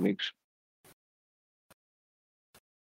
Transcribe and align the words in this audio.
amigos. 0.00 0.32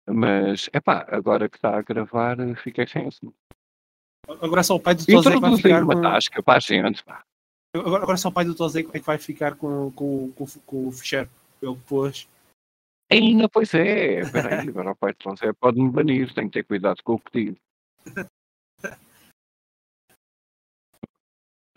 Mas, 0.07 0.71
é 0.73 0.81
pá, 0.81 1.07
agora 1.09 1.49
que 1.49 1.57
está 1.57 1.77
a 1.77 1.83
gravar, 1.83 2.37
fiquei 2.63 2.87
sem 2.87 3.09
isso. 3.09 3.33
Agora 4.27 4.63
só 4.63 4.77
o 4.77 4.81
pai 4.81 4.95
do 4.95 5.05
Tozé 5.05 5.31
que 5.33 5.41
vai 5.41 5.57
ficar 5.57 5.83
uma 5.83 5.95
com... 5.95 6.03
tasca 6.03 6.43
para 6.43 6.57
a 6.57 6.61
gente, 6.61 7.05
pá. 7.05 7.23
Agora, 7.75 8.03
agora 8.03 8.17
só 8.17 8.29
o 8.29 8.33
pai 8.33 8.45
do 8.45 8.55
Tozé 8.55 8.81
é 8.81 8.83
que 8.85 9.01
vai 9.01 9.19
ficar 9.19 9.57
com, 9.57 9.91
com, 9.93 10.33
com, 10.33 10.47
com 10.65 10.89
o 10.89 10.93
fecheiro. 10.93 11.29
Ele 11.61 11.77
pôs. 11.87 12.29
Ainda, 13.11 13.49
pois 13.49 13.75
é. 13.75 14.21
Espera 14.21 14.61
aí, 14.61 14.69
agora 14.69 14.93
o 14.93 14.97
pai 14.97 15.13
do 15.13 15.19
Tozé 15.19 15.53
pode-me 15.53 15.91
banir. 15.91 16.33
Tenho 16.35 16.49
que 16.49 16.55
ter 16.55 16.65
cuidado 16.65 17.03
com 17.03 17.15
o 17.15 17.19
que 17.19 17.31
digo. 17.33 17.57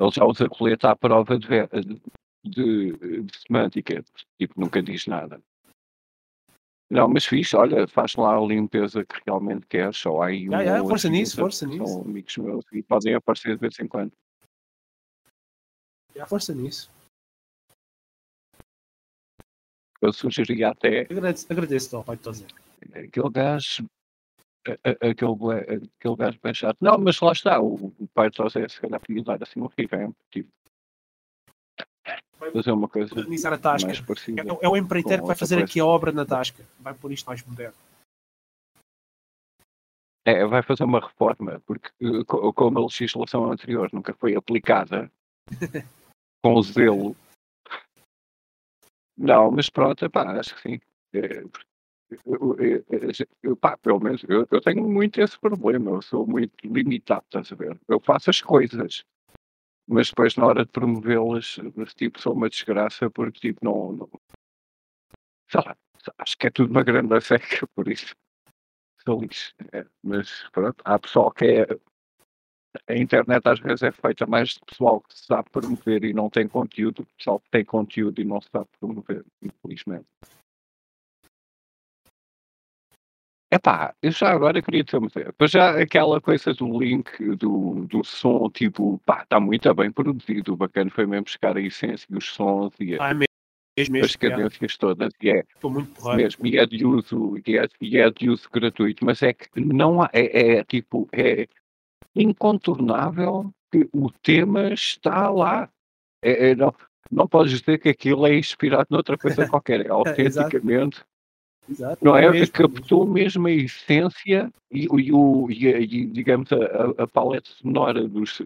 Ele 0.02 0.12
já 0.12 0.26
usa 0.26 0.50
colete 0.50 0.88
à 0.88 0.96
prova 0.96 1.38
de, 1.38 1.48
de, 2.44 2.92
de 3.24 3.40
semântica. 3.48 4.04
Tipo, 4.40 4.60
nunca 4.60 4.82
diz 4.82 5.06
nada. 5.08 5.42
Não, 6.90 7.08
mas 7.08 7.26
fixe, 7.26 7.56
olha, 7.56 7.88
faz 7.88 8.16
lá 8.16 8.36
a 8.38 8.42
limpeza 8.46 9.06
que 9.06 9.16
realmente 9.26 9.66
queres, 9.66 9.96
só 9.96 10.22
aí 10.22 10.50
um 10.50 10.54
Ah, 10.56 10.62
yeah, 10.62 10.86
força 10.86 11.08
nisso, 11.08 11.38
força 11.38 11.66
nisso. 11.66 11.86
São 11.88 12.02
amigos 12.02 12.36
meus 12.38 12.66
e 12.74 12.84
podem 12.84 13.14
aparecer 13.16 13.56
de 13.56 13.62
vez 13.62 13.80
em 13.80 13.88
quando. 13.88 14.12
Já 16.14 16.26
força 16.26 16.54
nisso. 16.54 16.92
Eu 20.02 20.12
sugeria 20.12 20.70
até 20.70 21.02
Agradeço- 21.02 21.48
Agradeço-te 21.50 21.96
ao 21.96 22.04
pai 22.04 22.18
do 22.18 22.24
Tozé. 22.24 22.46
aquele 22.94 23.30
gajo, 23.30 23.86
aquele, 24.66 25.12
aquele 25.14 26.16
gajo 26.18 26.40
bem 26.44 26.54
chato. 26.54 26.78
Não, 26.82 26.98
mas 26.98 27.20
lá 27.22 27.32
está, 27.32 27.62
o, 27.62 27.76
o 27.98 28.08
pai 28.14 28.30
de 28.30 28.38
José 28.38 28.68
se 28.68 28.82
calhar 28.82 29.00
podia 29.00 29.24
dar 29.24 29.42
assim 29.42 29.62
um 29.62 29.70
revamp, 29.78 30.14
tipo, 30.30 30.50
fazer 32.50 32.72
uma 32.72 32.88
coisa 32.88 33.14
Modernizar 33.14 33.54
a 33.54 33.58
tasca. 33.58 33.92
É, 33.92 34.66
é 34.66 34.70
o 34.70 34.76
empreiteiro 34.78 35.22
que 35.22 35.28
vai 35.28 35.36
fazer 35.36 35.56
coisa. 35.56 35.70
aqui 35.70 35.80
a 35.80 35.86
obra 35.86 36.12
na 36.12 36.26
tasca. 36.26 36.66
Vai 36.80 36.94
pôr 36.94 37.12
isto 37.12 37.26
mais 37.28 37.44
moderno. 37.46 37.76
É, 40.26 40.46
vai 40.46 40.62
fazer 40.62 40.84
uma 40.84 41.00
reforma, 41.00 41.62
porque 41.66 41.90
eh, 42.00 42.24
co- 42.28 42.54
como 42.54 42.78
a 42.80 42.84
legislação 42.84 43.52
anterior 43.52 43.90
nunca 43.92 44.14
foi 44.14 44.36
aplicada 44.36 45.12
com 46.44 46.62
zelo. 46.62 47.16
Não, 49.18 49.52
mas 49.52 49.70
pronto, 49.70 50.10
pá, 50.10 50.40
acho 50.40 50.56
que 50.56 50.62
sim. 50.62 50.80
É, 51.14 51.44
eu, 52.26 52.56
eu- 52.60 52.86
eu- 53.42 53.56
pá, 53.58 53.78
pelo 53.78 54.00
menos 54.00 54.24
eu, 54.28 54.48
eu 54.52 54.62
tenho 54.62 54.88
muito 54.88 55.20
esse 55.20 55.40
problema, 55.40 55.92
eu 55.92 56.02
sou 56.02 56.26
muito 56.28 56.54
limitado, 56.64 57.24
estás 57.26 57.52
a 57.52 57.56
ver? 57.56 57.80
Eu 57.88 58.00
faço 58.00 58.30
as 58.30 58.42
coisas, 58.42 59.04
mas 59.88 60.10
depois 60.10 60.36
na 60.36 60.46
hora 60.46 60.66
de 60.66 60.72
promovê-las, 60.72 61.60
tipo, 61.96 62.20
sou 62.22 62.34
uma 62.34 62.50
desgraça 62.50 63.10
porque 63.10 63.40
tipo, 63.40 63.64
não, 63.64 63.94
não 63.94 64.10
sei 65.50 65.62
lá, 65.66 65.76
acho 66.18 66.38
que 66.38 66.48
é 66.48 66.50
tudo 66.50 66.72
uma 66.72 66.84
grande 66.84 67.20
seca, 67.22 67.68
por 67.76 67.88
isso 67.90 68.16
sou 69.04 69.22
lixo. 69.22 69.54
É, 69.72 69.86
mas 70.04 70.50
pronto, 70.52 70.82
há 70.86 71.00
pessoal 71.00 71.32
que 71.32 71.46
é. 71.46 71.68
A 72.88 72.96
internet 72.96 73.46
às 73.46 73.60
vezes 73.60 73.84
é 73.84 73.92
feita 73.92 74.26
mais 74.26 74.52
de 74.52 74.62
pessoal 74.66 75.02
que 75.02 75.14
sabe 75.14 75.50
promover 75.50 76.06
e 76.06 76.14
não 76.14 76.30
tem 76.30 76.48
conteúdo, 76.48 77.06
pessoal 77.18 77.38
que 77.42 77.50
tem 77.50 77.66
conteúdo 77.66 78.22
e 78.22 78.24
não 78.24 78.40
sabe 78.40 78.70
promover, 78.80 79.26
infelizmente. 79.42 80.08
Epá, 83.54 83.94
eu 84.02 84.12
já 84.12 84.30
agora 84.30 84.62
queria 84.62 84.82
dizer. 84.82 85.34
Pois 85.38 85.52
já 85.52 85.82
aquela 85.82 86.22
coisa 86.22 86.54
do 86.54 86.80
link 86.80 87.10
do, 87.36 87.86
do 87.86 88.02
som, 88.02 88.50
tipo, 88.50 88.98
pá, 89.06 89.24
está 89.24 89.42
muito 89.42 89.74
bem 89.76 89.92
produzido. 89.92 90.54
O 90.54 90.58
bacana 90.58 90.90
foi 90.90 91.06
mesmo 91.06 91.26
buscar 91.26 91.58
a 91.58 91.62
essência 91.62 92.08
e 92.10 92.16
os 92.16 92.34
sons 92.34 92.74
e 92.80 92.96
Ah, 92.98 93.10
é 93.10 93.14
mesmo. 93.14 93.26
mesmo, 93.78 94.06
as 94.06 94.16
cadências 94.16 94.78
todas. 94.78 95.12
E 95.22 95.30
é, 95.30 95.44
Estou 95.54 95.70
muito 95.70 95.92
porreiro. 95.92 96.24
mesmo, 96.24 96.48
e 96.48 96.58
é 96.58 96.66
de 96.66 96.86
uso, 96.86 97.38
e 97.46 97.58
é, 97.58 97.68
e 97.82 97.98
é 97.98 98.10
de 98.10 98.30
uso 98.30 98.50
gratuito, 98.50 99.04
mas 99.04 99.22
é 99.22 99.34
que 99.34 99.50
não 99.60 100.02
há, 100.02 100.10
é, 100.14 100.60
é 100.60 100.64
tipo, 100.64 101.10
é 101.12 101.46
incontornável 102.16 103.54
que 103.70 103.88
o 103.92 104.10
tema 104.24 104.74
está 104.74 105.30
lá. 105.30 105.70
É, 106.24 106.52
é, 106.52 106.56
não, 106.56 106.74
não 107.12 107.28
podes 107.28 107.60
dizer 107.60 107.80
que 107.80 107.90
aquilo 107.90 108.26
é 108.28 108.38
inspirado 108.38 108.88
noutra 108.90 109.18
coisa 109.18 109.46
qualquer, 109.50 109.86
é 109.86 109.90
autenticamente, 109.90 111.04
Exato. 111.72 112.04
não 112.04 112.18
é? 112.18 112.30
mesmo. 112.30 112.54
Captou 112.54 113.08
mesmo 113.08 113.48
a 113.48 113.52
essência 113.52 114.52
e, 114.70 114.84
e, 114.86 115.12
o, 115.14 115.50
e, 115.50 115.68
a- 115.74 115.80
e, 115.80 116.06
digamos, 116.06 116.52
a, 116.52 117.04
a- 117.04 117.08
paleta 117.08 117.50
sonora 117.50 118.08
dos, 118.08 118.42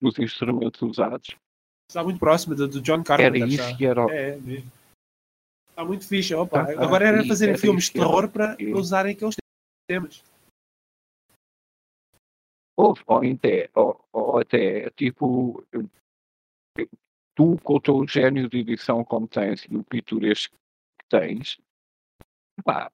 dos 0.00 0.18
instrumentos 0.18 0.80
usados. 0.82 1.34
Está 1.88 2.04
muito 2.04 2.20
próximo 2.20 2.54
do, 2.54 2.68
do 2.68 2.80
John 2.80 2.96
Era 2.96 3.04
Carpenter. 3.04 3.48
isso 3.48 3.62
está. 3.62 3.76
que 3.76 3.86
era. 3.86 4.02
É, 4.14 4.30
é. 4.38 4.62
Está 5.70 5.84
muito 5.84 6.06
fixe. 6.06 6.34
Opa, 6.34 6.60
Ah, 6.62 6.84
agora 6.84 7.06
era 7.08 7.24
fazerem 7.26 7.54
era 7.54 7.60
filmes 7.60 7.84
isso 7.84 7.92
de 7.94 7.98
era. 8.00 8.08
terror 8.08 8.28
para 8.30 8.56
E- 8.60 8.72
usarem 8.74 9.12
aqueles 9.12 9.36
temas. 9.88 10.22
Ou, 12.76 12.94
ou, 13.06 13.18
até, 13.18 13.68
ou, 13.74 14.04
ou 14.12 14.38
até, 14.38 14.88
tipo, 14.90 15.62
tu 17.34 17.56
com 17.62 17.74
o 17.74 17.80
teu 17.80 18.06
gênio 18.08 18.48
de 18.48 18.58
edição 18.58 19.04
como 19.04 19.28
tens 19.28 19.64
e 19.70 19.76
o 19.76 19.84
pitoresco 19.84 20.54
que 20.98 21.06
tens, 21.10 21.58
pá, 22.62 22.90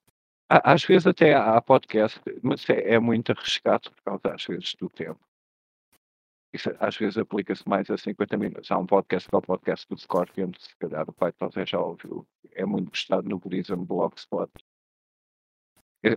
às 0.48 0.84
vezes 0.84 1.06
até 1.06 1.34
há 1.34 1.60
podcast, 1.60 2.20
mas 2.42 2.68
é, 2.70 2.94
é 2.94 2.98
muito 2.98 3.32
arriscado 3.32 3.90
por 3.90 4.02
causa, 4.02 4.34
às 4.34 4.44
vezes, 4.44 4.74
do 4.74 4.88
tempo. 4.88 5.20
Isso 6.54 6.70
às 6.80 6.96
vezes 6.96 7.18
aplica-se 7.18 7.68
mais 7.68 7.90
a 7.90 7.98
50 7.98 8.36
minutos. 8.36 8.70
Há 8.70 8.78
um 8.78 8.86
podcast 8.86 9.28
que 9.28 9.34
é 9.34 9.38
o 9.38 9.42
podcast 9.42 9.86
do 9.88 9.98
Scorpion, 9.98 10.52
se 10.58 10.74
calhar 10.76 11.04
o 11.08 11.14
você 11.40 11.66
já 11.66 11.80
ouviu, 11.80 12.26
é 12.52 12.64
muito 12.64 12.90
gostado 12.90 13.28
no 13.28 13.38
Buddhism 13.38 13.84
Blogspot. 13.84 14.50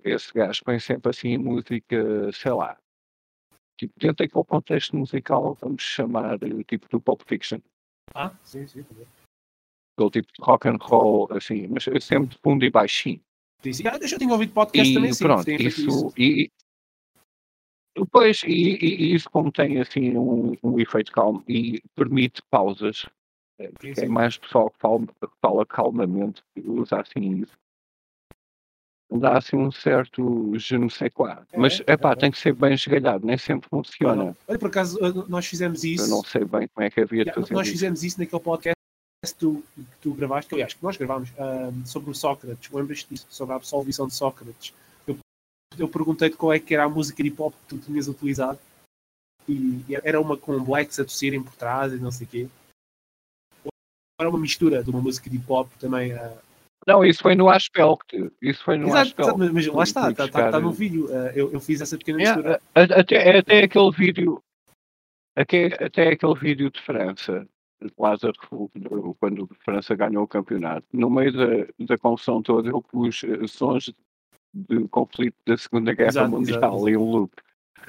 Esse 0.03 0.31
gajo 0.33 0.63
põe 0.63 0.79
sempre 0.79 1.09
assim 1.09 1.37
música, 1.37 2.31
sei 2.31 2.51
lá, 2.51 2.77
tipo, 3.77 3.93
dentro 3.97 4.17
daquele 4.25 4.45
contexto 4.45 4.95
musical, 4.95 5.55
vamos 5.55 5.81
chamar 5.81 6.35
eh, 6.43 6.63
tipo 6.67 6.87
do 6.89 7.01
Pulp 7.01 7.21
Fiction, 7.25 7.59
Ah, 8.13 8.31
sim, 8.43 8.67
sim. 8.67 8.81
aquele 8.81 10.11
tipo 10.11 10.31
de 10.31 10.41
rock 10.41 10.67
and 10.67 10.77
roll, 10.79 11.27
assim, 11.31 11.67
mas 11.67 11.85
sempre 12.03 12.29
de 12.29 12.37
fundo 12.37 12.63
e 12.63 12.69
baixinho. 12.69 13.21
Ah, 13.91 13.97
deixa 13.97 14.15
eu 14.15 14.19
tenho 14.19 14.31
ouvido 14.31 14.53
podcast 14.53 14.89
E 14.91 14.93
também 14.95 15.13
sim. 15.13 15.23
pronto, 15.25 15.49
isso, 15.49 16.13
e, 16.17 16.43
e- 16.43 16.51
depois, 17.97 18.41
e, 18.43 18.51
e- 18.51 18.95
e 19.11 19.15
isso 19.15 19.29
como 19.29 19.51
tem 19.51 19.79
assim 19.79 20.15
um, 20.17 20.55
um 20.63 20.79
efeito 20.79 21.11
calmo 21.11 21.43
e 21.47 21.81
permite 21.95 22.41
pausas, 22.49 23.05
porque 23.57 23.93
Sim, 23.95 24.01
é 24.01 24.05
sim. 24.05 24.07
mais 24.07 24.37
pessoal 24.37 24.69
que 24.69 24.79
fala, 24.79 25.05
fala 25.41 25.65
calmamente, 25.65 26.41
que 26.55 26.61
usa 26.61 27.01
assim 27.01 27.41
isso. 27.41 27.57
Dá 29.11 29.39
assim 29.39 29.57
um 29.57 29.71
certo 29.71 30.55
je 30.57 30.77
ne 30.77 30.89
sais 30.89 31.11
quoi. 31.11 31.31
É, 31.51 31.57
Mas, 31.57 31.81
é, 31.87 31.93
epá, 31.93 32.11
é. 32.11 32.15
tem 32.15 32.31
que 32.31 32.37
ser 32.37 32.53
bem 32.53 32.73
esgalhado, 32.75 33.25
nem 33.25 33.37
sempre 33.39 33.67
funciona. 33.67 34.37
Olha, 34.47 34.59
por 34.59 34.67
acaso, 34.67 34.97
nós 35.27 35.47
fizemos 35.47 35.83
Eu 35.83 35.91
isso. 35.93 36.09
não 36.09 36.23
sei 36.23 36.45
bem 36.45 36.67
como 36.67 36.85
é 36.85 36.89
que 36.91 37.01
havia 37.01 37.25
de 37.25 37.33
fazer 37.33 37.53
nós 37.55 37.67
fizemos 37.67 38.03
isso 38.03 38.19
naquele 38.19 38.41
podcast 38.41 38.78
tu, 39.37 39.63
que 39.75 39.83
tu 40.01 40.13
gravaste, 40.13 40.47
que, 40.49 40.55
aliás, 40.55 40.73
que 40.73 40.83
nós 40.83 40.95
gravámos 40.95 41.29
sobre 41.85 42.09
o 42.09 42.15
Sócrates. 42.15 42.71
Lembras-te 42.71 43.09
disso? 43.09 43.27
Sobre 43.29 43.53
a 43.53 43.57
absolvição 43.57 44.07
de 44.07 44.13
Sócrates. 44.15 44.73
Eu, 45.05 45.17
eu 45.77 45.87
perguntei-te 45.89 46.37
qual 46.37 46.53
é 46.53 46.59
que 46.59 46.73
era 46.73 46.85
a 46.85 46.89
música 46.89 47.21
de 47.21 47.29
hip 47.29 47.41
hop 47.41 47.53
que 47.53 47.67
tu 47.75 47.77
tinhas 47.79 48.07
utilizado. 48.07 48.59
E 49.47 49.83
era 50.03 50.21
uma 50.21 50.37
com 50.37 50.57
blacks 50.63 50.99
a 50.99 51.03
tossirem 51.03 51.41
por 51.43 51.53
trás 51.55 51.91
e 51.91 51.97
não 51.97 52.11
sei 52.11 52.27
o 52.27 52.29
quê. 52.29 52.47
Era 54.19 54.29
uma 54.29 54.39
mistura 54.39 54.83
de 54.83 54.89
uma 54.89 55.01
música 55.01 55.29
de 55.29 55.37
hip 55.37 55.45
hop 55.51 55.69
também. 55.79 56.13
ah, 56.13 56.37
Não, 56.87 57.03
isso 57.03 57.21
foi 57.21 57.35
no 57.35 57.49
Aspelt. 57.49 58.01
Isso 58.41 58.63
foi 58.63 58.77
no 58.77 58.87
Exato, 58.87 59.01
Aspelt. 59.07 59.27
exato, 59.27 59.39
mas, 59.39 59.51
mas 59.51 59.67
lá 59.67 59.83
está, 59.83 60.11
está 60.11 60.23
buscar- 60.25 60.51
tá, 60.51 60.59
no 60.59 60.71
vídeo. 60.71 61.07
ah, 61.11 61.31
eu, 61.35 61.51
eu 61.51 61.59
fiz 61.59 61.81
essa 61.81 61.97
pequena 61.97 62.19
Yeah, 62.19 62.41
mistura. 62.41 62.61
até, 62.75 63.37
até 63.39 63.63
aquele 63.63 63.91
vídeo, 63.91 64.41
até, 65.35 65.65
até 65.83 66.07
aquele 66.09 66.35
vídeo 66.35 66.69
de 66.71 66.81
França, 66.81 67.47
Lázaro 67.97 68.33
quando 69.19 69.49
a 69.51 69.63
França 69.63 69.95
ganhou 69.95 70.23
o 70.23 70.27
campeonato, 70.27 70.85
no 70.93 71.09
meio 71.09 71.31
da, 71.33 71.85
da 71.85 71.97
confusão 71.97 72.41
toda, 72.41 72.69
eu 72.69 72.81
pus 72.81 73.23
eh, 73.23 73.47
sons 73.47 73.93
de 74.53 74.87
conflito 74.89 75.35
da 75.45 75.57
Segunda 75.57 75.93
Guerra 75.93 76.09
Exato, 76.09 76.31
Mundial 76.31 76.57
exato, 76.57 76.89
em 76.89 76.97
um 76.97 77.09
loop, 77.11 77.31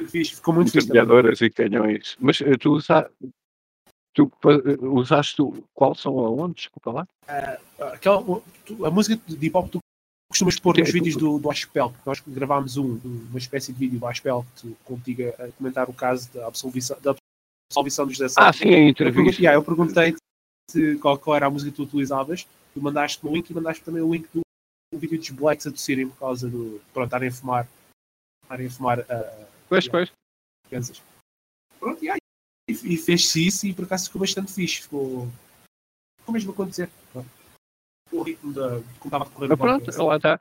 Fiz, 0.09 0.31
ficou 0.31 0.55
muito 0.55 0.75
metralhadoras 0.75 1.41
e 1.41 1.51
canhões. 1.51 2.17
Mas 2.21 2.41
eh, 2.41 2.57
tu, 2.57 2.73
usa, 2.75 3.11
tu 4.15 4.31
eh, 4.45 4.85
usaste 4.87 5.43
o- 5.43 5.65
qual 5.75 5.95
som 5.95 6.19
aonde? 6.21 6.55
Desculpa 6.55 6.93
lá. 6.93 7.09
Aquela, 7.93 8.21
o- 8.21 8.43
tu- 8.65 8.85
a 8.87 8.91
música 8.91 9.21
de 9.27 9.47
hip 9.47 9.57
hop 9.57 9.69
tu 9.69 9.79
costumas 10.31 10.59
pôr 10.61 10.79
nos 10.79 10.87
Que- 10.87 10.93
vídeos 10.93 11.17
do, 11.17 11.39
do 11.41 11.51
Aspel, 11.51 11.93
nós 12.07 12.21
gravámos 12.25 12.77
um, 12.77 13.01
um- 13.05 13.27
uma 13.31 13.39
espécie 13.39 13.73
de 13.73 13.79
vídeo 13.79 13.99
do 13.99 14.07
Aspel 14.07 14.47
tu- 14.61 14.77
contigo 14.85 15.23
a, 15.39 15.45
a 15.47 15.53
comentar 15.53 15.91
o 15.91 15.93
caso 15.93 16.33
da 16.33 16.47
absolvição, 16.47 16.97
da 17.03 17.15
absolvição 17.71 18.07
dos 18.07 18.19
17. 18.19 18.45
Ah, 18.45 18.53
sim, 18.53 18.65
a 18.65 18.67
eu, 18.67 18.73
perguntei, 18.73 18.89
entrevista. 18.89 19.43
yeah, 19.43 19.57
eu 19.57 19.65
perguntei 19.65 20.17
se 20.71 20.97
qual, 20.99 21.19
qual 21.19 21.37
era 21.37 21.47
a 21.47 21.51
música 21.51 21.71
que 21.71 21.77
tu 21.77 21.85
utilizavas, 21.85 22.47
tu 22.75 22.83
mandaste 22.83 23.25
o 23.25 23.33
link 23.33 23.49
e 23.49 23.55
mandaste 23.55 23.85
também 23.85 24.03
o 24.03 24.13
link 24.13 24.29
do, 24.35 24.41
do 24.93 24.99
vídeo 24.99 25.19
dos 25.19 25.31
Blacks 25.31 25.67
a 25.67 25.71
tossirem 25.71 26.09
por 26.09 26.19
causa 26.19 26.49
do. 26.49 26.81
Pronto, 26.93 27.07
estarem 27.07 27.29
a 27.29 27.33
fumar. 27.33 27.69
Estarem 28.43 28.67
a 28.67 28.71
fumar 28.71 29.01
uh, 29.01 29.47
Pois, 29.69 29.89
pois. 29.89 30.13
Kansas. 30.69 31.01
Pronto, 31.79 32.03
yeah, 32.03 32.19
e, 32.69 32.73
e 32.73 32.97
fez-se 32.97 33.47
isso 33.47 33.67
e 33.67 33.75
por 33.75 33.85
acaso 33.85 34.07
ficou 34.07 34.21
bastante 34.21 34.53
fixe. 34.53 34.83
Ficou. 34.83 35.29
Ficou 36.19 36.33
mesmo 36.33 36.51
a 36.51 36.55
acontecer. 36.55 36.91
Pronto. 37.13 37.29
o 38.13 38.23
ritmo 38.23 38.53
da, 38.53 38.81
como 38.99 39.05
estava 39.05 39.25
a 39.25 39.29
decorrer 39.29 39.49
Mas 39.49 39.59
o 39.59 39.63
pronto, 39.63 40.07
lá 40.07 40.17
está. 40.17 40.41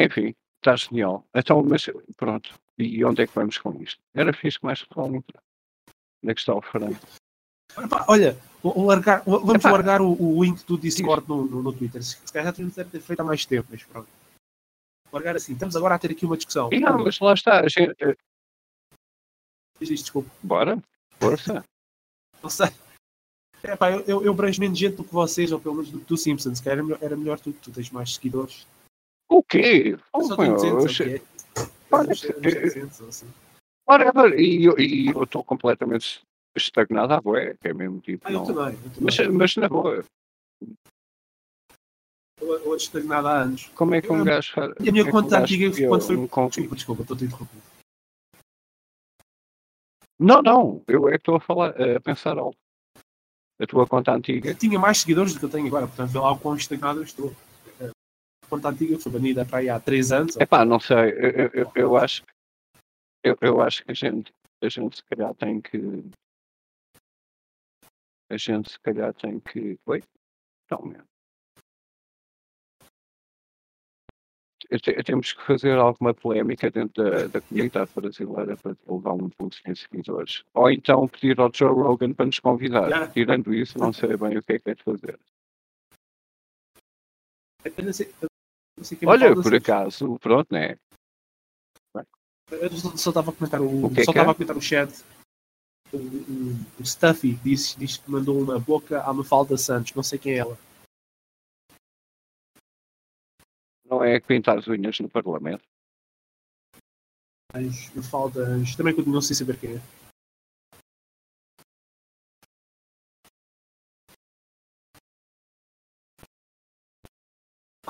Enfim, 0.00 0.32
está 0.58 0.76
genial. 0.76 1.24
Então, 1.34 1.62
mas 1.62 1.86
pronto. 2.16 2.52
E 2.78 3.04
onde 3.04 3.22
é 3.22 3.26
que 3.26 3.34
vamos 3.34 3.58
com 3.58 3.72
isto? 3.82 4.00
Era 4.14 4.32
fixe 4.32 4.58
mais 4.62 4.82
pessoal 4.82 5.12
entrar. 5.14 5.42
Onde 6.22 6.30
é 6.30 6.34
que 6.34 6.40
está 6.40 6.54
o 6.54 6.62
Fernando? 6.62 6.98
Olha, 8.08 8.36
largar, 8.86 9.22
vamos 9.24 9.54
Epá. 9.56 9.70
largar 9.72 10.00
o, 10.00 10.10
o 10.20 10.42
link 10.44 10.64
do 10.64 10.78
Discord 10.78 11.28
no, 11.28 11.44
no, 11.44 11.62
no 11.62 11.72
Twitter. 11.72 12.02
Se 12.02 12.16
calhar 12.32 12.46
já 12.46 12.52
tínhamos 12.52 12.74
ter 12.74 13.00
feito 13.00 13.20
há 13.20 13.24
mais 13.24 13.44
tempo, 13.44 13.68
mas 13.70 13.82
pronto. 13.84 14.08
Largar 15.12 15.36
assim. 15.36 15.52
Estamos 15.52 15.74
agora 15.76 15.94
a 15.94 15.98
ter 15.98 16.10
aqui 16.12 16.24
uma 16.26 16.36
discussão. 16.36 16.70
E 16.72 16.80
não, 16.80 16.98
mas 17.04 17.18
lá 17.20 17.34
está. 17.34 17.60
A 17.60 17.68
gente, 17.68 17.94
eh, 18.00 18.16
Diz 19.80 19.90
isto, 19.90 20.04
desculpa. 20.04 20.30
bora, 20.42 20.82
força. 21.20 21.64
Não 22.42 22.50
sei. 22.50 22.68
Epá, 23.62 23.90
eu, 23.92 24.00
eu, 24.06 24.24
eu 24.24 24.34
menos 24.58 24.78
gente 24.78 24.96
do 24.96 25.04
que 25.04 25.12
vocês, 25.12 25.50
ou 25.52 25.60
pelo 25.60 25.76
menos 25.76 25.90
do 25.90 25.98
que 26.00 26.04
tu, 26.04 26.16
Simpsons. 26.16 26.60
Que 26.60 26.68
era, 26.68 26.82
melhor- 26.82 26.98
era 27.02 27.16
melhor 27.16 27.40
tu, 27.40 27.52
tu 27.52 27.70
tens 27.70 27.90
mais 27.90 28.14
seguidores. 28.14 28.66
O 29.28 29.42
quê? 29.42 29.96
Só 30.22 30.36
meu, 30.36 30.54
200, 30.54 31.00
eu- 31.00 31.06
ok? 31.06 31.22
Olha, 31.90 32.10
Uns- 32.10 32.24
uns 32.24 32.24
eh, 32.24 32.32
300, 32.32 33.00
ou 33.00 33.08
assim. 33.08 33.26
Whatever. 33.88 34.38
E 34.38 34.64
eu 34.64 35.22
estou 35.22 35.42
completamente 35.44 36.22
estagnado 36.56 37.12
à 37.14 37.20
boé, 37.20 37.54
que 37.60 37.68
é 37.68 37.74
mesmo 37.74 38.00
tipo. 38.00 38.26
Ah, 38.26 38.32
eu 38.32 38.38
não. 38.38 38.46
também. 38.46 38.74
Eu 38.74 38.90
também. 38.90 39.00
Mas, 39.00 39.18
mas 39.28 39.56
na 39.56 39.68
boa, 39.68 40.04
ando 42.42 42.76
estagnado 42.76 43.28
há 43.28 43.42
anos. 43.42 43.66
como 43.74 43.94
é 43.94 44.02
que 44.02 44.10
um 44.12 44.18
Eu- 44.18 44.24
gajo. 44.24 44.52
E 44.80 44.88
a 44.88 44.92
minha 44.92 45.04
é 45.06 45.10
conta 45.10 45.38
antiga, 45.40 45.70
quando 45.88 46.02
foi. 46.02 46.16
um 46.16 46.26
Desculpa, 46.26 46.74
desculpa, 46.74 47.02
estou-te 47.02 47.24
a 47.24 47.26
interromper. 47.26 47.58
Não, 50.20 50.42
não, 50.42 50.82
eu 50.88 51.08
é 51.08 51.12
que 51.12 51.18
estou 51.18 51.36
a 51.36 51.40
falar, 51.40 51.70
a 51.80 52.00
pensar 52.00 52.36
algo. 52.38 52.56
A 53.60 53.66
tua 53.66 53.86
conta 53.86 54.12
antiga. 54.12 54.50
Eu 54.50 54.54
tinha 54.54 54.78
mais 54.78 54.98
seguidores 54.98 55.32
do 55.32 55.38
que 55.40 55.44
eu 55.44 55.48
tenho 55.48 55.66
agora, 55.66 55.86
portanto, 55.86 56.10
vê 56.10 56.18
lá 56.18 56.30
o 56.32 56.38
quão 56.38 56.54
estagnado 56.54 57.00
eu 57.00 57.04
estou. 57.04 57.34
Conta 58.48 58.68
antiga 58.70 58.98
foi 58.98 59.12
banida 59.12 59.44
para 59.44 59.58
aí 59.58 59.68
há 59.68 59.78
3 59.78 60.10
anos. 60.12 60.36
É 60.36 60.46
pá, 60.46 60.64
não 60.64 60.80
sei, 60.80 61.10
eu, 61.10 61.50
eu- 61.52 61.72
eu, 61.74 61.96
acho. 61.96 62.22
Eu, 63.22 63.36
eu 63.40 63.60
acho 63.60 63.84
que 63.84 63.90
a 63.90 63.94
gente, 63.94 64.32
a 64.62 64.68
gente 64.68 64.96
se 64.96 65.04
calhar 65.04 65.34
tem 65.34 65.60
que. 65.60 65.78
A 68.30 68.36
gente 68.36 68.70
se 68.72 68.80
calhar 68.80 69.12
tem 69.14 69.38
que. 69.40 69.78
Oi? 69.86 70.02
Não, 70.70 70.92
te- 74.80 75.02
Temos 75.02 75.32
que 75.32 75.42
fazer 75.44 75.78
alguma 75.78 76.12
polémica 76.12 76.70
dentro 76.70 77.02
da, 77.02 77.26
da 77.26 77.40
comunidade 77.40 77.90
brasileira 77.94 78.56
para 78.56 78.76
levar 78.86 79.12
um 79.12 79.28
pulso 79.30 79.60
em 79.66 79.74
seguidores. 79.74 80.44
Ou 80.54 80.70
então 80.70 81.08
pedir 81.08 81.38
ao 81.40 81.50
Joe 81.54 81.70
Rogan 81.72 82.12
para 82.12 82.26
nos 82.26 82.38
convidar. 82.38 83.10
Tirando 83.12 83.54
isso, 83.54 83.78
não 83.78 83.92
sei 83.92 84.16
bem 84.16 84.36
o 84.36 84.42
que 84.42 84.54
é 84.54 84.58
que 84.58 84.70
é 84.70 84.74
de 84.74 84.82
fazer. 84.82 85.18
Eu 87.64 88.27
Olha, 89.06 89.34
por 89.34 89.46
assim. 89.46 89.56
acaso, 89.56 90.18
pronto, 90.18 90.52
né? 90.52 90.78
Eu 92.50 92.70
só 92.96 93.10
estava 93.10 93.30
a 93.30 93.34
comentar 93.34 93.60
o, 93.60 93.86
O 93.86 93.90
que 93.92 94.00
é 94.00 94.04
só 94.04 94.12
que 94.12 94.18
é? 94.18 94.22
estava 94.22 94.30
a 94.32 94.34
comentar 94.34 94.56
o 94.56 94.60
chat. 94.60 95.04
O, 95.92 95.96
o, 95.96 96.80
o 96.80 96.84
Stuffy 96.84 97.34
diz, 97.36 97.74
diz 97.76 97.98
que 97.98 98.10
mandou 98.10 98.40
uma 98.40 98.58
boca 98.58 99.02
à 99.02 99.12
Mafalda 99.12 99.56
Santos, 99.56 99.94
não 99.94 100.02
sei 100.02 100.18
quem 100.18 100.32
é 100.32 100.38
ela. 100.38 100.58
Não 103.84 104.04
é 104.04 104.20
pintar 104.20 104.58
as 104.58 104.68
unhas 104.68 104.98
no 105.00 105.08
Parlamento. 105.08 105.62
Anjo, 107.54 107.90
Mafalda 107.96 108.46
também 108.76 108.94
continuo 108.94 109.22
sem 109.22 109.34
saber 109.34 109.58
quem 109.58 109.76
é. 109.76 109.97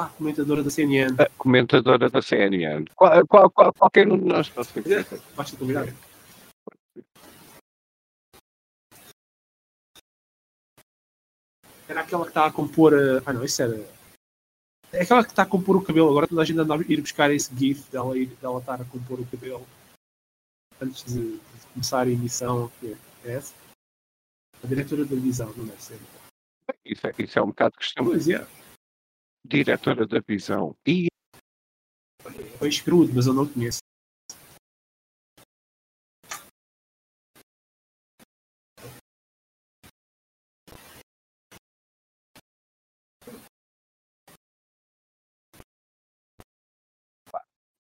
Ah, 0.01 0.09
comentadora 0.17 0.63
da 0.63 0.71
CNN. 0.71 1.17
A 1.21 1.29
comentadora 1.37 2.09
da 2.09 2.23
CNN. 2.23 2.85
Qual, 2.95 3.27
qual, 3.27 3.51
qual, 3.51 3.73
qualquer 3.75 4.07
um 4.07 4.17
de 4.17 4.27
nós 4.27 4.49
pode 4.49 4.69
ser. 4.69 5.05
Basta 5.35 5.57
convidar. 5.57 5.89
Era 11.89 12.03
aquela 12.03 12.23
que 12.23 12.31
está 12.31 12.47
a 12.47 12.53
compor 12.53 12.95
a. 12.95 13.23
Ah 13.27 13.33
não, 13.33 13.43
isso 13.43 13.61
era. 13.61 13.75
É 14.93 15.03
aquela 15.03 15.25
que 15.25 15.31
está 15.31 15.43
a 15.43 15.47
compor 15.47 15.75
o 15.75 15.83
cabelo. 15.83 16.11
Agora 16.11 16.29
toda 16.29 16.43
a 16.43 16.45
gente 16.45 16.61
anda 16.61 16.77
a 16.77 16.79
ir 16.79 17.01
buscar 17.01 17.33
esse 17.33 17.53
GIF 17.57 17.91
dela, 17.91 18.17
ir, 18.17 18.29
dela 18.41 18.61
estar 18.61 18.81
a 18.81 18.85
compor 18.85 19.19
o 19.19 19.27
cabelo 19.27 19.67
antes 20.81 21.03
de, 21.13 21.33
de 21.33 21.67
começar 21.75 22.07
a 22.07 22.11
emissão. 22.11 22.71
Que 22.79 22.93
é, 22.93 23.31
é 23.31 23.35
essa? 23.35 23.53
A 24.63 24.67
diretora 24.69 25.05
da 25.05 25.17
visão, 25.17 25.53
não 25.57 25.67
deve 25.67 25.83
ser. 25.83 25.99
Isso 26.85 27.05
é, 27.05 27.15
isso 27.19 27.37
é 27.37 27.43
um 27.43 27.49
bocado 27.49 27.77
questão. 27.77 28.05
Pois 28.05 28.29
é, 28.29 28.47
Diretora 29.45 30.07
da 30.07 30.21
visão. 30.21 30.77
E 30.87 31.09
foi 32.59 32.69
escrudo, 32.69 33.13
mas 33.15 33.27
eu 33.27 33.35
não 33.35 33.47
conheço. 33.47 33.79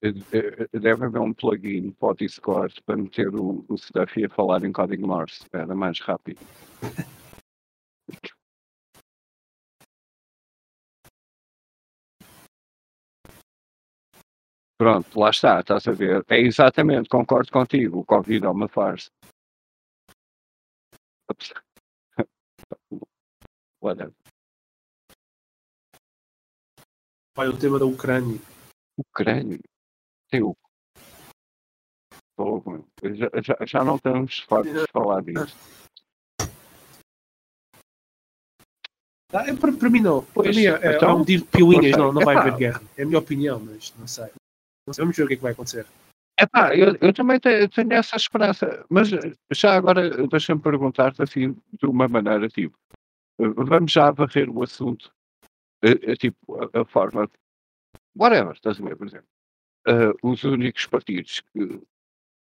eh, 0.03 0.15
eh, 0.33 0.79
deve 0.79 1.05
haver 1.07 1.21
um 1.21 1.33
plugin 1.33 1.91
para 1.93 2.09
o 2.11 2.15
Discord 2.15 2.81
para 2.83 2.97
meter 2.97 3.35
o, 3.35 3.65
o 3.69 3.77
Stuffy 3.77 4.25
a 4.25 4.31
falar 4.31 4.65
em 4.65 4.73
código 4.73 5.07
Morse. 5.07 5.45
Era 5.53 5.75
mais 5.75 6.01
rápido. 6.01 6.41
Pronto, 14.79 15.19
lá 15.19 15.31
está, 15.31 15.59
estás 15.59 15.89
a 15.89 15.93
ver. 15.93 16.25
É 16.29 16.39
exatamente, 16.39 17.09
concordo 17.09 17.51
contigo. 17.51 17.99
O 17.99 18.05
Covid 18.05 18.47
é 18.47 18.49
uma 18.49 18.69
farsa. 18.69 19.11
Whatever. 23.83 24.15
Olha 27.37 27.51
o 27.51 27.59
tema 27.59 27.79
da 27.79 27.87
Ucrânia. 27.87 28.39
Ucrânia. 28.97 29.59
Tem 30.31 30.43
o. 30.43 30.57
Já, 33.03 33.31
já, 33.43 33.67
já 33.67 33.85
não 33.85 33.97
estamos 33.97 34.39
fartos 34.41 34.73
de 34.73 34.87
falar 34.93 35.23
disso. 35.23 35.57
Ah, 39.33 39.45
é, 39.47 39.55
para, 39.55 39.73
para 39.73 39.91
mim 39.91 40.01
não. 40.01 40.23
Para 40.23 40.33
Pois, 40.35 40.57
mim 40.57 40.67
é, 40.67 40.71
é, 40.71 40.97
então, 40.97 41.11
é 41.11 41.15
um 41.15 41.25
tiro 41.25 41.43
de 41.43 41.49
pilinhas, 41.49 41.97
não 41.97 42.12
não, 42.12 42.23
vai 42.23 42.37
haver 42.37 42.57
guerra. 42.57 42.81
É 42.97 43.02
a 43.02 43.07
minha 43.07 43.19
opinião, 43.19 43.61
mas 43.61 43.93
não 43.99 44.07
sei. 44.07 44.31
Vamos 44.97 45.16
ver 45.16 45.25
o 45.25 45.26
que 45.26 45.35
é 45.35 45.37
que 45.37 45.42
vai 45.42 45.52
acontecer. 45.52 45.87
Epá, 46.40 46.75
eu, 46.76 46.97
eu 47.00 47.12
também 47.12 47.40
te- 47.40 47.66
tenho 47.68 47.92
essa 47.92 48.14
esperança, 48.14 48.87
mas 48.88 49.12
eh, 49.12 49.33
já 49.52 49.75
agora 49.75 50.07
eh, 50.07 50.26
deixa-me 50.28 50.61
perguntar-te 50.62 51.21
assim, 51.21 51.52
de 51.73 51.87
uma 51.87 52.07
maneira 52.07 52.49
tipo, 52.49 52.78
eh, 53.40 53.49
vamos 53.49 53.90
já 53.90 54.12
varrer 54.12 54.49
o 54.49 54.62
assunto, 54.62 55.12
tipo, 56.18 56.62
a, 56.62 56.83
a 56.83 56.85
forma, 56.85 57.28
whatever, 58.14 58.52
estás 58.52 58.80
a 58.80 58.85
ver, 58.85 58.97
por 58.97 59.09
exemplo, 59.09 59.26
eh, 59.88 60.12
os 60.23 60.45
únicos 60.45 60.87
partidos 60.87 61.40
que 61.52 61.83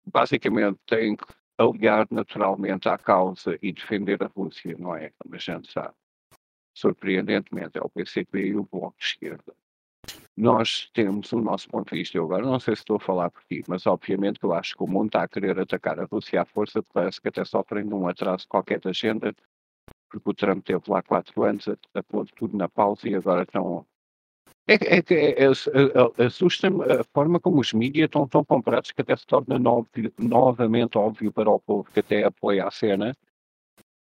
basicamente 0.06 0.80
têm 0.88 1.18
que 1.18 1.26
aliar 1.58 2.08
naturalmente 2.12 2.88
à 2.88 2.98
causa 2.98 3.60
e 3.62 3.74
defender 3.74 4.24
a 4.24 4.28
Rússia, 4.28 4.74
não 4.80 4.96
é? 4.96 5.12
Como 5.20 5.36
a 5.36 5.38
gente 5.38 5.70
sabe, 5.70 5.94
surpreendentemente 6.74 7.78
é 7.78 7.82
o 7.82 7.90
PCP 7.90 8.48
e 8.48 8.56
o 8.56 8.64
Bloco 8.64 8.96
de 8.98 9.06
Esquerda 9.06 9.54
nós 10.42 10.90
temos 10.92 11.32
o 11.34 11.40
nosso 11.40 11.70
ponto 11.70 11.92
de 11.94 12.00
vista. 12.00 12.18
Eu 12.18 12.24
agora 12.26 12.44
não 12.44 12.60
sei 12.60 12.76
se 12.76 12.82
estou 12.82 12.96
a 12.96 13.00
falar 13.00 13.30
por 13.30 13.44
ti, 13.44 13.64
mas 13.68 13.86
obviamente 13.86 14.40
eu 14.42 14.52
acho 14.54 14.76
que 14.76 14.84
o 14.84 14.88
mundo 14.88 15.06
está 15.08 15.22
a 15.24 15.28
querer 15.28 15.60
atacar 15.60 16.00
a 16.00 16.06
Rússia 16.06 16.42
à 16.42 16.46
força, 16.46 16.82
parece 16.92 17.22
que 17.22 17.28
até 17.28 17.46
sofrem 17.46 17.88
de 17.88 17.94
um 17.94 18.08
atraso 18.08 18.48
qualquer 18.48 18.80
da 18.80 18.90
agenda, 18.90 19.36
porque 20.10 20.28
o 20.30 20.34
Trump 20.34 20.66
teve 20.66 20.82
lá 20.88 21.04
quatro 21.04 21.44
anos 21.44 21.68
a, 21.68 21.78
a 21.94 22.02
pôr 22.02 22.26
tudo 22.36 22.58
na 22.58 22.68
pausa 22.68 23.08
e 23.08 23.14
agora 23.14 23.44
estão. 23.44 23.86
É, 24.68 24.78
que- 24.80 24.88
é, 24.88 25.02
que 25.04 25.14
é, 25.14 25.44
é, 25.44 25.46
é, 25.46 26.26
assusta-me 26.26 26.84
a 26.86 27.04
forma 27.14 27.40
como 27.40 27.60
os 27.60 27.72
mídias 27.74 28.06
estão 28.06 28.28
tão 28.28 28.44
comprados 28.44 28.92
que 28.92 29.02
até 29.02 29.16
se 29.16 29.28
torna 29.28 29.60
no- 29.60 29.88
novamente 30.18 30.98
óbvio 30.98 31.32
para 31.32 31.52
o 31.52 31.60
povo 31.60 31.90
que 31.92 32.00
até 32.00 32.24
apoia 32.24 32.66
a 32.66 32.72
cena 32.72 33.16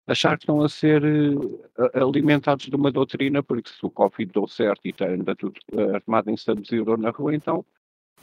achar 0.08 0.38
que 0.38 0.44
estão 0.44 0.62
a 0.62 0.70
ser 0.70 1.04
eh, 1.04 2.00
alimentados 2.00 2.66
de 2.68 2.76
uma 2.76 2.92
doutrina, 2.92 3.42
porque 3.42 3.70
se 3.70 3.86
o 3.86 3.90
Covid 3.90 4.32
deu 4.32 4.48
certo 4.48 4.82
e 4.86 4.90
está 4.90 5.08
anda 5.08 5.36
tudo 5.36 5.60
eh, 5.74 5.96
armado 5.96 6.30
em 6.30 6.36
Estados 6.36 6.70
Unidos 6.70 7.00
na 7.00 7.10
rua, 7.10 7.36
então 7.36 7.66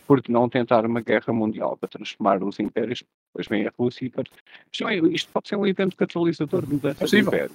por 0.06 0.22
que 0.22 0.32
não 0.32 0.48
tentar 0.48 0.84
uma 0.84 1.00
guerra 1.00 1.32
mundial 1.32 1.76
para 1.76 1.88
transformar 1.88 2.42
os 2.42 2.58
impérios, 2.58 3.02
depois 3.28 3.46
vem 3.48 3.66
a 3.66 3.72
Rússia 3.76 4.06
e 4.06 4.10
para... 4.10 4.24
isto, 4.72 5.28
é- 5.28 5.32
pode 5.32 5.48
ser 5.48 5.56
um 5.56 5.66
evento 5.66 5.96
catalisador 5.96 6.66
de 6.66 6.74
mudança 6.74 7.00
Possível. 7.00 7.28
império. 7.28 7.54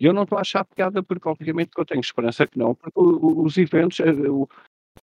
E 0.00 0.06
eu 0.06 0.12
não 0.12 0.24
estou 0.24 0.38
a 0.38 0.40
achar 0.40 0.64
piada 0.64 1.02
porque 1.02 1.28
obviamente 1.28 1.70
que 1.70 1.80
eu 1.80 1.84
tenho 1.84 2.00
esperança 2.00 2.46
que 2.46 2.58
não, 2.58 2.74
porque 2.74 2.98
os 2.98 3.56
eventos, 3.56 4.00
eh, 4.00 4.10
o, 4.12 4.48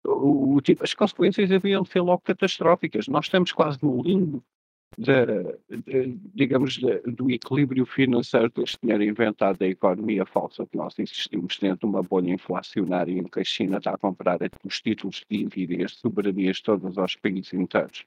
o, 0.06 0.56
o 0.56 0.62
tipo, 0.62 0.84
as 0.84 0.94
consequências 0.94 1.52
haviam 1.52 1.84
de 1.84 1.90
ser 1.90 2.02
logo 2.02 2.22
catastróficas. 2.24 3.08
Nós 3.08 3.26
estamos 3.26 3.52
quase 3.52 3.78
no 3.82 4.02
limbo 4.02 4.44
de, 4.98 5.58
digamos, 6.34 6.80
do 7.06 7.32
equilíbrio 7.32 7.86
financeiro 7.86 8.50
deste 8.50 8.78
dinheiro 8.82 9.04
inventado 9.04 9.58
da 9.58 9.68
economia 9.68 10.26
falsa 10.26 10.66
que 10.66 10.78
nós 10.78 10.98
insistimos 11.00 11.58
dentro 11.60 11.80
de 11.80 11.86
uma 11.86 12.04
bolha 12.04 12.32
inflacionária 12.32 13.14
em 13.14 13.24
que 13.24 13.40
a 13.40 13.44
China 13.44 13.78
está 13.78 13.94
a 13.94 13.98
comprar 13.98 14.40
os 14.64 14.82
títulos 14.82 15.24
de 15.30 15.46
dívida 15.46 15.86
as 15.86 15.94
soberanias 15.94 16.62
todos 16.62 16.98
aos 16.98 17.16
países 17.16 17.54
inteiros 17.54 18.06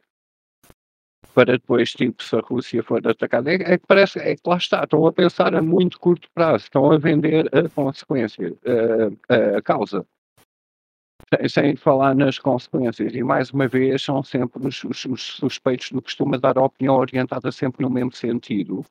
para 1.35 1.53
depois, 1.53 1.91
tipo, 1.91 2.23
se 2.23 2.37
a 2.37 2.41
Rússia 2.41 2.83
for 2.83 3.05
atacada, 3.07 3.50
é, 3.50 3.55
é, 3.57 3.79
que 3.79 3.87
parece, 3.87 4.21
é 4.21 4.37
que 4.37 4.43
lá 4.47 4.57
está, 4.57 4.85
estão 4.85 5.05
a 5.05 5.12
pensar 5.12 5.53
a 5.55 5.61
muito 5.61 5.99
curto 5.99 6.29
prazo, 6.33 6.64
estão 6.64 6.93
a 6.93 6.97
vender 6.97 7.50
a 7.53 7.69
consequência, 7.69 8.57
a, 9.29 9.59
a 9.59 9.62
causa 9.62 10.07
sem 11.49 11.76
falar 11.76 12.14
nas 12.14 12.38
consequências. 12.38 13.14
E 13.14 13.23
mais 13.23 13.50
uma 13.50 13.66
vez 13.68 14.02
são 14.02 14.23
sempre 14.23 14.66
os, 14.66 14.85
os, 14.85 15.04
os 15.04 15.23
suspeitos 15.23 15.90
do 15.90 16.02
costume 16.02 16.38
dar 16.38 16.59
opinião 16.59 16.97
orientada 16.97 17.50
sempre 17.50 17.83
no 17.83 17.90
mesmo 17.90 18.12
sentido. 18.12 18.85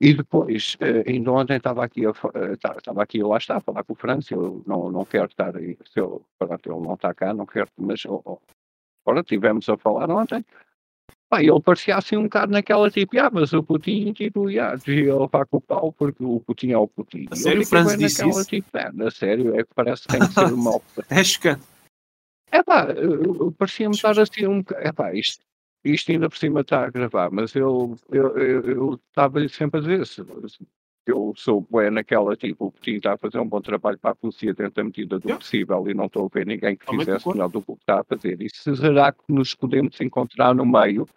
E 0.00 0.12
depois, 0.14 0.76
eh, 0.80 1.04
ainda 1.08 1.30
ontem 1.30 1.56
estava 1.56 1.84
aqui, 1.84 2.04
eh, 2.04 2.52
estava 2.52 3.02
aqui, 3.02 3.22
lá 3.22 3.36
está, 3.36 3.58
a 3.58 3.60
falar 3.60 3.84
com 3.84 3.92
o 3.92 3.96
França, 3.96 4.34
eu 4.34 4.60
não, 4.66 4.90
não 4.90 5.04
quero 5.04 5.26
estar 5.26 5.56
aí, 5.56 5.78
se 5.86 6.00
eu, 6.00 6.26
pronto, 6.40 6.72
ele 6.72 6.84
não 6.84 6.94
está 6.94 7.14
cá, 7.14 7.32
não 7.32 7.46
quero, 7.46 7.68
mas 7.78 8.04
oh, 8.06 8.20
oh, 8.24 8.38
ora, 9.06 9.22
tivemos 9.22 9.68
a 9.68 9.76
falar 9.76 10.10
ontem, 10.10 10.44
Pá, 11.32 11.42
ele 11.42 11.62
parecia 11.62 11.96
assim 11.96 12.18
um 12.18 12.24
bocado 12.24 12.52
naquela 12.52 12.90
tipo, 12.90 13.18
ah, 13.18 13.30
mas 13.32 13.54
o 13.54 13.62
Putin, 13.62 14.12
tipo, 14.12 14.48
ah, 14.60 14.76
devia 14.76 15.16
levar 15.16 15.46
com 15.46 15.56
o 15.56 15.60
pau 15.62 15.90
porque 15.90 16.22
o 16.22 16.38
Putin 16.40 16.72
é 16.72 16.76
o 16.76 16.86
Putin. 16.86 17.26
A 17.30 17.36
sério, 17.36 17.66
Franz 17.66 17.96
disse 17.96 18.20
naquela, 18.20 18.40
isso? 18.42 18.50
Tipo, 18.50 18.76
é, 18.76 19.06
a 19.06 19.10
sério, 19.10 19.58
é 19.58 19.64
que 19.64 19.74
parece 19.74 20.02
que 20.02 20.08
tem 20.08 20.20
que 20.20 20.34
ser 20.34 20.40
uma 20.52 20.78
É 21.08 21.24
chocante. 21.24 21.62
É 22.50 22.62
pá, 22.62 22.86
parecia-me 23.56 23.94
estar 23.94 24.20
assim 24.20 24.46
um 24.46 24.58
bocado, 24.58 24.86
é 24.86 24.92
pá, 24.92 25.14
isto, 25.14 25.42
isto 25.82 26.12
ainda 26.12 26.28
por 26.28 26.36
cima 26.36 26.60
está 26.60 26.84
a 26.84 26.90
gravar, 26.90 27.30
mas 27.30 27.54
eu 27.54 27.96
estava-lhe 29.08 29.48
sempre 29.48 29.80
a 29.80 29.82
dizer, 29.82 30.06
se, 30.06 30.22
eu 31.06 31.32
sou 31.34 31.62
bué 31.62 31.88
naquela, 31.88 32.36
tipo, 32.36 32.66
o 32.66 32.72
Putin 32.72 32.96
está 32.96 33.14
a 33.14 33.16
fazer 33.16 33.38
um 33.38 33.48
bom 33.48 33.62
trabalho 33.62 33.98
para 33.98 34.10
a 34.10 34.16
Rússia 34.22 34.52
dentro 34.52 34.74
da 34.74 34.84
medida 34.84 35.18
do 35.18 35.38
possível 35.38 35.88
e 35.88 35.94
não 35.94 36.04
estou 36.04 36.26
a 36.26 36.28
ver 36.28 36.44
ninguém 36.44 36.76
que 36.76 36.84
fizesse 36.84 37.26
melhor 37.26 37.48
do 37.48 37.62
que 37.62 37.72
está 37.72 38.00
a 38.00 38.04
fazer. 38.04 38.38
E 38.42 38.50
se 38.54 38.76
será 38.76 39.12
que 39.12 39.22
nos 39.30 39.54
podemos 39.54 39.98
encontrar 39.98 40.54
no 40.54 40.66
meio 40.66 41.08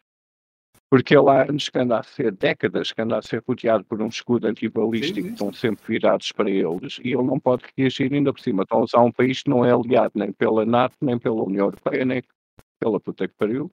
porque 0.89 1.17
ele 1.17 1.29
há 1.29 1.43
anos 1.43 1.67
que 1.69 1.79
anda 1.79 1.99
a 1.99 2.03
ser, 2.03 2.31
décadas, 2.31 2.91
que 2.91 3.01
anda 3.01 3.17
a 3.17 3.21
ser 3.21 3.43
rodeado 3.47 3.83
por 3.85 4.01
um 4.01 4.07
escudo 4.07 4.47
antibalístico 4.47 5.27
que 5.27 5.33
estão 5.33 5.51
sempre 5.51 5.83
virados 5.87 6.31
para 6.31 6.49
eles 6.49 6.99
e 7.03 7.09
ele 7.09 7.23
não 7.23 7.39
pode 7.39 7.63
reagir 7.77 8.13
ainda 8.13 8.31
por 8.31 8.39
cima. 8.39 8.63
Estão 8.63 8.79
a 8.79 8.83
usar 8.83 9.01
um 9.01 9.11
país 9.11 9.43
que 9.43 9.49
não 9.49 9.65
é 9.65 9.71
aliado 9.71 10.13
nem 10.15 10.31
pela 10.31 10.65
NATO, 10.65 10.95
nem 11.01 11.17
pela 11.17 11.43
União 11.43 11.65
Europeia, 11.65 12.05
nem 12.05 12.23
pela 12.79 12.99
puta 12.99 13.27
que 13.27 13.33
pariu. 13.33 13.71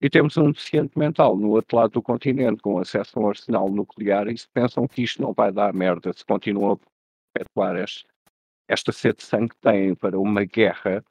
E 0.00 0.10
temos 0.10 0.36
um 0.36 0.50
deficiente 0.50 0.98
mental 0.98 1.36
no 1.36 1.50
outro 1.50 1.76
lado 1.76 1.92
do 1.92 2.02
continente 2.02 2.60
com 2.60 2.78
acesso 2.78 3.18
a 3.18 3.22
um 3.22 3.28
arsenal 3.28 3.68
nuclear 3.70 4.28
e 4.28 4.36
se 4.36 4.48
pensam 4.52 4.86
que 4.86 5.02
isto 5.02 5.22
não 5.22 5.32
vai 5.32 5.52
dar 5.52 5.72
merda 5.72 6.12
se 6.12 6.24
continuam 6.24 6.72
a 6.72 6.78
perpetuar 7.32 7.76
este, 7.76 8.04
esta 8.68 8.92
sede 8.92 9.18
de 9.18 9.24
sangue 9.24 9.50
que 9.50 9.60
têm 9.60 9.94
para 9.94 10.18
uma 10.18 10.44
guerra 10.44 11.04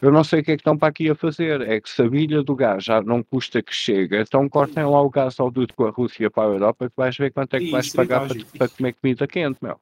eu 0.00 0.12
não 0.12 0.22
sei 0.22 0.40
o 0.40 0.44
que 0.44 0.52
é 0.52 0.56
que 0.56 0.60
estão 0.60 0.76
para 0.76 0.88
aqui 0.88 1.08
a 1.08 1.14
fazer. 1.14 1.62
É 1.62 1.80
que 1.80 1.88
se 1.88 2.02
a 2.02 2.08
bilha 2.08 2.42
do 2.42 2.54
gás 2.54 2.84
já 2.84 3.00
não 3.02 3.22
custa 3.22 3.62
que 3.62 3.74
chega, 3.74 4.20
então 4.20 4.48
cortem 4.48 4.84
lá 4.84 5.00
o 5.00 5.10
gás 5.10 5.38
ao 5.40 5.50
duto 5.50 5.74
com 5.74 5.86
a 5.86 5.90
Rússia 5.90 6.30
para 6.30 6.50
a 6.50 6.52
Europa 6.52 6.90
que 6.90 6.96
vais 6.96 7.16
ver 7.16 7.32
quanto 7.32 7.54
é 7.54 7.58
que 7.58 7.70
vais 7.70 7.92
pagar 7.92 8.28
para, 8.28 8.38
para, 8.58 8.68
comer 8.68 8.92
comida 8.94 9.26
quente, 9.26 9.58
meu. 9.62 9.80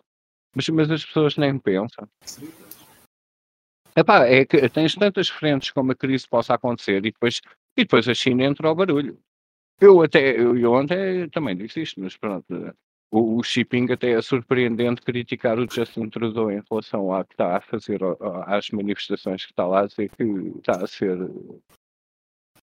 Mas, 0.55 0.69
mas 0.69 0.91
as 0.91 1.05
pessoas 1.05 1.37
nem 1.37 1.59
pensam. 1.59 2.09
Epá, 3.97 4.27
é 4.27 4.45
que 4.45 4.69
tens 4.69 4.95
tantas 4.95 5.29
frentes 5.29 5.71
como 5.71 5.93
a 5.93 5.95
crise 5.95 6.29
possa 6.29 6.55
acontecer 6.55 6.99
e 6.99 7.13
depois, 7.13 7.41
e 7.77 7.83
depois 7.83 8.09
a 8.09 8.15
China 8.15 8.45
entra 8.45 8.69
ao 8.69 8.75
barulho. 8.75 9.19
Eu 9.81 10.03
até, 10.03 10.39
eu, 10.39 10.57
eu 10.57 10.73
ontem 10.73 11.29
também 11.31 11.57
disse 11.57 11.83
isto, 11.83 12.01
mas 12.01 12.17
pronto, 12.17 12.47
o, 13.15 13.39
o 13.39 13.43
shipping 13.45 13.93
até 13.93 14.11
é 14.11 14.21
surpreendente 14.21 15.01
criticar 15.01 15.57
o 15.61 15.73
Justin 15.73 16.09
Trudeau 16.09 16.51
em 16.51 16.61
relação 16.69 17.13
ao 17.13 17.25
que 17.25 17.35
está 17.35 17.57
a 17.57 17.61
fazer 17.61 18.01
às 18.47 18.69
manifestações 18.71 19.45
que 19.45 19.53
está 19.53 19.65
lá 19.65 19.83
a 19.83 19.87
dizer 19.87 20.11
que 20.11 20.25
está 20.59 20.83
a 20.83 20.87
ser 20.89 21.17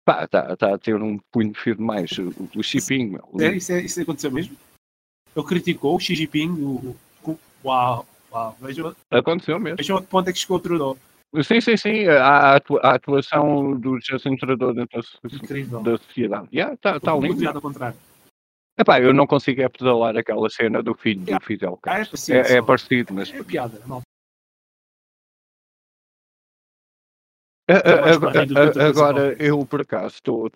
pá, 0.05 0.25
está, 0.25 0.75
a 0.75 0.79
ter 0.79 1.01
um 1.01 1.17
punho 1.31 1.55
firme 1.55 1.85
mais 1.85 2.11
o, 2.19 2.35
o 2.57 2.63
shipping. 2.63 3.19
É, 3.39 3.53
isso, 3.53 3.71
é, 3.71 3.83
isso 3.83 4.01
aconteceu 4.01 4.33
mesmo? 4.33 4.57
Ele 5.35 5.47
criticou 5.47 5.95
o 5.95 6.01
Xi 6.01 6.17
Jinping, 6.17 6.51
o, 6.51 6.97
o, 7.23 7.39
uau, 7.65 8.05
uau, 8.33 8.57
vejam. 8.61 8.97
Aconteceu 9.13 9.61
mesmo. 9.61 9.77
Vejam 9.77 9.97
a 9.99 10.03
que 10.03 10.09
ponto 10.09 10.29
é 10.29 10.33
que 10.33 10.41
chegou 10.41 10.57
o 10.57 10.61
Trudeau. 10.61 10.99
Sim, 11.45 11.61
sim, 11.61 11.77
sim. 11.77 12.07
A, 12.09 12.57
a 12.57 12.95
atuação 12.95 13.79
do 13.79 13.99
Justin 14.01 14.37
Trudeau 14.37 14.75
dentro 14.75 15.01
da, 15.01 15.79
da 15.79 15.99
sociedade. 15.99 16.49
Yeah, 16.53 16.75
está 16.75 16.99
tá 16.99 17.15
lindo. 17.15 17.49
ao 17.49 17.63
contrário. 17.63 17.97
Epá, 18.79 19.01
eu 19.01 19.13
não 19.13 19.27
consigo 19.27 19.61
é 19.61 19.69
pedalar 19.69 20.17
aquela 20.17 20.49
cena 20.49 20.83
do 20.83 20.95
filho 20.95 21.25
do 21.25 21.45
Fidel 21.45 21.79
ah, 21.85 21.91
é 21.91 21.99
Castro. 21.99 22.35
É, 22.35 22.57
é, 22.57 22.63
parecido, 22.63 23.13
mas. 23.13 23.33
É 23.33 23.43
piada, 23.43 23.81
não. 23.87 24.03
agora, 28.89 29.35
eu 29.43 29.65
por 29.67 29.83
acaso 29.83 30.17
estou 30.17 30.47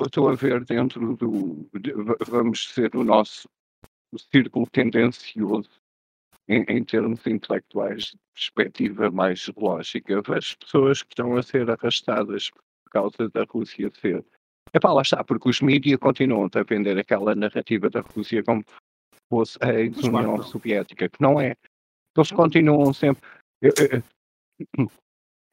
estou 0.00 0.28
a 0.28 0.34
ver 0.34 0.64
dentro 0.64 1.16
do. 1.16 1.68
De, 1.80 1.92
vamos 2.26 2.68
ser 2.68 2.94
o 2.94 3.02
nosso 3.02 3.48
círculo 4.30 4.66
tendencioso 4.70 5.70
em, 6.48 6.62
em, 6.68 6.84
termos 6.84 7.26
intelectuais 7.26 8.04
de 8.04 8.18
perspectiva 8.34 9.10
mais 9.10 9.50
lógica. 9.56 10.22
As 10.36 10.54
pessoas 10.54 11.02
que 11.02 11.12
estão 11.12 11.36
a 11.36 11.42
ser 11.42 11.70
arrastadas 11.70 12.50
por 12.50 12.90
causa 12.90 13.28
da 13.30 13.44
Rússia 13.44 13.90
ser 14.00 14.24
é 14.72 14.80
pá, 14.80 14.92
lá 14.92 15.02
está, 15.02 15.24
porque 15.24 15.48
os 15.48 15.60
mídias 15.60 15.98
continuam 15.98 16.48
a 16.52 16.62
vender 16.62 16.98
aquela 16.98 17.34
narrativa 17.34 17.88
da 17.88 18.00
Rússia 18.00 18.42
como 18.42 18.64
fosse 19.28 19.58
a 19.60 19.72
ex-União 19.74 20.42
Soviética, 20.42 21.08
que 21.08 21.20
não 21.20 21.40
é. 21.40 21.56
Eles 22.16 22.30
continuam 22.32 22.92
sempre. 22.92 23.22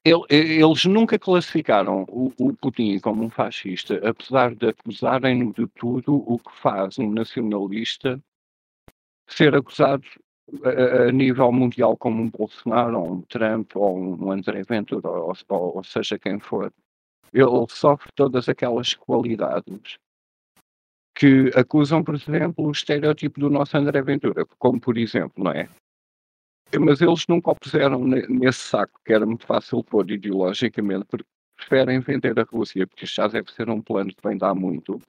Eles 0.06 0.84
nunca 0.84 1.18
classificaram 1.18 2.04
o, 2.10 2.54
Putin 2.62 3.00
como 3.00 3.24
um 3.24 3.30
fascista, 3.30 3.96
apesar 4.06 4.54
de 4.54 4.68
acusarem 4.68 5.52
de 5.52 5.66
tudo 5.68 6.16
o 6.16 6.38
que 6.38 6.52
faz 6.58 7.00
um 7.00 7.10
nacionalista 7.10 8.22
ser 9.30 9.56
acusado 9.56 10.04
a, 10.66 11.10
nível 11.10 11.54
mundial 11.54 11.96
como 11.96 12.22
um 12.22 12.30
Bolsonaro, 12.30 13.00
ou 13.00 13.14
um 13.14 13.22
Trump, 13.22 13.76
ou 13.76 13.98
um 13.98 14.30
André 14.30 14.64
Ventura, 14.64 15.10
ou 15.10 15.84
seja 15.86 16.20
quem 16.20 16.38
for 16.38 16.70
ele 17.34 17.66
sofre 17.70 18.10
todas 18.16 18.48
aquelas 18.48 18.94
qualidades 18.94 19.98
que 21.16 21.52
acusam, 21.56 22.04
por 22.04 22.16
exemplo, 22.16 22.66
o 22.66 22.72
estereótipo 22.72 23.40
do 23.40 23.50
nosso 23.50 23.78
André 23.78 24.02
Ventura, 24.02 24.46
como 24.58 24.80
por 24.80 24.98
exemplo, 24.98 25.44
não 25.44 25.52
é? 25.52 25.70
Mas 26.80 27.02
eles 27.02 27.26
nunca 27.28 27.52
o 27.52 27.56
puseram 27.56 28.04
nesse 28.04 28.60
saco, 28.60 29.00
que 29.06 29.14
era 29.14 29.26
muito 29.26 29.46
fácil 29.46 29.84
pôr 29.84 30.10
ideologicamente, 30.10 31.06
porque 31.06 31.26
preferem 31.56 32.00
vender 32.00 32.40
a 32.40 32.44
Rússia, 32.44 32.88
porque 32.88 33.06
já 33.06 33.28
deve 33.28 33.52
ser 33.52 33.70
um 33.70 33.80
plano 33.80 34.10
que 34.10 34.28
vem 34.28 34.38
dar 34.38 34.56
muito, 34.56 35.00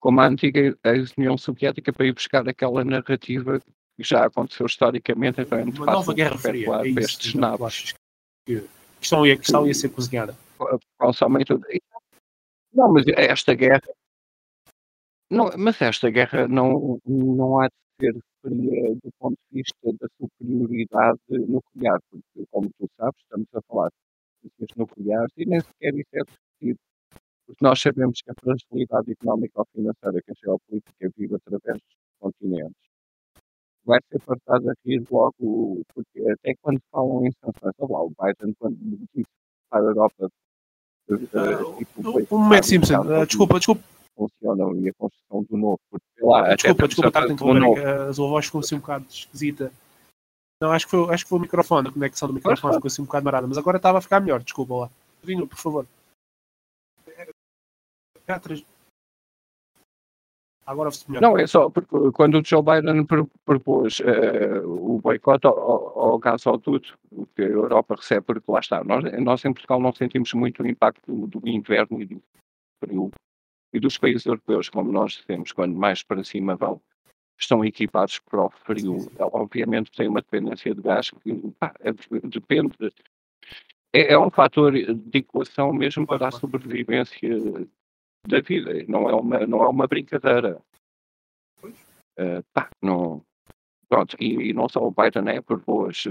como 0.00 0.20
a 0.20 0.26
antiga 0.26 0.76
ex-União 0.84 1.36
Soviética, 1.36 1.92
para 1.92 2.06
ir 2.06 2.14
buscar 2.14 2.48
aquela 2.48 2.82
narrativa 2.82 3.60
que 3.60 4.02
já 4.02 4.24
aconteceu 4.24 4.64
historicamente, 4.64 5.42
então 5.42 5.58
é 5.58 5.64
muito 5.64 5.82
Uma 5.82 5.86
fácil 5.86 6.00
nova 6.00 6.14
guerra 6.14 6.38
fria, 6.38 6.68
é 6.76 6.88
isso, 6.88 7.00
estes 7.00 7.34
naves. 7.34 7.94
Que 8.46 8.56
a 8.56 8.98
questão 8.98 9.26
ia, 9.26 9.34
a 9.34 9.36
questão 9.36 9.66
ia 9.66 9.74
ser 9.74 9.90
cozinhada 9.90 10.34
principalmente. 10.98 11.52
Não, 12.72 12.92
mas 12.92 13.04
esta 13.08 13.54
guerra. 13.54 13.82
Não, 15.30 15.50
mas 15.58 15.80
esta 15.80 16.10
guerra 16.10 16.46
não, 16.46 17.00
não 17.06 17.60
há 17.60 17.68
de 17.68 17.74
ser 18.00 18.20
fria 18.42 18.94
do 19.02 19.10
ponto 19.18 19.36
de 19.50 19.62
vista 19.62 19.92
da 20.00 20.08
superioridade 20.20 21.20
nuclear, 21.30 21.98
porque, 22.10 22.46
como 22.50 22.70
tu 22.78 22.88
sabes, 22.96 23.18
estamos 23.22 23.48
a 23.54 23.62
falar 23.62 23.88
de 23.88 24.50
potências 24.50 24.76
nucleares 24.76 25.32
e 25.36 25.46
nem 25.46 25.60
sequer 25.60 25.94
isso 25.94 26.10
é 26.14 26.22
discutido. 26.24 26.78
Porque 27.46 27.64
nós 27.64 27.80
sabemos 27.80 28.20
que 28.22 28.30
a 28.30 28.34
fragilidade 28.34 29.12
económica 29.12 29.60
ou 29.60 29.66
financeira 29.74 30.22
que 30.22 30.32
a 30.32 30.34
geopolítica 30.34 31.10
vive 31.16 31.36
através 31.36 31.78
dos 31.80 31.96
continentes 32.20 32.92
vai 33.84 33.98
ser 34.10 34.20
passada 34.20 34.72
a 34.72 34.74
rir 34.84 35.04
logo, 35.10 35.82
porque 35.94 36.20
até 36.30 36.54
quando 36.62 36.80
falam 36.90 37.26
em 37.26 37.32
sanções, 37.32 37.74
olha 37.78 37.92
lá, 37.92 38.02
o 38.02 38.10
Biden, 38.10 38.54
quando 38.58 38.76
disse 39.14 39.28
para 39.68 39.80
a 39.80 39.88
Europa 39.88 40.28
um 41.10 42.38
momento, 42.38 42.66
Simpson, 42.66 43.00
uh, 43.00 43.26
desculpa, 43.26 43.58
desculpa. 43.58 43.82
Funcionam 44.16 44.76
e 44.76 44.88
a 44.88 44.94
construção 44.94 45.42
do 45.50 45.56
novo. 45.56 45.80
Lá, 46.20 46.54
desculpa, 46.54 46.86
desculpa 46.86 47.08
estar 47.08 47.24
a 47.24 47.32
interromper, 47.32 47.86
a 47.86 48.12
sua 48.12 48.28
voz 48.28 48.46
ficou 48.46 48.60
assim 48.60 48.74
um 48.76 48.80
bocado 48.80 49.06
esquisita. 49.08 49.72
Não, 50.60 50.70
acho 50.70 50.86
que 50.86 50.90
foi, 50.90 51.12
acho 51.12 51.24
que 51.24 51.28
foi 51.30 51.38
o 51.38 51.42
microfone, 51.42 51.88
a 51.88 51.92
conexão 51.92 52.28
do 52.28 52.34
microfone 52.34 52.74
ficou 52.74 52.88
assim 52.88 53.02
um 53.02 53.06
bocado 53.06 53.24
marada, 53.24 53.46
mas 53.46 53.58
agora 53.58 53.78
estava 53.78 53.98
a 53.98 54.02
ficar 54.02 54.20
melhor, 54.20 54.42
desculpa 54.42 54.74
lá. 54.74 54.90
Vinho, 55.24 55.46
por 55.46 55.58
favor. 55.58 55.86
Agora 60.64 60.90
Não, 61.20 61.36
é 61.36 61.46
só 61.46 61.68
porque 61.68 62.12
quando 62.12 62.38
o 62.38 62.44
Joe 62.44 62.62
Biden 62.62 63.04
propôs 63.44 63.98
uh, 64.00 64.64
o 64.64 65.00
boicote 65.00 65.46
ao, 65.46 65.98
ao 65.98 66.18
gasoduto 66.18 66.96
que 67.34 67.42
a 67.42 67.46
Europa 67.46 67.96
recebe, 67.96 68.26
porque 68.26 68.50
lá 68.50 68.60
está, 68.60 68.84
nós, 68.84 69.04
nós 69.20 69.44
em 69.44 69.52
Portugal 69.52 69.80
não 69.80 69.92
sentimos 69.92 70.32
muito 70.34 70.62
o 70.62 70.66
impacto 70.66 71.02
do, 71.12 71.40
do 71.40 71.48
inverno 71.48 72.00
e 72.00 72.06
do, 72.06 72.22
frio. 72.82 73.10
E 73.72 73.80
dos 73.80 73.96
países 73.96 74.26
europeus, 74.26 74.68
como 74.68 74.92
nós 74.92 75.12
dizemos, 75.12 75.52
quando 75.52 75.74
mais 75.74 76.02
para 76.02 76.22
cima 76.22 76.56
vão, 76.56 76.80
estão 77.38 77.64
equipados 77.64 78.18
para 78.18 78.44
o 78.44 78.50
frio. 78.50 79.10
Obviamente 79.18 79.90
tem 79.92 80.08
uma 80.08 80.20
dependência 80.20 80.74
de 80.74 80.82
gás 80.82 81.10
que 81.10 81.34
pá, 81.58 81.74
é, 81.80 81.92
depende. 82.24 82.76
É, 83.94 84.12
é, 84.12 84.18
um 84.18 84.30
fator 84.30 84.72
de 84.72 85.18
equação 85.18 85.72
mesmo 85.72 86.06
para 86.06 86.28
a 86.28 86.30
sobrevivência 86.30 87.28
da 88.26 88.40
vida. 88.40 88.72
Não 88.88 89.08
é 89.08 89.14
uma, 89.14 89.46
não 89.46 89.62
é 89.62 89.68
uma 89.68 89.86
brincadeira. 89.86 90.60
Uh, 91.64 92.42
pá, 92.52 92.68
não, 92.82 93.24
pronto, 93.88 94.16
e, 94.20 94.50
e, 94.50 94.52
não 94.52 94.68
só 94.68 94.86
o 94.86 94.90
Biden 94.90 95.34
é 95.34 95.40
propôs 95.40 96.06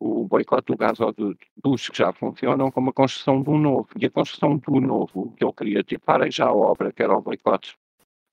o 0.00 0.24
boicote 0.24 0.66
do 0.66 0.76
gasodutos 0.76 1.88
que 1.88 1.98
já 1.98 2.12
funcionam 2.12 2.70
como 2.70 2.90
a 2.90 2.92
construção 2.92 3.42
de 3.42 3.50
um 3.50 3.58
novo. 3.58 3.88
E 3.98 4.06
a 4.06 4.10
construção 4.10 4.56
do 4.56 4.80
novo, 4.80 5.32
que 5.36 5.44
ele 5.44 5.52
queria 5.52 5.82
tipar 5.82 6.30
já 6.30 6.46
a 6.46 6.52
obra, 6.52 6.92
que 6.92 7.02
era 7.02 7.16
o 7.16 7.22
boicote 7.22 7.76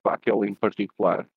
para 0.02 0.14
aquele 0.14 0.48
em 0.48 0.54
particular, 0.54 1.28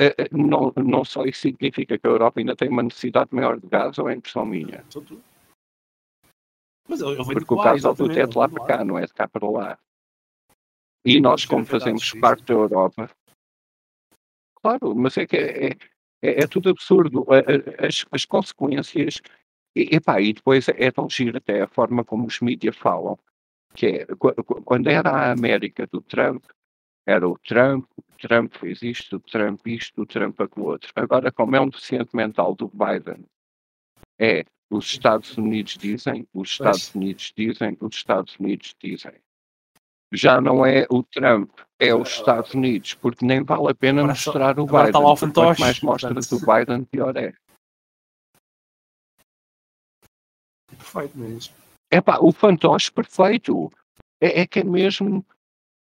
eh, 0.00 0.14
eh, 0.18 0.28
não, 0.32 0.72
não 0.76 1.04
só 1.04 1.24
isso 1.24 1.40
significa 1.40 1.98
que 1.98 2.06
a 2.06 2.10
Europa 2.10 2.40
ainda 2.40 2.56
tem 2.56 2.68
uma 2.68 2.82
necessidade 2.82 3.34
maior 3.34 3.60
de 3.60 3.66
gás 3.68 3.98
ou 3.98 4.08
é 4.08 4.14
impressão 4.14 4.46
minha? 4.46 4.84
Mas 6.88 7.00
eu, 7.00 7.12
eu 7.12 7.24
Porque 7.24 7.54
o 7.54 7.62
gasoduto 7.62 8.18
é 8.18 8.26
de 8.26 8.36
lá 8.36 8.48
para 8.48 8.64
cá, 8.64 8.84
não 8.84 8.98
é 8.98 9.06
de 9.06 9.14
cá 9.14 9.28
para 9.28 9.48
lá. 9.48 9.78
E 11.04 11.20
nós, 11.20 11.44
como 11.44 11.64
fazemos 11.64 12.12
parte 12.14 12.44
da 12.44 12.54
Europa, 12.54 13.10
claro, 14.54 14.94
mas 14.94 15.16
é 15.18 15.26
que 15.26 15.36
é, 15.36 15.66
é, 16.22 16.42
é 16.42 16.46
tudo 16.46 16.70
absurdo. 16.70 17.26
As, 17.78 18.06
as 18.10 18.24
consequências, 18.24 19.20
e, 19.76 19.96
epá, 19.96 20.20
e 20.20 20.32
depois 20.32 20.68
é 20.68 20.90
tão 20.90 21.08
giro 21.10 21.36
até 21.36 21.62
a 21.62 21.68
forma 21.68 22.04
como 22.04 22.26
os 22.26 22.40
mídias 22.40 22.76
falam, 22.76 23.18
que 23.74 23.86
é, 23.86 24.06
quando 24.64 24.88
era 24.88 25.10
a 25.10 25.32
América 25.32 25.86
do 25.86 26.00
Trump, 26.00 26.44
era 27.06 27.28
o 27.28 27.38
Trump, 27.38 27.84
o 27.98 28.16
Trump 28.16 28.54
fez 28.54 28.80
isto, 28.82 29.16
o 29.16 29.20
Trump 29.20 29.66
isto, 29.66 30.00
o 30.00 30.06
Trump 30.06 30.40
aquilo 30.40 30.66
outro. 30.66 30.90
Agora, 30.96 31.30
como 31.30 31.54
é 31.54 31.60
um 31.60 31.68
deficiente 31.68 32.16
mental 32.16 32.54
do 32.54 32.68
Biden, 32.68 33.26
é 34.18 34.44
os 34.70 34.86
Estados 34.86 35.36
Unidos 35.36 35.76
dizem, 35.76 36.26
os 36.32 36.50
Estados 36.50 36.94
Unidos 36.94 37.32
dizem, 37.36 37.76
os 37.80 37.94
Estados 37.94 38.36
Unidos 38.38 38.74
dizem. 38.82 39.12
Já 40.14 40.40
não 40.40 40.64
é 40.64 40.86
o 40.90 41.02
Trump, 41.02 41.50
é 41.78 41.94
os 41.94 42.08
Estados 42.10 42.54
Unidos, 42.54 42.94
porque 42.94 43.24
nem 43.24 43.42
vale 43.42 43.70
a 43.70 43.74
pena 43.74 44.00
agora 44.00 44.12
mostrar 44.12 44.58
o 44.58 44.66
Biden. 44.66 44.86
Está 44.86 44.98
lá 44.98 45.12
o 45.12 45.16
fantoche. 45.16 45.60
Mais 45.60 45.80
mostras 45.80 46.32
o 46.32 46.40
Biden, 46.40 46.84
pior 46.84 47.16
é. 47.16 47.32
Perfeito 50.68 51.18
mesmo. 51.18 51.54
É 51.90 52.00
pá, 52.00 52.18
o 52.20 52.32
fantoche 52.32 52.90
perfeito. 52.90 53.72
É, 54.20 54.42
é 54.42 54.46
que 54.46 54.60
é 54.60 54.64
mesmo 54.64 55.24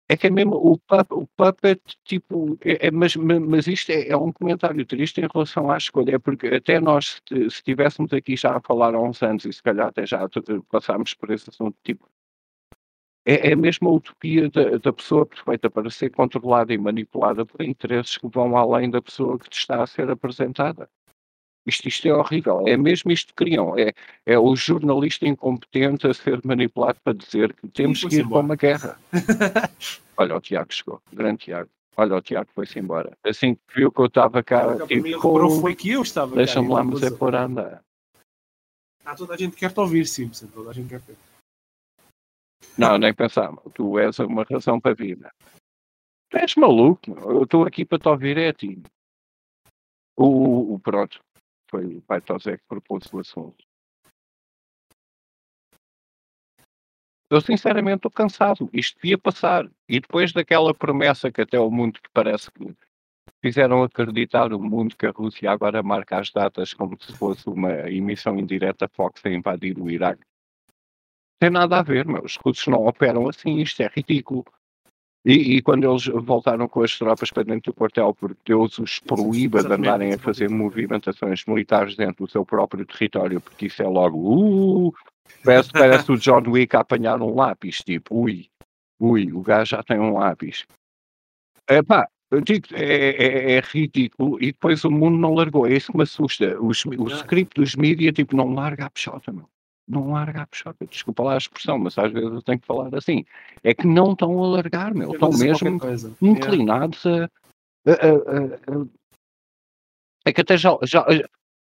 é 0.08 0.16
que 0.16 0.28
é 0.28 0.30
mesmo 0.30 0.56
o, 0.56 0.74
o 0.74 1.28
puppet, 1.36 1.82
tipo, 2.04 2.58
é, 2.62 2.88
é, 2.88 2.92
mas, 2.92 3.16
mas 3.16 3.66
isto 3.66 3.90
é, 3.92 4.10
é, 4.10 4.16
um 4.16 4.32
comentário 4.32 4.86
triste 4.86 5.20
em 5.20 5.28
relação 5.32 5.72
à 5.72 5.78
escolha, 5.78 6.16
é 6.16 6.20
porque 6.20 6.48
até 6.48 6.80
nós, 6.80 7.22
se 7.28 7.46
estivéssemos 7.48 8.14
aqui 8.14 8.38
já 8.38 8.56
a 8.56 8.62
falar 8.62 8.94
há 8.94 9.02
uns 9.02 9.24
anos, 9.24 9.46
e 9.46 9.54
se 9.54 9.64
calhar 9.64 9.88
até 9.88 10.06
já 10.06 10.30
passámos 10.70 11.16
por 11.16 11.32
esse 11.32 11.50
assunto, 11.50 11.76
tipo, 11.84 12.08
é, 13.26 13.52
é 13.52 13.56
mesmo 13.56 13.90
a 13.90 13.94
utopia 13.94 14.50
da, 14.50 14.78
da, 14.78 14.94
pessoa 14.94 15.26
perfeita 15.26 15.70
para 15.70 15.90
ser 15.90 16.12
controlada 16.12 16.72
e 16.74 16.78
manipulada 16.78 17.44
por 17.46 17.62
interesses 17.62 18.18
que 18.18 18.28
vão 18.28 18.56
além 18.56 18.90
da 18.90 19.02
pessoa 19.02 19.40
que 19.40 19.50
te 19.50 19.58
está 19.58 19.82
a 19.82 19.88
ser 19.88 20.10
apresentada. 20.10 20.88
Isto, 21.66 21.88
isto 21.88 22.08
é 22.08 22.14
horrível. 22.14 22.64
É 22.68 22.78
mesmo 22.78 23.12
isto 23.12 23.30
que 23.30 23.44
criam. 23.44 23.78
É, 23.78 23.92
é 24.24 24.38
o 24.38 24.56
jornalista 24.56 25.28
incompetente 25.28 26.06
a 26.06 26.14
ser 26.14 26.40
manipulado 26.46 27.00
para 27.04 27.14
dizer 27.14 27.54
que 27.54 27.68
temos 27.70 28.04
que 28.04 28.18
ir 28.18 28.30
para 28.30 28.38
uma 28.38 28.56
guerra. 28.56 29.00
Olha, 30.16 30.36
o 30.36 30.42
Tiago 30.42 30.72
chegou. 30.72 31.02
Grande 31.12 31.46
Tiago. 31.46 31.70
Olha, 31.98 32.16
o 32.18 32.22
Tiago 32.22 32.50
foi-se 32.54 32.78
embora. 32.78 33.18
Assim 33.24 33.56
que 33.56 33.62
viu 33.76 33.92
que 33.92 34.00
eu 34.00 34.06
estava 34.06 34.44
cá, 34.44 34.78
tipo, 34.86 35.60
foi 35.62 35.74
que 35.74 35.90
eu 35.90 36.04
estava 36.04 36.36
Deixa-me 36.36 36.70
lá, 36.70 36.84
mas 36.84 37.02
é 37.02 37.10
por 37.10 37.34
andar. 37.34 37.82
Ah, 39.04 39.16
toda 39.16 39.34
a 39.34 39.38
gente 39.38 39.56
quer 39.56 39.72
te 39.72 39.80
ouvir, 39.80 40.06
Simpson. 40.06 40.48
Toda 40.48 40.70
a 40.70 40.74
gente 40.74 40.90
quer 40.90 41.00
te 41.00 41.16
Não, 42.78 42.98
nem 42.98 43.14
pensar. 43.14 43.54
Tu 43.74 44.00
és 44.00 44.20
uma 44.20 44.44
razão 44.44 44.80
para 44.80 44.92
a 44.92 44.96
vida. 44.96 45.32
Tu 46.30 46.38
és 46.38 46.56
maluco. 46.56 47.12
Eu 47.12 47.44
estou 47.44 47.66
aqui 47.66 47.86
para 47.86 48.00
te 48.00 48.10
ouvir, 48.10 48.38
é 48.38 48.50
a 48.50 48.54
ti. 48.54 48.82
O, 50.18 50.74
o, 50.74 50.80
pronto 50.80 51.20
foi 51.70 51.98
o 51.98 52.02
pai 52.02 52.22
Tosé 52.22 52.58
que 52.58 52.64
propôs 52.68 53.12
o 53.14 53.20
assunto. 53.20 53.66
Eu 57.30 57.42
sinceramente 57.42 57.98
estou 57.98 58.12
cansado. 58.12 58.70
Isto 58.72 58.96
devia 59.02 59.18
passar. 59.18 59.70
E 59.90 60.00
depois 60.00 60.32
daquela 60.32 60.74
promessa 60.74 61.32
que 61.32 61.42
até 61.42 61.60
o 61.60 61.72
mundo 61.72 62.02
que 62.02 62.10
parece 62.14 62.52
que 62.52 62.76
fizeram 63.42 63.84
acreditar 63.84 64.54
o 64.54 64.60
mundo 64.60 64.96
que 64.96 65.06
a 65.06 65.12
Rússia 65.12 65.52
agora 65.52 65.84
marca 65.84 66.20
as 66.20 66.32
datas 66.32 66.74
como 66.74 66.98
se 67.02 67.14
fosse 67.16 67.48
uma 67.50 67.90
emissão 67.90 68.40
indireta 68.40 68.88
Fox 68.88 69.26
a 69.26 69.30
invadir 69.30 69.78
o 69.78 69.90
Iraque. 69.90 70.24
Tem 71.40 71.50
nada 71.50 71.80
a 71.80 71.84
ver, 71.84 72.06
meus. 72.06 72.34
Os 72.34 72.36
russos 72.38 72.68
não 72.68 72.86
operam 72.86 73.28
assim. 73.28 73.58
Isto 73.58 73.84
é 73.84 73.92
ridículo. 73.94 74.46
E, 75.26 75.58
e, 75.58 75.62
quando 75.64 75.90
eles 75.90 76.06
voltaram 76.06 76.68
com 76.68 76.84
as 76.84 76.96
tropas 77.00 77.32
para 77.32 77.44
dentro 77.44 77.72
do 77.72 77.76
quartel, 77.76 78.14
porque 78.14 78.40
Deus 78.46 78.78
os 78.78 79.00
proíba 79.00 79.64
de 79.64 79.74
andarem 79.74 80.14
a 80.14 80.20
fazer 80.20 80.48
movimentações 80.52 81.44
militares 81.48 81.96
dentro 81.96 82.26
do 82.26 82.32
seu 82.32 82.46
próprio 82.46 82.86
território, 82.86 83.42
porque 83.42 83.66
isso 83.66 83.82
é 83.82 83.88
logo, 83.88 84.20
uh, 84.20 84.94
parece, 85.44 85.72
parece 85.72 86.12
o 86.12 86.18
John 86.18 86.44
Wick 86.48 86.76
a 86.76 86.82
apanhar 86.82 87.20
um 87.24 87.34
lápis, 87.34 87.78
tipo, 87.78 88.16
ui, 88.16 88.46
ui, 89.00 89.34
o 89.34 89.42
gajo 89.42 89.72
já 89.72 89.82
tem 89.82 90.00
um 90.00 90.14
lápis. 90.14 90.64
Epá, 91.68 92.08
eu 92.30 92.42
digo, 92.42 92.68
é, 92.74 92.84
é, 92.84 93.52
é, 93.54 93.62
ridículo 93.62 94.38
e 94.40 94.52
depois 94.52 94.84
o 94.86 94.92
mundo 94.92 95.18
não 95.18 95.34
largou, 95.34 95.66
é 95.66 95.74
isso 95.74 95.92
que 95.92 95.98
me 95.98 96.04
assusta. 96.04 96.62
Os, 96.62 96.86
o 96.86 97.08
script 97.08 97.60
dos 97.60 97.76
mídias, 97.76 98.14
tipo, 98.14 98.38
não 98.38 98.54
larga 98.54 98.86
a 98.86 98.92
peixota, 98.92 99.32
meu 99.32 99.50
não 99.88 100.12
larga 100.12 100.42
a 100.44 100.86
desculpa 100.86 101.24
lá 101.24 101.34
a 101.36 101.38
expressão, 101.38 101.78
mas 101.78 101.98
às 101.98 102.12
vezes 102.12 102.32
eu 102.32 102.42
tenho 102.42 102.60
que 102.60 102.66
falar 102.66 102.94
assim. 102.96 103.26
É 103.64 103.74
que 103.74 103.86
não 103.86 104.14
estão 104.14 104.44
a 104.44 104.48
largar, 104.48 104.94
meu, 104.94 105.14
estão 105.14 105.30
mesmo 105.32 105.80
inclinados 106.22 107.06
a, 107.06 107.26
a, 107.86 107.92
a, 107.92 108.82
a, 108.82 108.86
É 110.26 110.34
que 110.34 110.42
até 110.42 110.58
já, 110.58 110.78
já, 110.84 111.06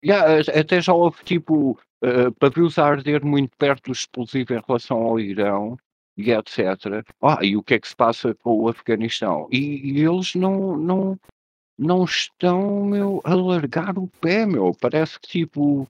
já, 0.02 0.40
até 0.60 0.80
já 0.80 0.92
houve 0.92 1.22
tipo 1.24 1.78
uh, 2.02 2.32
pavios 2.38 2.78
a 2.78 2.86
arder 2.86 3.24
muito 3.24 3.56
perto 3.56 3.86
do 3.86 3.92
explosivo 3.92 4.52
em 4.52 4.62
relação 4.66 4.98
ao 4.98 5.20
Irão 5.20 5.78
e 6.16 6.32
etc. 6.32 7.04
Ah, 7.22 7.38
e 7.42 7.56
o 7.56 7.62
que 7.62 7.74
é 7.74 7.78
que 7.80 7.88
se 7.88 7.94
passa 7.94 8.34
com 8.34 8.62
o 8.62 8.68
Afeganistão? 8.68 9.48
E, 9.52 9.92
e 9.92 10.04
eles 10.04 10.34
não, 10.34 10.76
não, 10.76 11.20
não 11.78 12.04
estão, 12.04 12.84
meu, 12.84 13.20
a 13.22 13.34
largar 13.34 13.96
o 13.96 14.08
pé, 14.20 14.44
meu. 14.44 14.72
Parece 14.80 15.20
que 15.20 15.28
tipo 15.28 15.88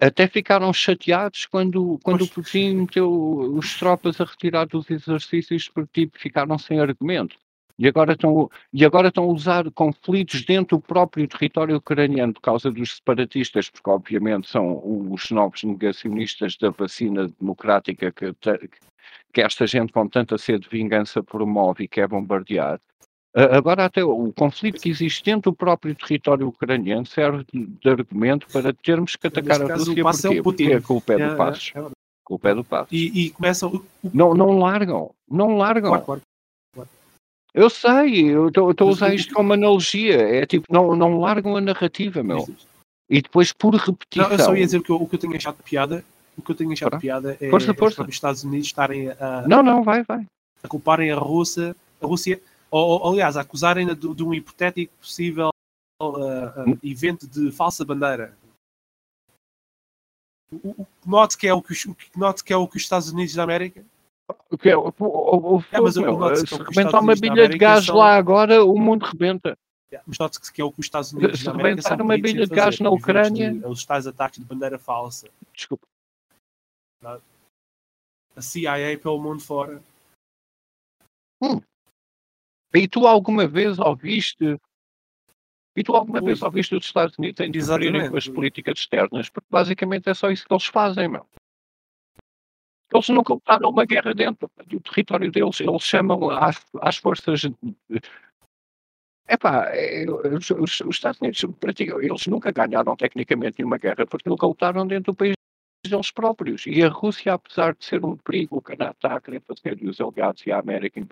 até 0.00 0.26
ficaram 0.26 0.72
chateados 0.72 1.46
quando, 1.46 1.98
quando 2.02 2.22
o 2.22 2.28
Putin 2.28 2.74
meteu 2.74 3.10
os 3.10 3.78
tropas 3.78 4.20
a 4.20 4.24
retirar 4.24 4.66
dos 4.66 4.90
exercícios 4.90 5.68
porque 5.68 6.02
tipo, 6.02 6.18
ficaram 6.18 6.58
sem 6.58 6.80
argumento. 6.80 7.36
E 7.78 7.86
agora, 7.86 8.14
estão, 8.14 8.50
e 8.72 8.84
agora 8.84 9.06
estão 9.06 9.22
a 9.22 9.32
usar 9.32 9.70
conflitos 9.70 10.44
dentro 10.44 10.78
do 10.78 10.82
próprio 10.82 11.28
território 11.28 11.76
ucraniano 11.76 12.34
por 12.34 12.40
causa 12.40 12.72
dos 12.72 12.96
separatistas, 12.96 13.70
porque 13.70 13.88
obviamente 13.88 14.48
são 14.48 14.82
os 15.12 15.30
novos 15.30 15.62
negacionistas 15.62 16.56
da 16.56 16.70
vacina 16.70 17.28
democrática 17.38 18.10
que, 18.10 18.34
que 19.32 19.40
esta 19.40 19.64
gente 19.64 19.92
com 19.92 20.08
tanta 20.08 20.36
sede 20.36 20.64
de 20.64 20.70
vingança 20.70 21.22
promove 21.22 21.84
e 21.84 21.88
quer 21.88 22.08
bombardear. 22.08 22.80
Agora, 23.52 23.84
até 23.84 24.02
o 24.02 24.32
conflito 24.32 24.80
que 24.80 24.88
existe 24.88 25.22
dentro 25.22 25.52
do 25.52 25.56
próprio 25.56 25.94
território 25.94 26.48
ucraniano 26.48 27.06
serve 27.06 27.44
de 27.52 27.88
argumento 27.88 28.48
para 28.52 28.72
termos 28.72 29.14
que 29.14 29.28
atacar 29.28 29.62
a 29.62 29.76
Rússia. 29.76 30.02
Porquê? 30.02 30.32
É 30.32 30.42
Porque 30.42 30.72
a 30.72 30.80
culpa 30.80 31.12
é 31.12 31.16
do 31.18 31.22
é, 31.22 31.34
Passos. 31.36 31.72
É, 31.72 31.78
é. 31.78 31.86
culpa 32.24 32.48
é 32.48 32.54
do 32.54 32.64
Passos. 32.64 32.88
E, 32.90 33.26
e 33.26 33.30
começam. 33.30 33.80
Não, 34.12 34.34
não 34.34 34.58
largam. 34.58 35.12
Não 35.30 35.56
largam. 35.56 35.90
Claro, 35.90 36.04
claro, 36.04 36.22
claro. 36.74 36.88
Eu 37.54 37.70
sei, 37.70 38.28
eu 38.28 38.48
estou 38.48 38.74
a 38.76 38.90
usar 38.90 39.14
isto 39.14 39.32
como 39.32 39.52
analogia. 39.52 40.16
É 40.16 40.44
tipo, 40.44 40.66
não, 40.68 40.96
não 40.96 41.20
largam 41.20 41.56
a 41.56 41.60
narrativa, 41.60 42.24
meu. 42.24 42.48
E 43.08 43.22
depois, 43.22 43.52
por 43.52 43.74
repetição. 43.74 44.28
Não, 44.28 44.36
eu 44.36 44.44
só 44.44 44.56
ia 44.56 44.64
dizer 44.64 44.82
que 44.82 44.90
o 44.90 45.06
que 45.06 45.14
eu 45.14 45.20
tenho 45.20 45.36
achado 45.36 45.56
de 45.58 45.62
piada. 45.62 46.04
O 46.36 46.42
que 46.42 46.50
eu 46.50 46.56
tenho 46.56 46.72
achado 46.72 46.94
de 46.94 47.00
piada 47.00 47.36
é 47.40 47.50
força, 47.50 47.74
força. 47.74 48.02
os 48.02 48.08
Estados 48.08 48.42
Unidos 48.42 48.66
estarem 48.66 49.10
a. 49.10 49.44
Não, 49.46 49.62
não, 49.62 49.84
vai, 49.84 50.02
vai. 50.02 50.24
A 50.62 50.68
culparem 50.68 51.12
a 51.12 51.16
Rússia, 51.16 51.74
a 52.02 52.06
Rússia 52.06 52.40
ou, 52.70 53.00
ou 53.00 53.12
aliás, 53.12 53.36
acusarem-na 53.36 53.94
de, 53.94 54.14
de, 54.14 54.24
um 54.24 54.34
hipotético 54.34 54.94
possível 54.96 55.50
uh, 56.02 56.06
uh, 56.06 56.78
evento 56.82 57.26
de 57.26 57.50
falsa 57.50 57.84
bandeira. 57.84 58.36
O, 60.50 60.82
o, 60.82 60.86
note 61.06 61.36
que 61.36 61.46
é 61.46 61.52
o 61.52 61.62
que, 61.62 61.72
os, 61.72 61.86
note 62.16 62.42
que 62.42 62.52
é 62.52 62.56
o 62.56 62.66
que 62.66 62.76
os 62.76 62.82
Estados 62.82 63.10
Unidos 63.10 63.34
da 63.34 63.42
América 63.42 63.84
o 64.50 64.58
que 64.58 64.68
é, 64.68 64.76
o, 64.76 64.92
o, 64.98 65.56
o, 65.56 65.64
é, 65.72 65.80
mas 65.80 65.94
se 65.94 66.54
rebentar 66.54 67.02
uma 67.02 67.14
bilha 67.14 67.48
de 67.48 67.56
gás 67.56 67.86
são... 67.86 67.96
lá 67.96 68.14
agora, 68.14 68.62
o 68.62 68.78
mundo 68.78 69.04
rebenta. 69.04 69.56
Yeah, 69.90 70.04
mas 70.06 70.18
note 70.18 70.38
que 70.52 70.60
é 70.60 70.64
o 70.64 70.70
que 70.70 70.80
os 70.80 70.86
Estados 70.86 71.12
Unidos 71.14 71.38
se 71.38 71.46
da 71.46 71.52
América 71.52 71.80
rebentar 71.80 72.02
uma 72.02 72.18
bilha 72.18 72.46
de 72.46 72.54
gás 72.54 72.78
na 72.78 72.90
Ucrânia... 72.90 73.54
De, 73.54 73.66
os 73.66 73.86
tais 73.86 74.06
ataques 74.06 74.38
de 74.38 74.44
bandeira 74.44 74.78
falsa. 74.78 75.30
Desculpa. 75.54 75.86
a 77.02 78.42
CIA 78.42 78.98
pelo 79.00 79.18
mundo 79.18 79.40
fora. 79.40 79.82
Hum. 81.42 81.60
E 82.74 82.86
tu 82.86 83.06
alguma 83.06 83.46
vez 83.46 83.78
ouviste 83.78 84.58
e 85.76 85.82
tu 85.84 85.94
alguma 85.94 86.20
vez 86.20 86.42
ouviste 86.42 86.74
os 86.74 86.84
Estados 86.84 87.16
Unidos 87.18 87.40
interferirem 87.40 88.00
Exatamente. 88.00 88.10
com 88.10 88.16
as 88.16 88.28
políticas 88.28 88.78
externas? 88.80 89.30
Porque 89.30 89.46
basicamente 89.48 90.08
é 90.10 90.14
só 90.14 90.28
isso 90.30 90.44
que 90.46 90.52
eles 90.52 90.66
fazem, 90.66 91.08
meu. 91.08 91.24
Eles 92.92 93.08
nunca 93.10 93.34
lutaram 93.34 93.70
uma 93.70 93.84
guerra 93.84 94.12
dentro 94.12 94.50
do 94.66 94.80
território 94.80 95.30
deles. 95.30 95.60
Eles 95.60 95.82
chamam 95.82 96.30
às, 96.30 96.64
às 96.80 96.96
forças. 96.96 97.42
Epá, 99.28 99.66
é, 99.72 100.04
os, 100.10 100.50
os- 100.50 100.80
os 100.80 100.96
Estados 100.96 101.20
Unidos 101.20 101.44
praticam, 101.60 102.00
eles 102.00 102.26
nunca 102.26 102.50
ganharam 102.50 102.96
tecnicamente 102.96 103.58
nenhuma 103.58 103.76
guerra 103.78 104.06
porque 104.06 104.28
nunca 104.28 104.46
lutaram 104.46 104.86
dentro 104.86 105.12
do 105.12 105.16
país 105.16 105.34
deles 105.86 106.10
próprios. 106.10 106.66
E 106.66 106.82
a 106.82 106.88
Rússia, 106.88 107.34
apesar 107.34 107.74
de 107.76 107.84
ser 107.84 108.04
um 108.04 108.16
perigo, 108.16 108.56
o 108.56 108.62
Canadá 108.62 108.90
está 108.92 109.16
a 109.16 109.20
querer 109.20 109.42
fazer 109.42 109.80
e 109.82 109.88
os 109.88 110.00
aliados 110.00 110.44
e 110.46 110.50
a 110.50 110.58
América 110.58 110.98
em 110.98 111.06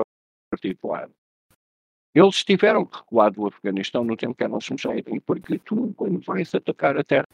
particular, 0.51 1.09
eles 2.17 2.43
tiveram 2.43 2.87
que 2.87 2.97
recuar 2.97 3.31
do 3.31 3.47
Afeganistão 3.47 4.03
no 4.03 4.17
tempo 4.17 4.35
que 4.35 4.45
eram 4.45 4.59
sujeitos, 4.59 5.13
porque 5.27 5.59
tu, 5.59 5.93
quando 5.95 6.19
vais 6.21 6.55
atacar 6.55 6.97
a 6.97 7.05
terra 7.05 7.27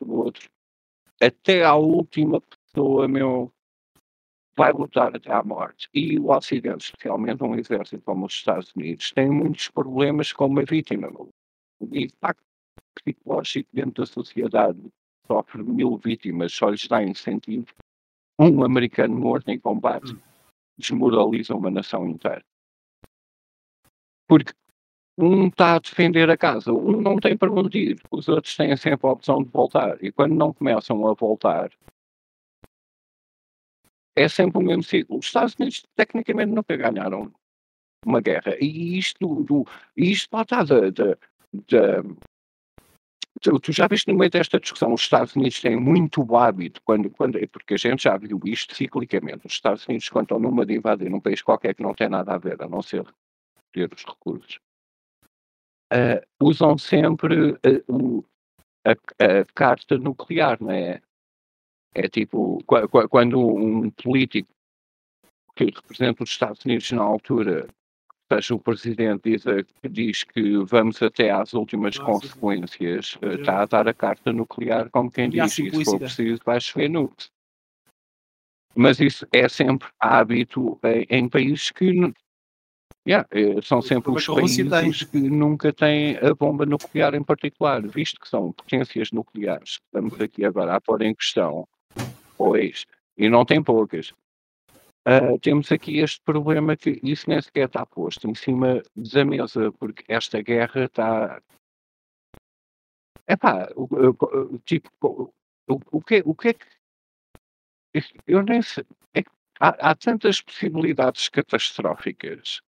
do 0.00 0.14
outro, 0.14 0.48
até 1.20 1.62
à 1.62 1.74
última 1.74 2.40
pessoa, 2.40 3.06
meu, 3.06 3.52
vai 4.56 4.72
lutar 4.72 5.14
até 5.14 5.30
à 5.30 5.42
morte. 5.42 5.90
E 5.92 6.18
o 6.18 6.30
Ocidente, 6.30 6.86
especialmente 6.86 7.44
um 7.44 7.54
exército 7.54 8.02
como 8.02 8.24
os 8.24 8.32
Estados 8.32 8.72
Unidos, 8.74 9.12
tem 9.12 9.28
muitos 9.28 9.68
problemas 9.68 10.32
com 10.32 10.46
uma 10.46 10.64
vítima. 10.64 11.08
O 11.10 11.28
impacto 11.92 12.42
psicológico 12.94 13.68
dentro 13.74 14.04
da 14.04 14.06
sociedade 14.06 14.80
sofre 15.26 15.62
mil 15.62 15.98
vítimas, 15.98 16.54
só 16.54 16.70
lhes 16.70 16.88
dá 16.88 17.02
incentivo. 17.02 17.66
Um 18.38 18.64
americano 18.64 19.14
morto 19.14 19.50
em 19.50 19.60
combate 19.60 20.16
desmoraliza 20.78 21.54
uma 21.54 21.70
nação 21.70 22.08
inteira. 22.08 22.42
Porque 24.26 24.52
um 25.16 25.46
está 25.48 25.76
a 25.76 25.78
defender 25.78 26.28
a 26.30 26.36
casa, 26.36 26.72
um 26.72 27.00
não 27.00 27.18
tem 27.18 27.36
para 27.36 27.52
onde 27.52 27.78
ir, 27.78 28.00
os 28.10 28.28
outros 28.28 28.56
têm 28.56 28.76
sempre 28.76 29.06
a 29.06 29.12
opção 29.12 29.42
de 29.42 29.50
voltar. 29.50 30.02
E 30.02 30.10
quando 30.10 30.34
não 30.34 30.52
começam 30.52 31.06
a 31.06 31.14
voltar, 31.14 31.70
é 34.16 34.28
sempre 34.28 34.58
o 34.58 34.62
mesmo 34.62 34.82
ciclo. 34.82 35.18
Os 35.18 35.26
Estados 35.26 35.54
Unidos 35.58 35.84
tecnicamente 35.96 36.52
nunca 36.52 36.76
ganharam 36.76 37.32
uma 38.04 38.20
guerra. 38.20 38.56
E 38.60 38.98
isto, 38.98 39.42
do, 39.44 39.66
isto 39.96 40.28
lá 40.32 40.42
está 40.42 40.62
da, 40.64 40.90
tu, 43.60 43.72
já 43.72 43.86
viste 43.86 44.10
no 44.10 44.18
meio 44.18 44.30
desta 44.30 44.58
discussão, 44.58 44.92
os 44.92 45.02
Estados 45.02 45.34
Unidos 45.36 45.60
têm 45.60 45.76
muito 45.76 46.36
hábito, 46.36 46.80
quando, 46.84 47.10
quando, 47.10 47.38
porque 47.48 47.74
a 47.74 47.76
gente 47.76 48.04
já 48.04 48.16
viu 48.16 48.40
isto 48.44 48.74
ciclicamente, 48.74 49.46
os 49.46 49.52
Estados 49.52 49.86
Unidos 49.86 50.08
quando 50.08 50.24
estão 50.24 50.38
numa 50.38 50.64
de 50.64 50.74
invadir 50.74 51.12
um 51.12 51.20
país 51.20 51.42
qualquer 51.42 51.74
que 51.74 51.82
não 51.82 51.94
tem 51.94 52.08
nada 52.08 52.34
a 52.34 52.38
ver, 52.38 52.62
a 52.62 52.68
não 52.68 52.82
ser 52.82 53.04
os 53.82 54.04
recursos, 54.04 54.58
ah, 55.92 56.22
usam 56.40 56.78
sempre 56.78 57.52
ah, 57.62 57.92
o- 57.92 58.24
a, 58.86 58.92
a 58.92 59.44
carta 59.54 59.98
nuclear, 59.98 60.58
não 60.62 60.70
é? 60.70 61.00
É 61.94 62.08
tipo, 62.08 62.62
qua- 62.66 62.88
qua- 62.88 63.08
quando 63.08 63.38
um 63.40 63.90
político 63.90 64.48
que 65.56 65.66
representa 65.66 66.24
os 66.24 66.30
Estados 66.30 66.64
Unidos 66.64 66.90
na 66.90 67.02
altura, 67.02 67.68
seja 68.32 68.54
o 68.54 68.58
presidente, 68.58 69.30
diz, 69.30 69.44
diz 69.88 70.24
que 70.24 70.58
vamos 70.64 71.00
até 71.00 71.30
às 71.30 71.52
últimas 71.54 71.96
Ah, 71.96 71.98
sim, 71.98 72.04
sim. 72.04 72.12
consequências, 72.28 73.18
eh, 73.22 73.34
está 73.34 73.62
a 73.62 73.66
dar 73.66 73.86
a 73.86 73.94
carta 73.94 74.32
nuclear 74.32 74.90
como 74.90 75.10
quem 75.10 75.26
Ameaça 75.28 75.62
diz, 75.62 75.72
e 75.72 75.76
se 75.78 75.84
for 75.84 76.00
preciso 76.00 76.40
vai 76.44 76.60
chover 76.60 76.88
nukes. 76.90 77.30
Mas 78.74 78.98
isso 78.98 79.24
é 79.32 79.48
sempre 79.48 79.88
hábito 80.00 80.80
em, 80.82 81.06
em 81.08 81.28
países 81.28 81.70
que 81.70 81.92
yeah, 83.06 83.28
eh, 83.30 83.60
são 83.62 83.82
sempre 83.82 84.12
é 84.12 84.14
os 84.14 84.26
países 84.26 85.02
que 85.04 85.18
nunca 85.18 85.72
têm 85.72 86.16
a 86.18 86.34
bomba 86.34 86.64
nuclear 86.64 87.14
em 87.14 87.22
particular, 87.22 87.86
visto 87.86 88.20
que 88.20 88.28
são 88.28 88.52
potências 88.52 89.10
nucleares 89.12 89.78
que 89.78 89.84
estamos 89.86 90.20
aqui 90.20 90.44
agora 90.44 90.76
a 90.76 90.80
pôr 90.80 91.02
em 91.02 91.14
questão, 91.14 91.68
pois, 92.36 92.86
e 93.16 93.28
não 93.28 93.44
tem 93.44 93.62
poucas. 93.62 94.12
Ah, 95.06 95.38
temos 95.40 95.70
aqui 95.70 95.98
este 95.98 96.20
problema 96.22 96.76
que 96.76 96.98
isso 97.02 97.28
nem 97.28 97.40
sequer 97.40 97.66
está 97.66 97.84
posto 97.84 98.26
em 98.28 98.34
cima 98.34 98.82
da 98.96 99.24
mesa, 99.24 99.70
porque 99.72 100.02
esta 100.08 100.40
guerra 100.40 100.84
está. 100.86 101.42
Epá, 103.28 103.68
tipo, 104.64 104.90
o, 105.02 105.30
o, 105.68 105.80
o 105.92 106.02
que, 106.02 106.22
o 106.24 106.34
que 106.34 106.48
é 106.48 106.54
que. 106.54 106.66
Eu 108.26 108.42
nem 108.42 108.62
sei. 108.62 108.84
é 109.12 109.22
que 109.22 109.30
há, 109.60 109.90
há 109.90 109.94
tantas 109.94 110.40
possibilidades 110.40 111.28
catastróficas, 111.28 112.62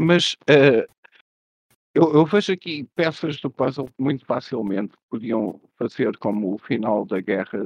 mas 0.00 0.36
ah, 0.48 0.86
eu, 1.94 2.12
eu 2.14 2.24
vejo 2.24 2.52
aqui 2.52 2.84
peças 2.94 3.40
do 3.40 3.50
puzzle 3.50 3.86
que 3.86 4.02
muito 4.02 4.24
facilmente 4.24 4.94
podiam 5.10 5.60
fazer 5.76 6.16
como 6.18 6.54
o 6.54 6.58
final 6.58 7.04
da 7.04 7.20
guerra 7.20 7.64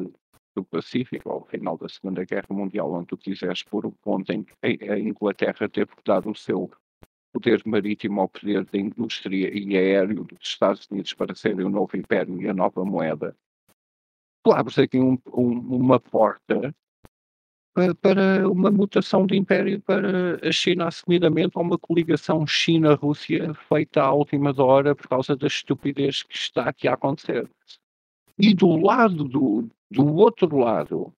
do 0.57 0.65
Pacífico, 0.65 1.31
ou 1.31 1.41
o 1.43 1.45
final 1.47 1.77
da 1.77 1.89
Segunda 1.89 2.25
Guerra 2.25 2.47
Mundial, 2.51 2.93
onde 2.93 3.09
tu 3.09 3.17
quiseres 3.17 3.63
pôr 3.65 3.87
o 3.87 3.93
ponto 3.93 4.31
em 4.33 4.45
que 4.45 4.55
a 4.89 4.99
Inglaterra 4.99 5.69
teve 5.69 5.95
que 5.97 6.03
dar 6.05 6.27
o 6.27 6.35
seu 6.35 6.71
poder 7.33 7.61
marítimo 7.67 8.21
ao 8.21 8.29
poder 8.29 8.65
da 8.65 8.79
indústria 8.79 9.51
e 9.53 9.77
aéreo 9.77 10.25
dos 10.25 10.39
Estados 10.41 10.87
Unidos 10.91 11.13
para 11.13 11.35
serem 11.35 11.67
o 11.67 11.71
novo 11.71 11.97
império 11.97 12.41
e 12.41 12.49
a 12.49 12.55
nova 12.55 12.85
moeda. 12.85 13.37
Tu 14.45 14.53
abres 14.53 14.79
aqui 14.79 14.99
um- 14.99 15.19
um- 15.33 15.77
uma 15.77 15.99
porta 15.99 16.75
para, 17.75 17.95
para 17.95 18.49
uma 18.49 18.71
mutação 18.71 19.27
de 19.27 19.37
império 19.37 19.81
para 19.83 20.39
a 20.49 20.53
China, 20.53 20.87
assumidamente, 20.87 21.59
ou 21.59 21.65
uma 21.65 21.77
coligação 21.77 22.47
China-Rússia 22.47 23.53
feita 23.69 24.03
à 24.03 24.13
última 24.13 24.55
hora 24.63 24.95
por 24.95 25.09
causa 25.09 25.37
da 25.37 25.49
estupidez 25.49 26.23
que 26.23 26.37
está 26.37 26.69
aqui 26.69 26.87
a 26.87 26.95
acontecer. 26.95 27.51
E 28.39 28.55
do 28.55 28.77
lado 28.77 29.25
do, 29.25 29.69
do 29.91 30.15
outro 30.15 30.57
lado, 30.57 31.13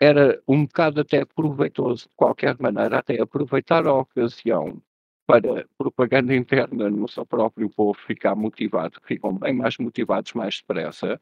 era 0.00 0.40
um 0.46 0.66
bocado 0.66 1.00
até 1.00 1.24
proveitoso, 1.24 2.04
de 2.04 2.14
qualquer 2.16 2.56
maneira, 2.60 2.98
até 2.98 3.20
aproveitar 3.20 3.86
a 3.86 3.94
ocasião 3.94 4.82
para 5.26 5.66
propaganda 5.78 6.34
interna 6.34 6.90
no 6.90 7.08
seu 7.08 7.24
próprio 7.24 7.68
povo 7.70 7.98
ficar 7.98 8.36
motivado, 8.36 9.00
ficam 9.04 9.36
bem 9.36 9.52
mais 9.52 9.76
motivados 9.78 10.32
mais 10.34 10.58
depressa, 10.58 11.20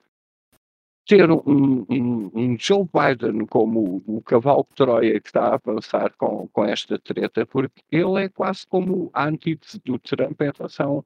ter 1.06 1.30
um, 1.30 1.84
um- 1.90 2.30
um 2.34 2.56
Joe 2.58 2.84
Biden 2.92 3.46
como 3.46 4.02
o, 4.06 4.22
cavalo 4.22 4.66
de 4.70 4.76
Troia 4.76 5.20
que 5.20 5.28
está 5.28 5.48
a 5.48 5.54
avançar 5.54 6.12
com, 6.16 6.48
com 6.48 6.64
esta 6.64 6.98
treta, 6.98 7.44
porque 7.46 7.82
ele 7.90 8.24
é 8.24 8.28
quase 8.28 8.66
como 8.66 9.10
a 9.12 9.26
antítese 9.26 9.80
do 9.84 9.98
Trump 9.98 10.40
em 10.40 10.50
relação 10.56 11.04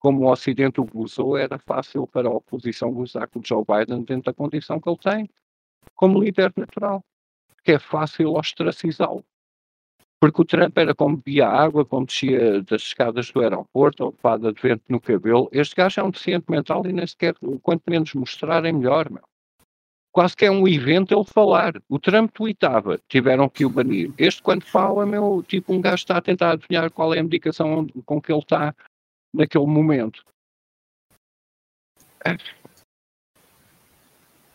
como 0.00 0.22
o 0.22 0.30
Ocidente 0.32 0.80
o 0.80 0.88
usou, 0.94 1.36
era 1.36 1.58
fácil 1.60 2.08
para 2.08 2.28
a 2.28 2.32
oposição 2.32 2.90
usar 2.90 3.28
com 3.28 3.38
o 3.38 3.42
Joe 3.46 3.64
Biden 3.64 4.02
dentro 4.02 4.24
da 4.24 4.34
condição 4.34 4.80
que 4.80 4.88
ele 4.88 4.98
tem, 4.98 5.30
como 5.94 6.20
líder 6.20 6.52
natural, 6.56 7.04
que 7.62 7.72
é 7.72 7.78
fácil 7.78 8.32
ostracizá-lo. 8.34 9.24
Porque 10.22 10.40
o 10.40 10.44
Trump 10.44 10.78
era 10.78 10.94
como 10.94 11.16
bebia 11.16 11.48
água, 11.48 11.84
como 11.84 12.06
descia 12.06 12.62
das 12.62 12.82
escadas 12.82 13.32
do 13.32 13.40
aeroporto, 13.40 14.04
ou 14.04 14.12
levada 14.12 14.52
de 14.52 14.62
vento 14.62 14.84
no 14.88 15.00
cabelo. 15.00 15.48
Este 15.50 15.74
gajo 15.74 16.00
é 16.00 16.04
um 16.04 16.10
deficiente 16.10 16.44
mental 16.48 16.86
e 16.86 16.92
nem 16.92 17.04
sequer, 17.04 17.34
quanto 17.60 17.82
menos 17.88 18.14
mostrar, 18.14 18.64
é 18.64 18.70
melhor, 18.70 19.10
meu. 19.10 19.24
Quase 20.12 20.36
que 20.36 20.44
é 20.44 20.50
um 20.52 20.68
evento 20.68 21.12
ele 21.12 21.24
falar. 21.24 21.72
O 21.88 21.98
Trump 21.98 22.30
tweetava, 22.32 23.00
tiveram 23.08 23.48
que 23.48 23.64
o 23.64 23.68
banir. 23.68 24.12
Este, 24.16 24.40
quando 24.40 24.62
fala, 24.62 25.04
meu, 25.04 25.42
tipo, 25.42 25.72
um 25.72 25.80
gajo 25.80 25.96
está 25.96 26.18
a 26.18 26.22
tentar 26.22 26.52
adivinhar 26.52 26.88
qual 26.92 27.12
é 27.12 27.18
a 27.18 27.24
medicação 27.24 27.88
com 28.06 28.22
que 28.22 28.30
ele 28.30 28.38
está 28.38 28.72
naquele 29.34 29.66
momento. 29.66 30.24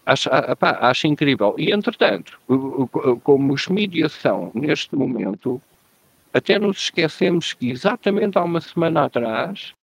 Acho, 0.07 0.29
ah, 0.31 0.55
pá, 0.55 0.77
acho 0.83 1.05
incrível. 1.05 1.53
E, 1.57 1.69
entretanto, 1.69 2.39
como 3.23 3.53
os 3.53 3.67
mídias 3.67 4.13
são, 4.13 4.51
neste 4.53 4.95
momento, 4.95 5.61
até 6.33 6.57
nos 6.57 6.77
esquecemos 6.83 7.51
que 7.51 7.69
exatamente 7.69 8.37
há 8.37 8.43
uma 8.43 8.61
semana 8.61 9.03
atrás 9.03 9.73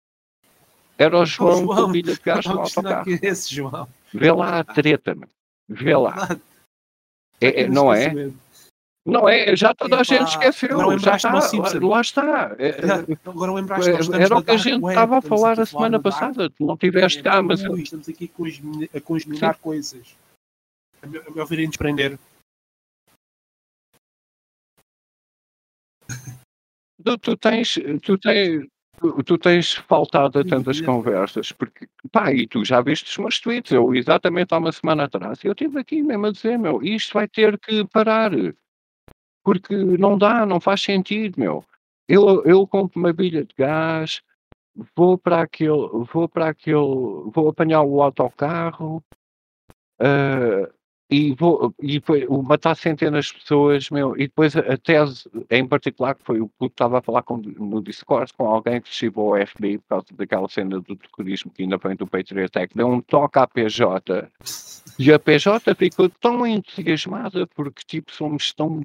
era 0.97 1.19
o 1.21 1.27
João, 1.27 1.65
João, 1.65 1.93
que 1.93 2.11
o 2.11 2.19
gajo 2.25 2.55
no 2.55 2.61
autocarro. 2.61 3.05
que 3.05 3.27
é 3.27 3.29
esse, 3.29 3.55
João. 3.55 3.87
Vê 4.15 4.33
lá 4.33 4.61
a 4.61 4.65
treta, 4.65 5.15
meu. 5.15 5.29
vê 5.69 5.95
lá. 5.95 6.39
É- 7.39 7.63
é- 7.65 7.69
não 7.69 7.93
é? 7.93 8.31
Não 9.07 9.29
é, 9.29 9.55
já 9.55 9.75
toda 9.75 9.97
a 9.97 10.01
Epá, 10.01 10.05
gente 10.05 10.29
esqueceu. 10.29 10.81
agora 10.81 10.99
Já 10.99 11.17
está, 11.17 11.33
lá, 11.83 12.01
está. 12.01 12.57
É, 12.59 12.69
é, 12.69 13.29
Agora 13.29 13.53
lembraste 13.53 13.91
Era 13.91 14.39
o 14.39 14.43
que 14.43 14.51
a 14.51 14.57
gente 14.57 14.83
web, 14.83 14.89
estava 14.89 15.19
a 15.19 15.23
falar 15.23 15.61
a 15.61 15.67
semana 15.67 16.01
passada. 16.01 16.49
Tu 16.49 16.65
não 16.65 16.77
tiveste 16.77 17.23
cá, 17.23 17.43
mas 17.43 17.61
estamos 17.61 18.09
aqui 18.09 18.31
a 18.93 18.97
a 18.97 19.01
consminar 19.01 19.57
coisas. 19.57 20.17
A 21.03 21.07
meu, 21.07 21.23
a 21.29 21.31
meu 21.31 21.47
ver, 21.47 21.67
desprender. 21.67 22.19
tu, 27.05 27.19
tu 27.19 27.37
tens, 27.37 27.79
tu 28.03 28.17
tens, 28.17 28.67
tu, 28.99 29.23
tu 29.23 29.39
tens 29.39 29.75
faltado 29.75 30.39
a 30.39 30.45
tantas 30.45 30.79
sim. 30.79 30.85
conversas, 30.85 31.53
porque, 31.53 31.87
pá, 32.11 32.33
e 32.33 32.47
tu 32.47 32.65
já 32.65 32.81
viste 32.81 33.11
os 33.11 33.19
meus 33.19 33.39
tweets, 33.39 33.73
eu 33.73 33.95
exatamente 33.95 34.55
há 34.55 34.59
uma 34.59 34.73
semana 34.73 35.05
atrás, 35.05 35.45
eu 35.45 35.53
estive 35.53 35.79
aqui 35.79 36.03
mesmo 36.03 36.27
a 36.27 36.33
dizer, 36.33 36.59
meu, 36.59 36.83
isto 36.83 37.13
vai 37.13 37.29
ter 37.29 37.59
que 37.59 37.87
parar. 37.89 38.33
Porque 39.45 39.77
não 39.77 40.19
dá, 40.19 40.47
não 40.47 40.59
faz 40.59 40.81
sentido, 40.83 41.39
meu. 41.39 41.65
Eu, 42.09 42.43
eu 42.45 42.67
compro 42.67 42.99
uma 42.99 43.13
bilha 43.13 43.45
de 43.45 43.55
gás, 43.57 44.23
vou 44.97 45.17
para 45.17 45.43
aquele, 45.43 45.89
vou 46.13 46.29
para 46.29 46.49
aquele, 46.49 47.31
vou 47.33 47.49
apanhar 47.49 47.83
o 47.83 48.03
autocarro, 48.03 49.03
uh, 50.01 50.73
e 51.11 51.35
vou 51.35 51.75
e 51.81 51.95
depois 51.95 52.27
matar 52.29 52.75
centenas 52.75 53.27
de 53.27 53.35
pessoas, 53.35 53.91
meu, 53.91 54.17
e 54.17 54.27
depois 54.27 54.57
a, 54.57 54.77
tese 54.77 55.29
em 55.51 55.67
particular, 55.67 56.15
que 56.15 56.25
foi 56.25 56.41
o 56.41 56.49
que 56.49 56.67
estava 56.67 56.99
a 56.99 57.03
falar 57.03 57.23
com, 57.23 57.37
no 57.37 57.83
Discord 57.83 58.33
com 58.33 58.47
alguém 58.47 58.81
que 58.81 58.93
chegou 58.93 59.35
ao 59.35 59.47
FBI 59.47 59.79
por 59.79 59.89
causa 59.89 60.07
daquela 60.13 60.49
cena 60.49 60.81
do 60.81 60.97
terrorismo 60.97 61.51
que 61.53 61.63
ainda 61.63 61.77
vem 61.77 61.95
do 61.95 62.07
Patriot 62.07 62.59
Act, 62.59 62.77
deu 62.77 62.89
um 62.89 63.01
toque 63.01 63.39
à 63.39 63.47
PJ, 63.47 64.29
e 64.99 65.13
a 65.13 65.19
PJ 65.19 65.75
ficou 65.75 66.09
tão 66.09 66.47
entusiasmada 66.47 67.47
porque, 67.49 67.83
tipo, 67.87 68.13
somos 68.13 68.53
tão 68.53 68.85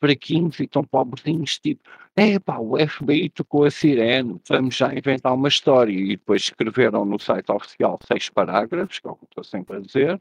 fraquinhos 0.00 0.58
e 0.60 0.66
tão 0.66 0.84
pobrezinhos, 0.84 1.58
tipo, 1.58 1.88
é 2.16 2.38
pá, 2.38 2.58
o 2.58 2.76
FBI 2.78 3.30
tocou 3.30 3.64
a 3.64 3.70
sirene, 3.70 4.40
vamos 4.48 4.76
já 4.76 4.94
inventar 4.94 5.34
uma 5.34 5.48
história. 5.48 5.92
E 5.92 6.16
depois 6.16 6.42
escreveram 6.42 7.04
no 7.04 7.18
site 7.18 7.50
oficial 7.50 7.98
seis 8.06 8.28
parágrafos, 8.30 8.98
que 8.98 9.06
é 9.06 9.10
o 9.10 9.16
que 9.16 9.24
estou 9.24 9.44
sempre 9.44 9.76
a 9.76 9.80
dizer, 9.80 10.20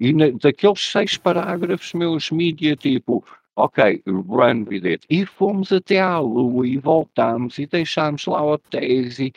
e 0.00 0.12
na, 0.12 0.30
daqueles 0.30 0.80
seis 0.80 1.16
parágrafos, 1.16 1.92
meus 1.94 2.30
mídia, 2.30 2.76
tipo, 2.76 3.24
ok, 3.56 4.02
run 4.06 4.64
with 4.68 4.84
it. 4.86 5.06
E 5.08 5.24
fomos 5.24 5.72
até 5.72 6.00
à 6.00 6.18
Lua 6.18 6.66
e 6.66 6.78
voltámos 6.78 7.58
e 7.58 7.66
deixámos 7.66 8.26
lá 8.26 8.42
hotéis 8.42 9.18
e 9.18 9.32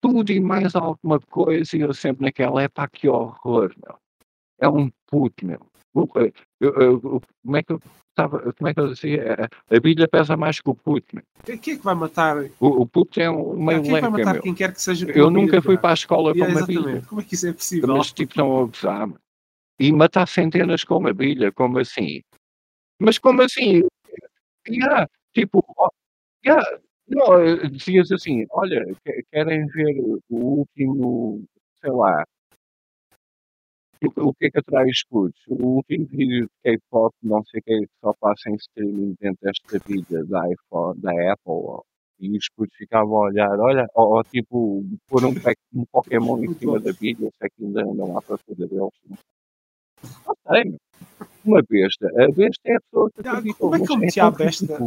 tudo 0.00 0.30
e 0.32 0.40
mais 0.40 0.74
alguma 0.74 1.20
coisa. 1.20 1.76
E 1.76 1.80
eu 1.80 1.94
sempre 1.94 2.24
naquela, 2.24 2.62
é 2.62 2.68
pá, 2.68 2.88
que 2.88 3.08
horror, 3.08 3.74
meu. 3.82 3.96
É 4.58 4.68
um 4.68 4.90
puto, 5.06 5.46
meu. 5.46 5.60
Como 5.94 7.56
é 7.56 7.62
que 7.62 7.72
eu 7.72 7.80
estava, 8.10 8.52
como 8.52 8.68
é 8.68 8.74
que 8.74 8.80
eu 8.80 8.92
dizia? 8.92 9.48
A 9.70 9.80
Bíblia 9.80 10.08
pesa 10.08 10.36
mais 10.36 10.60
que 10.60 10.68
o 10.68 10.76
meu. 10.86 11.22
Quem 11.44 11.54
é 11.54 11.58
que 11.58 11.76
vai 11.76 11.94
matar? 11.94 12.44
O, 12.60 12.82
o 12.82 12.86
puto 12.86 13.20
é 13.20 13.30
um 13.30 13.56
meio 13.56 13.82
Quem 13.82 13.92
é 13.92 13.94
que 13.94 14.00
vai 14.00 14.10
matar 14.10 14.32
meu. 14.34 14.42
quem 14.42 14.54
quer 14.54 14.72
que 14.72 14.82
seja? 14.82 15.10
Eu 15.10 15.30
nunca 15.30 15.62
fui 15.62 15.78
para 15.78 15.90
a 15.90 15.94
escola 15.94 16.34
com 16.34 16.44
uma 16.44 16.66
Bíblia. 16.66 17.02
Como 17.08 17.20
é 17.20 17.24
que 17.24 17.34
isso 17.34 17.46
é 17.46 17.52
possível? 17.52 17.96
Mas 17.96 18.12
tipo, 18.12 18.32
estão 18.32 18.58
a 18.58 18.62
abusar, 18.62 19.06
meu 19.06 19.18
e 19.78 19.92
matar 19.92 20.26
centenas 20.26 20.84
com 20.84 20.98
uma 20.98 21.12
bilha, 21.12 21.52
como 21.52 21.78
assim? 21.78 22.22
Mas 22.98 23.18
como 23.18 23.42
assim? 23.42 23.82
Yeah, 24.68 25.06
tipo, 25.34 25.64
yeah, 26.44 26.64
não, 27.08 27.40
eh, 27.40 27.68
dizias 27.68 28.10
assim, 28.12 28.46
olha, 28.50 28.84
querem 29.30 29.66
ver 29.66 30.00
o 30.30 30.36
último, 30.36 31.44
sei 31.80 31.90
lá, 31.90 32.24
o, 34.16 34.34
que 34.34 34.46
é 34.46 34.50
que 34.50 34.58
atrai 34.58 34.86
escudos? 34.88 35.40
O 35.48 35.76
último 35.76 36.06
vídeo 36.06 36.46
de 36.46 36.50
K-pop, 36.62 37.14
não 37.22 37.42
sei 37.44 37.60
o 37.60 37.62
que, 37.62 37.86
só 38.00 38.12
passa 38.20 38.50
em 38.50 38.54
streaming 38.54 39.14
dentro 39.20 39.38
desta 39.42 39.78
vida 39.86 40.24
da 40.26 40.50
iPhone, 40.50 41.00
da 41.00 41.10
Apple, 41.32 41.82
e 42.20 42.30
os 42.30 42.44
escudos 42.44 42.74
ficavam 42.76 43.16
a 43.16 43.26
olhar, 43.26 43.58
olha, 43.58 43.86
ou, 43.94 44.16
ou 44.16 44.24
tipo, 44.24 44.84
pôr 45.08 45.24
um, 45.24 45.34
um 45.74 45.84
Pokémon 45.92 46.42
em 46.44 46.54
cima 46.54 46.80
da 46.80 46.92
bilha, 46.92 47.28
se 47.30 47.46
é 47.46 47.48
que 47.48 47.64
ainda 47.64 47.82
andam 47.82 48.16
à 48.16 48.22
procura 48.22 48.66
deles. 48.66 48.90
Não 50.26 50.36
sei, 50.48 50.76
uma 51.44 51.62
besta. 51.68 52.06
A 52.08 52.28
besta 52.30 52.60
é 52.66 52.76
a 52.76 52.80
pessoa 52.80 53.10
que 53.10 53.54
Como 53.54 53.74
é 53.74 53.80
que 53.80 53.92
eu 53.92 53.96
meti 53.98 54.20
a 54.20 54.30
besta? 54.30 54.78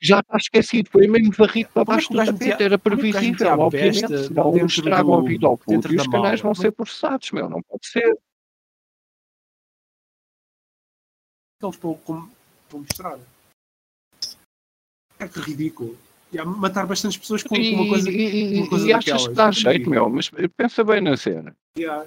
Já 0.00 0.20
está 0.20 0.36
esquecido, 0.36 0.88
foi 0.90 1.08
mesmo 1.08 1.32
varrido 1.32 1.70
para 1.70 1.82
é 1.82 1.84
baixo 1.84 2.12
do 2.12 2.24
tapete, 2.24 2.62
era 2.62 2.78
previsível, 2.78 3.58
obviamente, 3.58 4.04
estragam 4.66 5.14
a 5.14 5.22
vida 5.22 5.46
ao 5.46 5.58
puto 5.58 5.92
e 5.92 5.96
os 5.96 6.06
canais 6.06 6.40
vão 6.40 6.54
ser 6.54 6.70
processados, 6.70 7.32
meu, 7.32 7.48
não 7.48 7.60
pode 7.62 7.86
ser. 7.86 8.16
Eles 11.60 11.76
para 11.76 12.78
mostrar. 12.78 13.18
É 15.18 15.26
que 15.26 15.40
ridículo. 15.40 15.98
E 16.32 16.40
matar 16.44 16.86
bastantes 16.86 17.16
pessoas 17.16 17.42
com 17.42 17.56
e, 17.56 17.74
uma 17.74 17.88
coisa, 17.88 18.10
e, 18.10 18.60
uma 18.60 18.68
coisa 18.68 18.86
e 18.86 18.92
achas 18.92 19.26
que 19.26 19.34
dá 19.34 19.50
jeito, 19.50 19.90
meu, 19.90 20.08
mas 20.08 20.30
pensa 20.56 20.84
bem 20.84 21.00
na 21.00 21.16
cena. 21.16 21.56
Yeah. 21.76 22.06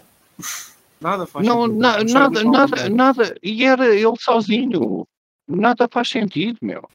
Nada 1.01 1.25
faz 1.25 1.45
não, 1.45 1.63
sentido. 1.63 1.79
Na, 1.79 2.03
nada, 2.03 2.43
nada, 2.43 2.89
nada. 2.89 3.35
E 3.41 3.65
era 3.65 3.93
ele 3.93 4.15
sozinho. 4.19 5.07
Nada 5.47 5.89
faz 5.91 6.09
sentido, 6.09 6.59
meu. 6.61 6.87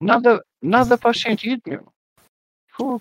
Nada, 0.00 0.44
nada 0.62 0.96
faz 0.96 1.20
sentido, 1.20 1.62
meu. 1.66 1.86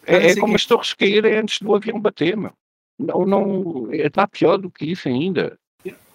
É, 0.05 0.31
é 0.31 0.35
como 0.35 0.55
as 0.55 0.65
torres 0.65 0.93
caírem 0.93 1.37
antes 1.37 1.59
do 1.59 1.75
avião 1.75 1.99
bater, 1.99 2.35
meu. 2.35 2.51
Não, 2.99 3.25
não, 3.25 3.93
está 3.93 4.23
é, 4.23 4.27
pior 4.27 4.57
do 4.57 4.71
que 4.71 4.85
isso 4.85 5.07
ainda. 5.07 5.57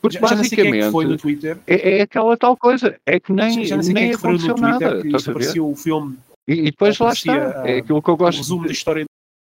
Porque 0.01 0.19
já, 0.19 0.27
já 0.27 0.37
basicamente 0.37 0.91
foi 0.91 1.05
no 1.05 1.17
Twitter. 1.17 1.59
É, 1.67 1.99
é, 1.99 2.03
aquela 2.03 2.37
tal 2.37 2.57
coisa, 2.57 2.99
é 3.07 3.21
que 3.21 3.33
nem, 3.33 3.65
já, 3.65 3.81
já 3.81 3.93
nem 3.93 4.11
que 4.11 4.17
aconteceu 4.17 4.57
nada. 4.57 5.01
Apareceu 5.01 5.71
o 5.71 5.77
filme. 5.77 6.19
E, 6.49 6.55
e 6.55 6.65
depois 6.65 6.99
lá 6.99 7.13
está. 7.13 7.69
É 7.69 7.79
aquilo 7.79 8.03
que 8.03 8.11
eu 8.11 8.17
gosto. 8.17 8.39
O 8.39 8.41
resumo 8.41 8.63
de... 8.63 8.69
da 8.69 8.73
história 8.73 9.05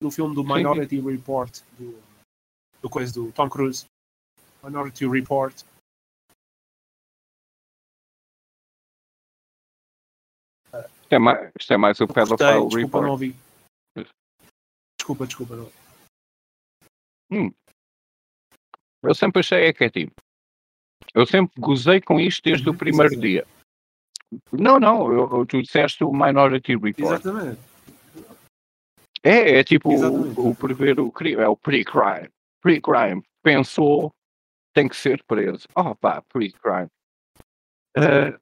do 0.02 0.10
filme 0.10 0.34
do 0.34 0.44
Minority 0.44 1.02
Sim. 1.02 1.12
Report, 1.12 1.60
do 1.78 2.08
do 2.82 2.90
coisa 2.90 3.14
do 3.14 3.32
Tom 3.32 3.50
Cruise. 3.50 3.86
Minority 4.64 5.08
Report. 5.08 5.54
Isto 11.08 11.16
é 11.16 11.20
mais, 11.20 11.52
isto 11.58 11.74
é 11.74 11.78
mais 11.78 12.02
o 12.02 12.08
Pedophile 12.08 12.38
desculpa, 12.38 12.78
Report. 12.78 13.04
Não 13.06 13.12
ouvi. 13.12 13.36
Desculpa, 15.00 15.26
desculpa. 15.26 15.56
Não. 15.56 15.72
Hum. 17.32 17.52
Eu 19.02 19.16
sempre 19.16 19.40
achei 19.40 19.68
é 19.68 19.74
que 19.74 19.86
é 19.86 19.90
tipo. 19.90 20.16
Eu 21.14 21.26
sempre 21.26 21.54
gozei 21.58 22.02
com 22.02 22.20
isto 22.20 22.44
desde 22.44 22.70
o 22.70 22.74
primeiro 22.76 23.14
Exatamente. 23.14 23.46
dia. 23.46 23.48
Não, 24.52 24.78
não, 24.78 25.14
eu, 25.14 25.46
tu 25.46 25.62
disseste 25.62 26.04
o 26.04 26.12
Minority 26.12 26.76
Report. 26.76 27.00
Exatamente. 27.00 27.62
É, 29.24 29.60
é 29.60 29.64
tipo 29.64 29.90
o, 29.90 30.50
o 30.50 30.56
prever 30.56 31.00
o 31.00 31.10
crime, 31.10 31.42
é 31.42 31.48
o 31.48 31.56
pre-crime 31.56 32.30
pre-crime, 32.62 33.24
pensou, 33.42 34.14
tem 34.74 34.90
que 34.90 34.96
ser 34.96 35.24
preso. 35.24 35.68
Oh 35.74 35.96
pá, 35.96 36.22
pre-crime. 36.22 36.90
Uh, 37.98 38.38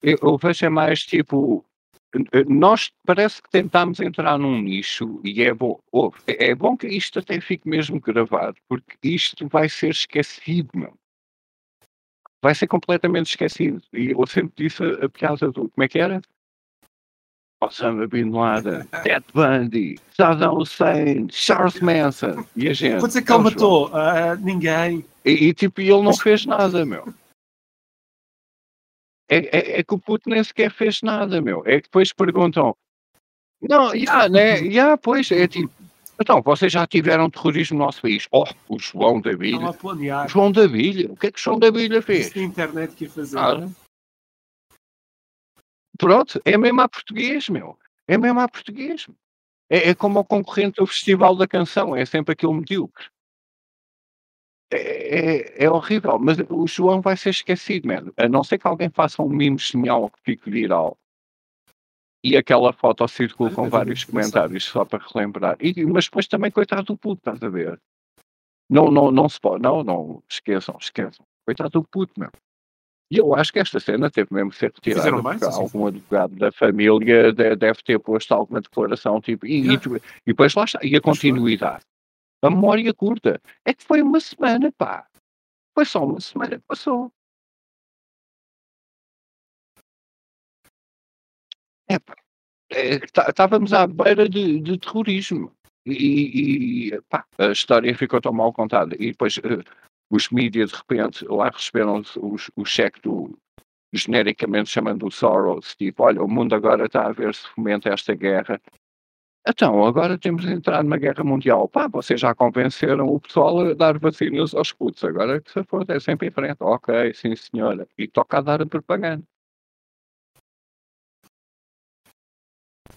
eu, 0.00 0.18
eu 0.22 0.38
vejo 0.38 0.64
é 0.64 0.68
mais 0.68 1.00
tipo, 1.00 1.64
nós 2.48 2.92
parece 3.04 3.42
que 3.42 3.50
tentámos 3.50 4.00
entrar 4.00 4.38
num 4.38 4.60
nicho 4.60 5.20
e 5.24 5.42
é 5.42 5.52
bom, 5.52 5.80
oh, 5.92 6.12
é 6.26 6.54
bom 6.54 6.76
que 6.76 6.86
isto 6.86 7.18
até 7.18 7.40
fique 7.40 7.68
mesmo 7.68 8.00
gravado, 8.00 8.56
porque 8.68 8.96
isto 9.02 9.48
vai 9.48 9.68
ser 9.68 9.90
esquecido, 9.90 10.70
meu. 10.74 10.94
Vai 12.42 12.54
ser 12.54 12.66
completamente 12.66 13.30
esquecido. 13.30 13.82
E 13.92 14.10
eu 14.10 14.26
sempre 14.26 14.52
disse 14.56 14.82
a, 14.82 15.06
a 15.06 15.08
piada 15.08 15.50
do, 15.50 15.68
como 15.68 15.84
é 15.84 15.88
que 15.88 15.98
era? 15.98 16.20
Osama 17.60 18.06
Bin 18.06 18.30
Laden, 18.30 18.84
Ted 19.02 19.24
Bundy, 19.32 19.98
Saddam 20.14 20.58
Hussein, 20.58 21.28
Charles 21.30 21.80
Manson 21.80 22.44
e 22.54 22.68
a 22.68 22.74
gente. 22.74 22.98
Vou 22.98 23.08
dizer 23.08 23.22
que 23.22 23.32
ele 23.32 23.42
matou 23.42 23.88
uh, 23.88 24.36
ninguém. 24.40 25.04
E, 25.24 25.48
e, 25.48 25.54
tipo, 25.54 25.80
ele 25.80 26.02
não 26.02 26.14
fez 26.14 26.44
nada, 26.44 26.84
meu. 26.84 27.12
É, 29.28 29.36
é, 29.36 29.80
é, 29.80 29.82
que 29.82 29.94
o 29.94 29.98
puto 29.98 30.30
nem 30.30 30.42
sequer 30.42 30.70
fez 30.70 31.02
nada, 31.02 31.40
meu. 31.40 31.62
É 31.66 31.76
que 31.76 31.88
depois 31.88 32.12
perguntam: 32.12 32.76
Não, 33.60 33.88
já, 33.90 33.94
yeah, 33.94 34.28
né? 34.28 34.56
Já, 34.58 34.64
yeah, 34.64 34.96
pois, 34.96 35.30
é 35.30 35.48
tipo. 35.48 35.72
Então, 36.18 36.40
vocês 36.40 36.72
já 36.72 36.86
tiveram 36.86 37.28
terrorismo 37.28 37.78
no 37.78 37.84
nosso 37.84 38.00
país? 38.00 38.26
Oh, 38.30 38.44
o 38.68 38.78
João 38.78 39.20
da 39.20 39.36
Bilha. 39.36 39.70
O 39.70 40.28
João 40.28 40.50
da 40.50 40.66
Bilha? 40.66 41.12
O 41.12 41.16
que 41.16 41.26
é 41.26 41.30
que 41.30 41.38
o 41.38 41.42
João 41.42 41.58
da 41.58 41.70
Bilha 41.70 42.00
fez? 42.00 42.28
Isso 42.28 42.38
internet 42.38 42.94
que 42.94 43.04
ia 43.04 43.10
fazer. 43.10 43.38
Ah, 43.38 43.68
Pronto, 45.98 46.40
é 46.44 46.56
mesmo 46.56 46.80
a 46.80 46.88
português, 46.88 47.48
meu. 47.48 47.78
É 48.06 48.16
mesmo 48.18 48.40
a 48.40 48.48
português. 48.48 49.06
É, 49.68 49.90
é 49.90 49.94
como 49.94 50.20
o 50.20 50.24
concorrente 50.24 50.76
do 50.76 50.86
Festival 50.86 51.34
da 51.36 51.46
Canção, 51.46 51.96
é 51.96 52.04
sempre 52.04 52.32
aquele 52.32 52.54
medíocre. 52.54 53.06
É, 54.70 54.78
é, 54.78 55.64
é, 55.64 55.70
horrível, 55.70 56.18
mas 56.18 56.38
o 56.48 56.66
João 56.66 57.00
vai 57.00 57.16
ser 57.16 57.30
esquecido, 57.30 57.86
mesmo. 57.86 58.12
A 58.16 58.28
não 58.28 58.42
ser 58.42 58.58
que 58.58 58.66
alguém 58.66 58.90
faça 58.90 59.22
um 59.22 59.28
mimo 59.28 59.58
genial 59.58 60.10
que 60.10 60.18
fique 60.24 60.50
viral. 60.50 60.98
E 62.24 62.36
aquela 62.36 62.72
foto 62.72 63.06
circula 63.06 63.52
com 63.52 63.68
vários 63.68 64.02
comentários 64.04 64.64
só 64.64 64.84
para 64.84 65.04
relembrar. 65.12 65.56
E, 65.60 65.84
mas 65.84 66.06
depois 66.06 66.26
também, 66.26 66.50
coitado 66.50 66.82
do 66.82 66.96
puto, 66.96 67.20
estás 67.20 67.40
a 67.40 67.48
ver? 67.48 67.80
Não, 68.68 68.90
não, 68.90 69.12
não 69.12 69.28
se 69.28 69.40
pode, 69.40 69.62
não, 69.62 69.84
não, 69.84 70.22
esqueçam, 70.28 70.76
esqueçam. 70.80 71.24
Coitado 71.44 71.70
do 71.70 71.84
puto, 71.84 72.12
meu. 72.18 72.30
E 73.08 73.18
eu 73.18 73.32
acho 73.36 73.52
que 73.52 73.60
esta 73.60 73.78
cena 73.78 74.10
teve 74.10 74.34
mesmo 74.34 74.52
ser 74.52 74.72
retirada. 74.74 75.22
Mais, 75.22 75.40
algum 75.44 75.86
advogado 75.86 76.34
da 76.34 76.50
família 76.50 77.32
deve 77.32 77.80
ter 77.84 78.00
posto 78.00 78.34
alguma 78.34 78.60
declaração, 78.60 79.20
tipo, 79.20 79.46
e, 79.46 79.74
e, 79.74 79.74
e 79.74 79.80
depois 80.26 80.52
lá 80.54 80.64
está. 80.64 80.80
E 80.82 80.96
a 80.96 81.00
continuidade. 81.00 81.84
A 82.42 82.50
memória 82.50 82.92
curta. 82.94 83.40
É 83.64 83.74
que 83.74 83.82
foi 83.84 84.02
uma 84.02 84.20
semana, 84.20 84.72
pá. 84.72 85.08
Foi 85.74 85.84
só 85.84 86.04
uma 86.04 86.20
semana 86.20 86.58
que 86.58 86.64
passou. 86.66 87.12
É, 91.88 91.98
pá. 91.98 92.16
Estávamos 93.28 93.72
à 93.72 93.86
beira 93.86 94.28
de, 94.28 94.60
de 94.60 94.78
terrorismo. 94.78 95.52
E, 95.84 96.88
e 96.92 97.02
pá, 97.02 97.24
a 97.38 97.52
história 97.52 97.96
ficou 97.96 98.20
tão 98.20 98.32
mal 98.32 98.52
contada. 98.52 98.96
E 98.98 99.12
depois 99.12 99.36
uh, 99.38 99.62
os 100.10 100.28
mídias 100.30 100.70
de 100.70 100.76
repente 100.76 101.24
lá 101.26 101.48
receberam 101.48 102.02
o, 102.16 102.36
o 102.56 102.64
cheque 102.64 103.00
do, 103.00 103.38
genericamente 103.92 104.70
chamando 104.70 105.06
o 105.06 105.10
Soros, 105.10 105.74
tipo, 105.76 106.02
olha, 106.02 106.22
o 106.22 106.28
mundo 106.28 106.54
agora 106.54 106.86
está 106.86 107.06
a 107.06 107.12
ver 107.12 107.34
se 107.34 107.48
fomenta 107.48 107.88
esta 107.88 108.14
guerra. 108.14 108.60
Então, 109.48 109.84
agora 109.84 110.18
temos 110.18 110.42
de 110.42 110.52
entrar 110.52 110.82
numa 110.82 110.98
guerra 110.98 111.22
mundial. 111.22 111.68
Pá, 111.68 111.86
vocês 111.86 112.20
já 112.20 112.34
convenceram 112.34 113.06
o 113.06 113.20
pessoal 113.20 113.60
a 113.60 113.74
dar 113.74 113.96
vacinas 113.96 114.52
aos 114.54 114.72
putos. 114.72 115.04
Agora 115.04 115.40
que 115.40 115.52
se 115.52 115.62
for, 115.64 115.88
é 115.88 116.00
sempre 116.00 116.26
em 116.28 116.30
frente. 116.32 116.56
Ok, 116.60 117.14
sim 117.14 117.36
senhora. 117.36 117.86
E 117.96 118.08
toca 118.08 118.38
a 118.38 118.40
dar 118.40 118.60
a 118.60 118.66
propaganda. 118.66 119.22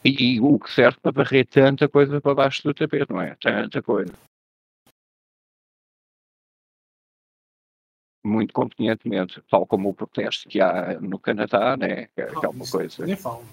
E, 0.03 0.35
e 0.37 0.41
o 0.41 0.57
que 0.57 0.71
serve 0.71 0.97
para 1.01 1.11
varrer 1.11 1.45
tanta 1.45 1.87
coisa 1.87 2.19
para 2.19 2.33
baixo 2.33 2.63
do 2.63 2.73
tapete, 2.73 3.11
não 3.11 3.21
é? 3.21 3.35
Tanta 3.39 3.81
coisa. 3.83 4.13
muito 8.21 8.53
convenientemente, 8.53 9.41
tal 9.49 9.65
como 9.65 9.89
o 9.89 9.93
protesto 9.93 10.47
que 10.47 10.61
há 10.61 10.99
no 10.99 11.17
Canadá, 11.17 11.75
né? 11.77 12.07
que 12.07 12.21
é 12.21 12.23
aquela 12.25 12.53
coisa. 12.69 13.05
Nem 13.05 13.15
falo. 13.15 13.43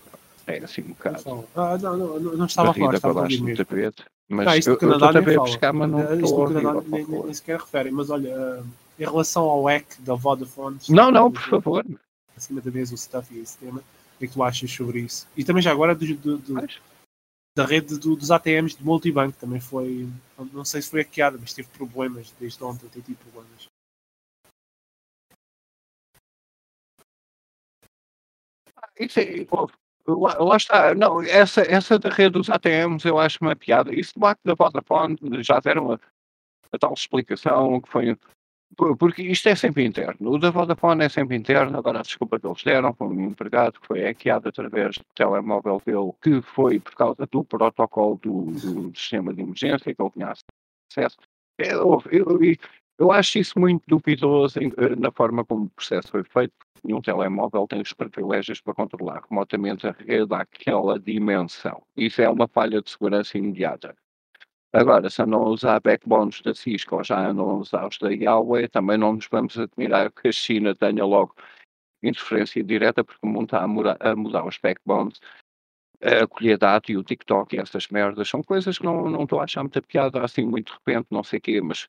É 0.46 0.58
assim 0.58 0.82
um 0.82 0.88
bocado. 0.88 1.48
Ah, 1.56 1.76
não, 1.78 1.96
não, 1.96 2.20
não, 2.20 2.36
não 2.36 2.46
estava 2.46 2.70
a 2.70 2.74
falar, 2.74 2.94
estava 2.94 3.14
para 3.14 3.22
baixo 3.22 3.44
do 3.44 3.56
tapete. 3.56 4.04
Mas 4.28 4.46
não, 4.46 4.54
isto 4.54 4.70
eu, 4.70 4.76
Canadá 4.78 5.06
eu 5.06 5.22
nem 5.24 5.36
a 5.36 5.42
pescar, 5.42 5.74
mas 5.74 5.90
não 5.90 6.00
Uh, 6.00 6.14
isto 6.14 6.24
estou 6.24 6.48
Canadá 6.48 6.72
por 6.72 6.88
nem, 6.88 7.06
nem, 7.06 7.22
nem 7.24 7.34
sequer 7.34 7.58
referem, 7.60 7.92
mas 7.92 8.10
olha, 8.10 8.60
uh, 8.60 8.66
em 8.98 9.04
relação 9.04 9.44
ao 9.44 9.68
EC 9.70 10.00
da 10.00 10.14
Vodafone, 10.14 10.78
Não, 10.88 11.10
não, 11.10 11.30
por 11.30 11.42
favor. 11.42 11.84
acima 12.36 12.60
da 12.60 12.70
mesa 12.70 12.94
o 12.94 12.98
stuff 12.98 13.32
e 13.34 13.40
esse 13.40 13.56
tema, 13.58 13.80
o 13.80 14.18
que 14.18 14.24
é 14.24 14.28
que 14.28 14.34
tu 14.34 14.42
achas 14.42 14.70
sobre 14.70 15.00
isso? 15.00 15.28
E 15.36 15.44
também 15.44 15.62
já 15.62 15.70
agora 15.72 15.94
do, 15.94 16.06
do- 16.16 16.38
do- 16.38 16.66
da 17.56 17.64
rede 17.64 17.98
do- 17.98 18.14
dos 18.16 18.30
ATMs 18.30 18.76
de 18.76 18.84
multibanco 18.84 19.36
também 19.38 19.60
foi, 19.60 20.08
não 20.52 20.64
sei 20.64 20.82
se 20.82 20.90
foi 20.90 21.02
hackeada, 21.02 21.38
mas 21.40 21.52
teve 21.54 21.68
problemas 21.68 22.32
desde 22.38 22.62
ontem, 22.62 22.88
tem 22.88 23.02
tido 23.02 23.18
problemas. 23.18 23.66
Isso 28.98 29.20
é, 29.20 29.46
lá, 30.06 30.34
lá 30.38 30.56
está, 30.56 30.94
não, 30.94 31.22
essa, 31.22 31.62
essa 31.62 31.98
da 31.98 32.08
rede 32.10 32.30
dos 32.30 32.48
ATMs 32.50 33.06
eu 33.06 33.18
acho 33.18 33.38
uma 33.40 33.56
piada. 33.56 33.94
Isso 33.94 34.18
do 34.18 34.26
acto 34.26 34.42
da 34.44 34.54
Vodafone 34.54 35.16
já 35.42 35.58
deram 35.60 35.92
a, 35.92 36.00
a 36.72 36.78
tal 36.78 36.92
explicação 36.94 37.80
que 37.80 37.88
foi. 37.88 38.16
por- 38.76 38.96
Porque 38.96 39.22
isto 39.22 39.48
é 39.48 39.54
sempre 39.54 39.84
interno. 39.84 40.32
O 40.32 40.38
da 40.38 40.50
Vodafone 40.50 41.04
é 41.04 41.08
sempre 41.08 41.36
interno. 41.36 41.76
Agora, 41.78 42.00
a 42.00 42.02
desculpa 42.02 42.38
que 42.38 42.46
eles 42.46 42.62
deram 42.62 42.92
foi 42.94 43.08
um 43.08 43.26
empregado 43.28 43.80
que 43.80 43.86
foi 43.86 44.00
hackeado 44.02 44.48
através 44.48 44.96
do 44.98 45.04
telemóvel 45.14 45.80
dele, 45.84 46.12
que 46.22 46.40
foi 46.42 46.78
por 46.80 46.94
causa 46.94 47.26
do 47.30 47.44
protocolo 47.44 48.18
do, 48.22 48.42
do 48.52 48.96
sistema 48.96 49.32
de 49.34 49.42
emergência, 49.42 49.94
que 49.94 50.00
ele 50.02 50.10
tinha 50.10 50.32
acesso. 50.92 51.16
Eu, 51.58 52.02
eu, 52.10 52.38
eu, 52.98 53.12
acho 53.12 53.38
isso 53.38 53.58
muito 53.58 53.82
duvidoso 53.86 54.58
eh, 54.58 54.96
na 54.96 55.10
forma 55.12 55.44
como 55.44 55.64
o 55.64 55.70
processo 55.70 56.08
foi 56.08 56.24
feito. 56.24 56.54
Nenhum 56.84 57.00
telemóvel 57.00 57.66
tem 57.66 57.80
os 57.80 57.92
privilégios 57.92 58.60
para 58.60 58.74
controlar 58.74 59.22
remotamente 59.28 59.86
a 59.86 59.92
rede 59.92 60.32
àquela 60.34 60.98
dimensão. 60.98 61.82
Isso 61.96 62.22
é 62.22 62.28
uma 62.28 62.46
falha 62.46 62.80
de 62.80 62.90
segurança 62.90 63.36
imediata. 63.36 63.96
Agora, 64.72 65.08
se 65.08 65.22
a 65.22 65.26
usar 65.26 65.80
backbones 65.80 66.42
da 66.42 66.54
Cisco 66.54 66.96
ou 66.96 67.04
já 67.04 67.28
a 67.28 67.32
usar 67.32 67.88
os 67.88 67.98
da 67.98 68.08
Huawei, 68.08 68.68
também 68.68 68.98
não 68.98 69.14
nos 69.14 69.26
vamos 69.30 69.58
admirar 69.58 70.12
que 70.12 70.28
a 70.28 70.32
China 70.32 70.74
tenha 70.74 71.04
logo 71.04 71.34
interferência 72.02 72.62
direta, 72.62 73.02
porque 73.02 73.26
o 73.26 73.28
mundo 73.28 73.44
está 73.44 73.62
a, 73.62 73.68
mura- 73.68 73.96
a 73.98 74.14
mudar 74.14 74.46
os 74.46 74.58
backbones. 74.58 75.18
A 76.02 76.26
colher 76.26 76.58
dado 76.58 76.90
e 76.90 76.96
o 76.96 77.02
TikTok 77.02 77.56
e 77.56 77.58
essas 77.58 77.88
merdas 77.88 78.28
são 78.28 78.42
coisas 78.42 78.78
que 78.78 78.84
não, 78.84 79.08
não 79.08 79.22
estou 79.22 79.40
a 79.40 79.44
achar 79.44 79.62
muita 79.62 79.80
piada 79.80 80.22
assim 80.22 80.44
muito 80.44 80.72
de 80.72 80.78
repente, 80.78 81.06
não 81.10 81.24
sei 81.24 81.38
o 81.38 81.42
quê, 81.42 81.60
mas 81.62 81.88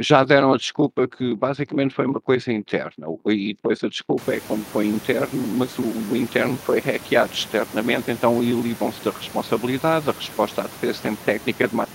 já 0.00 0.22
deram 0.22 0.52
a 0.52 0.56
desculpa 0.56 1.08
que 1.08 1.34
basicamente 1.34 1.92
foi 1.92 2.06
uma 2.06 2.20
coisa 2.20 2.52
interna. 2.52 3.06
E 3.26 3.52
depois 3.54 3.82
a 3.82 3.88
desculpa 3.88 4.32
é 4.32 4.40
como 4.40 4.62
foi 4.64 4.86
interno, 4.86 5.28
mas 5.58 5.76
o, 5.78 5.82
o 5.82 6.16
interno 6.16 6.56
foi 6.56 6.78
hackeado 6.80 7.32
externamente, 7.32 8.10
então 8.10 8.38
aí 8.40 8.52
livram-se 8.52 9.02
da 9.04 9.10
responsabilidade, 9.10 10.08
a 10.08 10.12
resposta 10.12 10.60
à 10.62 10.64
defesa 10.64 11.00
sempre 11.00 11.24
técnica 11.24 11.66
demais. 11.66 11.90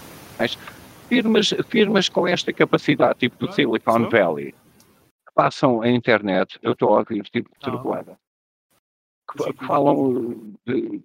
Firmas, 1.08 1.54
firmas 1.70 2.10
com 2.10 2.28
esta 2.28 2.52
capacidade, 2.52 3.20
tipo 3.20 3.38
do 3.46 3.54
Silicon? 3.54 4.10
Valley, 4.10 4.52
que 4.52 5.34
passam 5.34 5.82
a 5.82 5.90
internet, 5.90 6.60
eu 6.62 6.74
estou 6.74 6.96
a 6.96 7.00
ouvir 7.00 7.24
tipo 7.24 7.50
de 7.50 7.56
Ah. 7.62 7.72
turbulada, 7.72 8.20
que, 9.32 9.54
que 9.54 9.66
falam 9.66 10.54
de. 10.66 11.02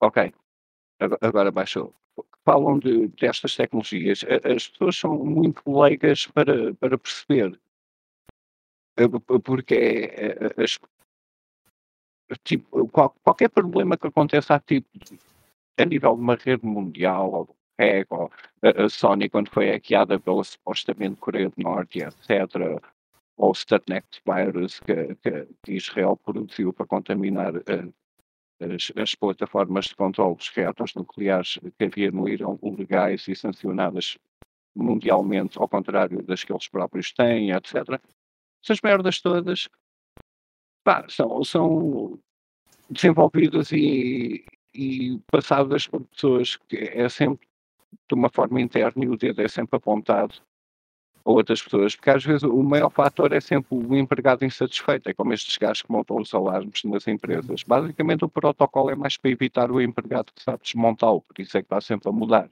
Ok, 0.00 0.32
agora- 1.22 1.50
baixou 1.50 1.92
falam 2.46 2.78
de, 2.78 3.08
destas 3.08 3.56
tecnologias, 3.56 4.24
as 4.44 4.68
pessoas 4.68 4.96
são 4.96 5.18
muito 5.18 5.60
leigas 5.66 6.26
para, 6.28 6.72
para 6.74 6.96
perceber. 6.96 7.60
Eh, 8.96 9.08
Porque 9.42 9.74
é, 9.74 10.30
é, 10.30 10.62
as- 10.64 10.78
tipo, 12.44 12.88
qual- 12.88 13.14
qualquer 13.22 13.50
problema 13.50 13.96
que 13.96 14.06
aconteça 14.06 14.54
a, 14.54 14.60
tipo, 14.60 14.88
a 15.78 15.84
nível 15.84 16.14
de 16.14 16.20
uma 16.22 16.36
rede 16.36 16.64
mundial, 16.64 17.32
ou 17.32 17.44
do 17.46 17.56
ou 18.08 18.30
a, 18.62 18.84
a 18.84 18.88
Sony 18.88 19.28
quando 19.28 19.50
foi 19.50 19.70
hackeada 19.70 20.18
pela 20.18 20.42
supostamente 20.42 21.16
Coreia 21.20 21.50
do 21.50 21.62
Norte, 21.62 21.98
etc., 21.98 22.80
ou 23.36 23.50
o 23.50 23.54
Statnet 23.54 24.06
Virus 24.24 24.80
que, 24.80 25.14
que 25.62 25.72
Israel 25.72 26.16
produziu 26.16 26.72
para 26.72 26.86
contaminar 26.86 27.54
eh, 27.56 27.86
as, 28.60 28.92
as 28.96 29.14
plataformas 29.14 29.86
de 29.86 29.96
controle 29.96 30.36
dos 30.36 30.48
reatores 30.48 30.94
nucleares 30.94 31.58
que 31.78 31.84
havia 31.84 32.10
no 32.10 32.28
Irão 32.28 32.58
legais 32.62 33.26
e 33.28 33.34
sancionadas 33.34 34.18
mundialmente, 34.74 35.58
ao 35.58 35.68
contrário 35.68 36.22
das 36.22 36.44
que 36.44 36.52
eles 36.52 36.68
próprios 36.68 37.12
têm, 37.12 37.50
etc. 37.50 38.00
Essas 38.62 38.80
merdas 38.82 39.20
todas 39.20 39.68
pá, 40.84 41.06
são, 41.08 41.42
são 41.44 42.18
desenvolvidas 42.90 43.72
e, 43.72 44.44
e 44.74 45.18
passadas 45.30 45.86
por 45.86 46.04
pessoas 46.04 46.56
que 46.56 46.76
é 46.76 47.08
sempre 47.08 47.48
de 48.08 48.14
uma 48.14 48.28
forma 48.28 48.60
interna 48.60 49.04
e 49.04 49.08
o 49.08 49.16
dedo 49.16 49.40
é 49.40 49.48
sempre 49.48 49.76
apontado 49.76 50.42
a 51.26 51.30
outras 51.30 51.60
pessoas, 51.60 51.96
porque 51.96 52.10
às 52.10 52.24
vezes 52.24 52.44
o 52.44 52.62
maior 52.62 52.88
fator 52.88 53.32
é 53.32 53.40
sempre 53.40 53.76
o 53.76 53.96
empregado 53.96 54.44
insatisfeito, 54.44 55.08
é 55.08 55.12
como 55.12 55.32
estes 55.32 55.58
gajos 55.58 55.82
que 55.82 55.90
montam 55.90 56.18
os 56.18 56.32
alarmes 56.32 56.84
nas 56.84 57.08
empresas. 57.08 57.64
Basicamente 57.64 58.24
o 58.24 58.28
protocolo 58.28 58.90
é 58.90 58.94
mais 58.94 59.16
para 59.16 59.32
evitar 59.32 59.72
o 59.72 59.80
empregado 59.80 60.32
que 60.32 60.40
sabe 60.40 60.62
desmontá-lo, 60.62 61.20
por 61.22 61.40
isso 61.40 61.58
é 61.58 61.62
que 61.62 61.66
está 61.66 61.80
sempre 61.80 62.08
a 62.08 62.12
mudar. 62.12 62.48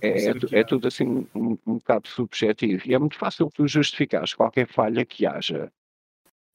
É, 0.00 0.28
é, 0.28 0.60
é 0.60 0.64
tudo 0.64 0.86
assim 0.86 1.28
um, 1.34 1.58
um 1.66 1.74
bocado 1.74 2.08
subjetivo 2.08 2.82
e 2.86 2.94
é 2.94 2.98
muito 2.98 3.18
fácil 3.18 3.50
tu 3.52 3.68
justificares 3.68 4.32
qualquer 4.32 4.66
falha 4.66 5.04
que 5.04 5.26
haja 5.26 5.70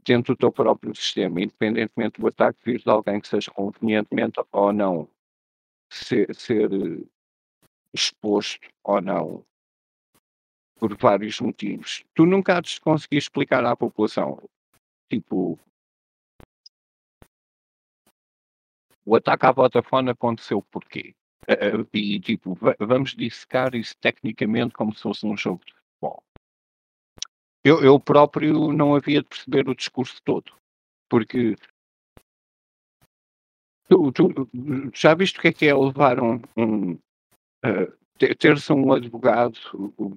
dentro 0.04 0.34
do 0.34 0.38
teu 0.38 0.52
próprio 0.52 0.96
sistema, 0.96 1.42
independentemente 1.42 2.20
do 2.20 2.28
ataque 2.28 2.60
vir 2.64 2.82
de 2.82 2.90
alguém 2.90 3.20
que 3.20 3.28
seja 3.28 3.52
convenientemente 3.52 4.42
ou 4.52 4.72
não 4.72 5.08
ser, 5.92 6.34
ser 6.34 6.72
eh, 6.72 7.04
exposto 7.94 8.68
ou 8.84 9.02
não 9.02 9.46
por 10.80 10.96
vários 10.98 11.40
motivos. 11.40 12.04
Tu 12.14 12.26
nunca 12.26 12.58
has 12.58 12.66
de 12.76 12.82
conseguir 12.82 13.18
explicar 13.18 13.66
à 13.66 13.76
população, 13.76 14.42
tipo, 15.10 15.60
o 19.06 19.16
ataque 19.16 19.46
à 19.46 19.52
Vodafone 19.52 20.10
aconteceu 20.10 20.62
porquê? 20.64 21.16
Eh, 21.48 21.54
eh, 21.54 21.88
E 21.94 22.20
tipo, 22.20 22.56
va- 22.56 22.76
vamos 22.80 23.16
dissecar 23.16 23.76
isso 23.76 23.96
tecnicamente 24.00 24.74
como 24.74 24.94
se 24.94 25.02
fosse 25.04 25.26
um 25.26 25.38
jogo 25.38 25.64
de 25.66 25.74
futebol. 25.74 26.24
Eu, 27.64 27.84
eu 27.84 28.00
próprio 28.00 28.72
não 28.74 28.96
havia 28.96 29.22
de 29.22 29.28
perceber 29.30 29.68
o 29.70 29.76
discurso 29.76 30.22
todo, 30.24 30.52
porque 31.10 31.56
tu, 33.90 34.12
tu 34.12 34.50
já 34.94 35.14
viste 35.16 35.40
o 35.40 35.42
que 35.42 35.48
é 35.48 35.54
que 35.54 35.66
é 35.68 35.74
levar 35.76 36.20
um, 36.22 36.42
um 36.58 37.00
ter- 37.62 37.98
ter-se 38.18 38.72
um 38.72 38.94
advogado 38.94 39.60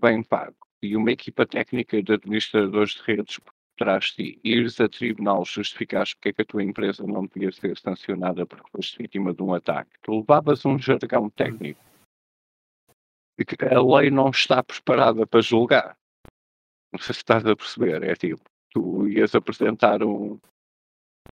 bem 0.01 0.23
pago 0.23 0.57
e 0.83 0.97
uma 0.97 1.11
equipa 1.11 1.47
técnica 1.47 2.03
de 2.03 2.13
administradores 2.13 2.93
de 2.93 3.03
redes 3.03 3.39
por 3.39 3.53
trás 3.77 4.07
de 4.07 4.35
ti, 4.35 4.41
ires 4.45 4.81
a 4.81 4.89
tribunal 4.89 5.45
justificares 5.45 6.15
porque 6.15 6.31
é 6.31 6.33
que 6.33 6.43
a 6.43 6.45
tua 6.45 6.63
empresa 6.63 7.05
não 7.07 7.27
devia 7.27 7.51
ser 7.53 7.77
sancionada 7.79 8.47
porque 8.47 8.71
foste 8.71 8.99
vítima 8.99 9.33
de 9.33 9.43
um 9.43 9.55
ataque. 9.55 9.91
Tu 10.03 10.19
levavas 10.19 10.65
um 10.65 10.79
jargão 10.79 11.31
técnico 11.31 11.81
que 13.45 13.65
a 13.65 13.81
lei 13.81 14.11
não 14.11 14.31
está 14.31 14.63
preparada 14.63 15.27
para 15.27 15.41
julgar. 15.41 15.97
Não 16.93 16.99
sei 16.99 17.15
se 17.15 17.21
estás 17.21 17.47
a 17.47 17.55
perceber, 17.55 18.03
é 18.03 18.15
tipo, 18.15 18.43
tu 18.71 19.07
ias 19.09 19.35
apresentar 19.35 20.03
um, 20.03 20.41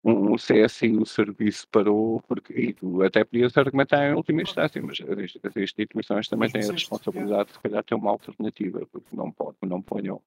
um 0.05 0.37
CSI, 0.37 0.97
o 0.97 1.05
serviço 1.05 1.67
parou, 1.69 2.23
porque 2.23 2.75
até 3.05 3.25
podias 3.25 3.57
argumentar 3.57 4.09
em 4.09 4.15
última 4.15 4.43
instância, 4.43 4.81
mas 4.81 4.99
as, 5.01 5.57
instituições 5.57 6.29
também 6.29 6.51
têm 6.51 6.69
a 6.69 6.73
responsabilidade 6.73 7.49
de 7.49 7.55
se 7.55 7.61
calhar 7.61 7.85
ter 7.85 7.95
uma 7.95 8.11
alternativa, 8.11 8.87
porque 8.87 9.15
não, 9.15 9.31
pode, 9.31 9.57
não 9.63 9.83
ponham 9.83 10.23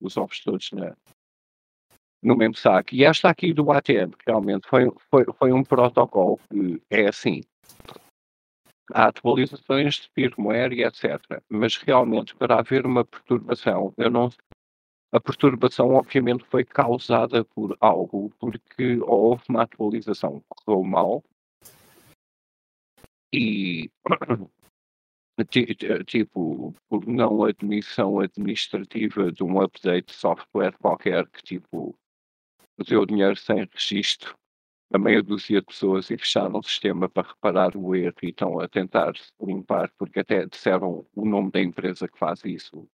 os 0.00 0.16
ovos 0.16 0.40
todos 0.40 0.70
na, 0.72 0.96
no 2.22 2.36
mesmo 2.36 2.54
saco. 2.54 2.94
E 2.94 3.04
esta 3.04 3.28
aqui 3.28 3.52
do 3.52 3.70
ATM, 3.70 4.12
realmente 4.26 4.68
foi, 4.68 4.90
foi, 5.10 5.24
foi 5.38 5.52
um 5.52 5.62
protocolo 5.62 6.38
que 6.50 6.80
é 6.90 7.08
assim. 7.08 7.42
Há 8.92 9.08
atualizações 9.08 9.96
de 9.96 10.08
firmware 10.14 10.72
e 10.72 10.82
etc. 10.82 11.42
Mas 11.48 11.76
realmente 11.76 12.34
para 12.34 12.58
haver 12.58 12.86
uma 12.86 13.04
perturbação, 13.04 13.92
eu 13.98 14.10
não 14.10 14.30
a 15.12 15.20
perturbação 15.20 15.94
obviamente 15.94 16.44
foi 16.44 16.64
causada 16.64 17.44
por 17.44 17.76
algo, 17.80 18.30
porque 18.38 18.98
houve 19.02 19.42
uma 19.48 19.62
atualização 19.62 20.40
que 20.40 20.46
correu 20.64 20.84
mal 20.84 21.24
e 23.32 23.90
tipo, 26.04 26.74
por 26.88 27.06
não 27.06 27.44
admissão 27.44 28.20
administrativa 28.20 29.30
de 29.30 29.44
um 29.44 29.60
update 29.60 30.06
de 30.08 30.14
software 30.14 30.76
qualquer 30.78 31.28
que 31.28 31.42
tipo 31.42 31.96
deu 32.86 33.06
dinheiro 33.06 33.36
sem 33.36 33.66
registro 33.72 34.36
a 34.92 34.98
meia 34.98 35.22
dúzia 35.22 35.60
de 35.60 35.66
pessoas 35.66 36.10
e 36.10 36.16
fecharam 36.16 36.58
o 36.58 36.62
sistema 36.62 37.08
para 37.08 37.28
reparar 37.28 37.76
o 37.76 37.94
erro 37.94 38.14
e 38.22 38.28
estão 38.28 38.58
a 38.58 38.66
tentar 38.66 39.12
limpar, 39.40 39.92
porque 39.98 40.20
até 40.20 40.46
disseram 40.46 41.06
o 41.14 41.26
nome 41.26 41.50
da 41.50 41.60
empresa 41.60 42.08
que 42.08 42.18
faz 42.18 42.42
isso. 42.44 42.88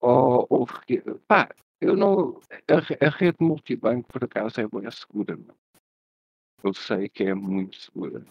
Ou, 0.00 0.46
ou 0.48 0.66
pá, 1.26 1.48
eu 1.80 1.96
não. 1.96 2.40
A, 2.68 3.06
a, 3.06 3.10
rede 3.10 3.38
multibanco, 3.40 4.08
por 4.12 4.24
acaso, 4.24 4.60
é 4.60 4.66
bem 4.66 4.90
segura. 4.90 5.36
Não? 5.36 5.54
Eu 6.62 6.74
sei 6.74 7.08
que 7.08 7.24
é 7.24 7.34
muito 7.34 7.76
segura. 7.76 8.24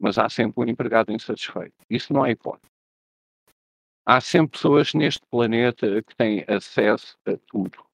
Mas 0.00 0.18
há 0.18 0.28
sempre 0.28 0.64
um 0.64 0.68
empregado 0.68 1.12
insatisfeito. 1.12 1.74
Isso 1.88 2.12
não 2.12 2.26
é 2.26 2.32
hipótese. 2.32 2.72
Há 4.04 4.20
sempre 4.20 4.52
pessoas 4.52 4.92
neste 4.94 5.22
planeta 5.30 6.02
que 6.02 6.16
têm 6.16 6.44
acesso 6.48 7.16
a 7.24 7.36
tudo 7.46 7.84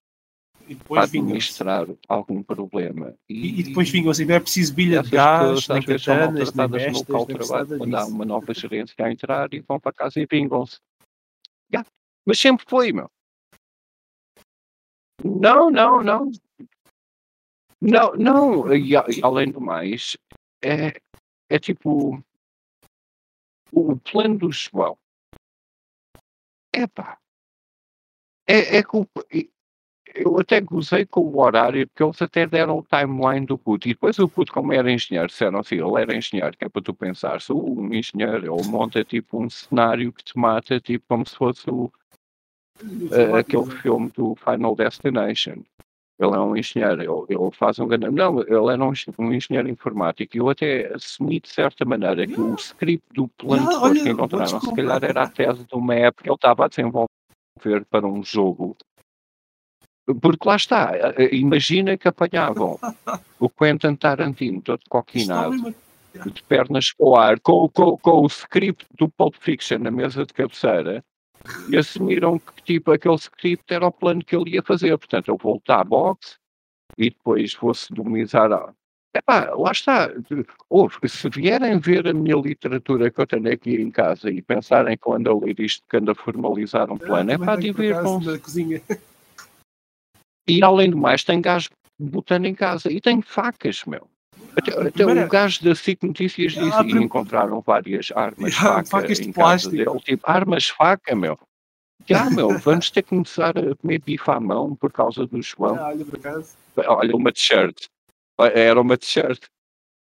e 0.68 0.74
depois 0.74 0.98
para 0.98 1.04
administrar 1.04 1.86
algum 2.06 2.42
problema. 2.42 3.14
E, 3.28 3.60
e 3.60 3.62
depois 3.62 3.88
vingam 3.88 4.10
assim, 4.10 4.26
não 4.26 4.34
é 4.34 4.40
preciso 4.40 4.74
bilha 4.74 5.02
de 5.02 5.10
gás, 5.10 5.66
nem 5.68 5.82
catanas, 5.82 6.52
nem 6.52 6.68
bestas, 6.68 6.92
no 6.92 6.98
local 6.98 7.26
de 7.26 7.34
trabalho, 7.34 7.78
quando 7.78 7.94
há 7.94 8.06
uma 8.06 8.24
nova 8.24 8.54
gerência 8.54 8.94
a 8.98 9.10
entrar 9.10 9.52
e 9.54 9.60
vão 9.60 9.80
para 9.80 9.92
casa 9.92 10.20
e 10.20 10.26
vingam-se. 10.30 10.78
Yeah. 11.72 11.88
Mas 12.26 12.38
sempre 12.38 12.64
foi, 12.68 12.92
meu. 12.92 13.10
Não, 15.24 15.70
não, 15.70 16.02
não. 16.02 16.30
Não, 17.80 18.14
não. 18.14 18.74
E, 18.74 18.92
e 18.92 19.22
além 19.22 19.50
do 19.50 19.60
mais, 19.60 20.16
é, 20.62 21.00
é 21.48 21.58
tipo 21.58 22.22
o 23.72 23.96
plano 23.96 24.38
do 24.38 24.52
João. 24.52 24.96
Epá. 26.72 27.18
É, 28.46 28.78
é 28.78 28.82
culpa 28.82 29.24
eu 30.14 30.38
até 30.38 30.60
gozei 30.60 31.06
com 31.06 31.20
o 31.20 31.38
horário, 31.40 31.86
porque 31.88 32.02
eles 32.02 32.20
até 32.22 32.46
deram 32.46 32.78
o 32.78 32.82
timeline 32.82 33.46
do 33.46 33.58
puto. 33.58 33.88
E 33.88 33.92
depois 33.92 34.18
o 34.18 34.28
puto, 34.28 34.52
como 34.52 34.72
era 34.72 34.90
engenheiro, 34.90 35.28
disseram 35.28 35.60
assim: 35.60 35.76
ele 35.76 36.00
era 36.00 36.16
engenheiro, 36.16 36.56
que 36.56 36.64
é 36.64 36.68
para 36.68 36.82
tu 36.82 36.94
pensar, 36.94 37.40
se 37.40 37.52
um 37.52 37.92
engenheiro, 37.92 38.54
ele 38.54 38.68
monta 38.68 39.04
tipo 39.04 39.42
um 39.42 39.48
cenário 39.50 40.12
que 40.12 40.24
te 40.24 40.38
mata, 40.38 40.80
tipo 40.80 41.04
como 41.08 41.26
se 41.26 41.36
fosse 41.36 41.68
o, 41.70 41.92
uh, 42.82 43.36
aquele 43.36 43.70
filme 43.82 44.10
do 44.16 44.34
Final 44.36 44.74
Destination. 44.74 45.62
Ele 46.20 46.34
é 46.34 46.38
um 46.40 46.56
engenheiro, 46.56 47.00
ele, 47.00 47.40
ele 47.40 47.50
faz 47.52 47.78
um 47.78 47.86
grande. 47.86 48.10
Não, 48.10 48.40
ele 48.40 48.72
era 48.72 48.84
um, 48.84 48.92
um, 49.18 49.32
engenheiro 49.32 49.68
informático 49.68 50.36
e 50.36 50.40
eu 50.40 50.48
até 50.48 50.92
assumi 50.92 51.38
de 51.38 51.48
certa 51.48 51.84
maneira 51.84 52.26
que 52.26 52.40
o 52.40 52.54
script 52.56 53.06
do 53.14 53.28
plano 53.28 53.68
de 53.68 53.74
olha, 53.76 54.02
que 54.02 54.08
encontraram, 54.10 54.60
se 54.60 54.74
calhar 54.74 55.04
era 55.04 55.22
a 55.22 55.28
tese 55.28 55.64
de 55.64 55.74
uma 55.74 55.94
época 55.94 56.24
que 56.24 56.28
ele 56.28 56.34
estava 56.34 56.64
a 56.64 56.68
desenvolver 56.68 57.84
para 57.88 58.06
um 58.06 58.22
jogo 58.24 58.76
porque 60.14 60.48
lá 60.48 60.56
está, 60.56 60.92
eh, 60.96 61.34
imagina 61.34 61.96
que 61.96 62.08
apanhavam 62.08 62.78
o 63.38 63.48
Quentin 63.50 63.94
Tarantino 63.94 64.62
todo 64.62 64.80
coquinado, 64.88 65.74
de 66.14 66.42
pernas 66.44 66.92
para 66.92 67.06
o 67.06 67.16
ar, 67.16 67.40
com, 67.40 67.68
com, 67.68 67.96
com 67.98 68.22
o 68.22 68.26
script 68.26 68.86
do 68.96 69.08
Pulp 69.08 69.34
Fiction 69.38 69.78
na 69.78 69.90
mesa 69.90 70.24
de 70.24 70.32
cabeceira, 70.32 71.04
e 71.68 71.76
assumiram 71.76 72.38
que 72.38 72.62
tipo 72.62 72.92
aquele 72.92 73.16
script 73.16 73.72
era 73.72 73.86
o 73.86 73.92
plano 73.92 74.24
que 74.24 74.34
ele 74.34 74.54
ia 74.54 74.62
fazer. 74.62 74.96
Portanto, 74.98 75.28
eu 75.28 75.36
voltar 75.36 75.80
à 75.80 75.84
boxe 75.84 76.36
e 76.96 77.10
depois 77.10 77.54
vou-se 77.54 77.92
domizar 77.92 78.52
a. 78.52 78.72
Epá, 79.14 79.50
lá 79.54 79.72
está. 79.72 80.10
Ouve, 80.68 80.96
se 81.08 81.28
vierem 81.30 81.78
ver 81.78 82.06
a 82.06 82.12
minha 82.12 82.36
literatura 82.36 83.10
que 83.10 83.20
eu 83.20 83.26
tenho 83.26 83.50
aqui 83.50 83.74
em 83.76 83.90
casa 83.90 84.30
e 84.30 84.42
pensarem 84.42 84.96
que 84.96 85.08
eu 85.08 85.14
ando 85.14 85.30
a 85.30 85.38
ler 85.38 85.58
isto, 85.60 85.82
que 85.88 85.96
ando 85.96 86.10
a 86.10 86.14
formalizar 86.14 86.90
um 86.90 86.96
ah, 86.96 86.98
plano, 86.98 87.30
é 87.30 87.38
para 87.38 87.60
divirtam-se. 87.60 88.82
E 90.46 90.62
além 90.62 90.90
do 90.90 90.96
mais, 90.96 91.24
tem 91.24 91.40
gás 91.40 91.68
botando 91.98 92.44
em 92.46 92.54
casa 92.54 92.92
e 92.92 93.00
tem 93.00 93.20
facas, 93.20 93.84
meu. 93.86 94.08
Até, 94.58 94.88
até 94.88 95.06
o 95.06 95.28
gajo 95.28 95.62
da 95.62 95.74
SIC 95.74 96.02
Notícias 96.02 96.52
disse 96.52 96.76
ah, 96.76 96.84
que 96.84 96.98
encontraram 96.98 97.60
várias 97.60 98.10
armas 98.14 98.54
ah, 98.58 98.82
faca 98.82 98.86
facas 98.86 99.20
de 99.20 99.32
plástico. 99.32 99.76
Dele, 99.76 100.00
tipo, 100.00 100.22
armas 100.28 100.68
faca, 100.68 101.14
meu. 101.14 101.38
Já, 102.06 102.28
meu, 102.30 102.48
vamos 102.58 102.90
ter 102.90 103.02
que 103.02 103.10
começar 103.10 103.56
a 103.56 103.76
comer 103.76 104.00
bife 104.00 104.30
à 104.30 104.40
mão 104.40 104.74
por 104.74 104.92
causa 104.92 105.26
do 105.26 105.40
João. 105.40 105.76
Ah, 105.76 105.88
olha, 105.88 106.04
por 106.04 106.18
acaso. 106.18 106.56
Olha, 106.76 107.16
uma 107.16 107.32
t-shirt. 107.32 107.86
Era 108.38 108.80
uma 108.80 108.96
t-shirt. 108.96 109.44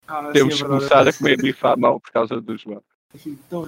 Ah, 0.09 0.31
Temos 0.33 0.57
sim, 0.57 0.63
é 0.63 0.65
que 0.65 0.71
começar 0.71 1.07
a 1.07 1.13
comer 1.13 1.37
bife 1.37 1.67
à 1.67 1.77
mão 1.77 2.01
por 2.01 2.11
causa 2.11 2.41
do 2.41 2.57
João. 2.57 2.83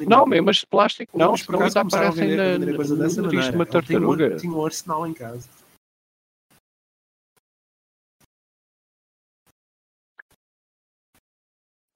Não, 0.07 0.25
mesmo, 0.25 0.47
mas 0.47 0.57
de 0.59 0.67
plástico 0.67 1.19
não, 1.19 1.35
por 1.35 1.57
acaso 1.57 1.79
aparecem 1.81 2.37
na, 2.37 2.59
na, 2.59 3.51
uma 3.53 3.67
tartaruga. 3.67 4.37
Tinha 4.37 4.53
um 4.53 4.65
arsenal 4.65 5.05
em 5.05 5.13
casa. 5.13 5.49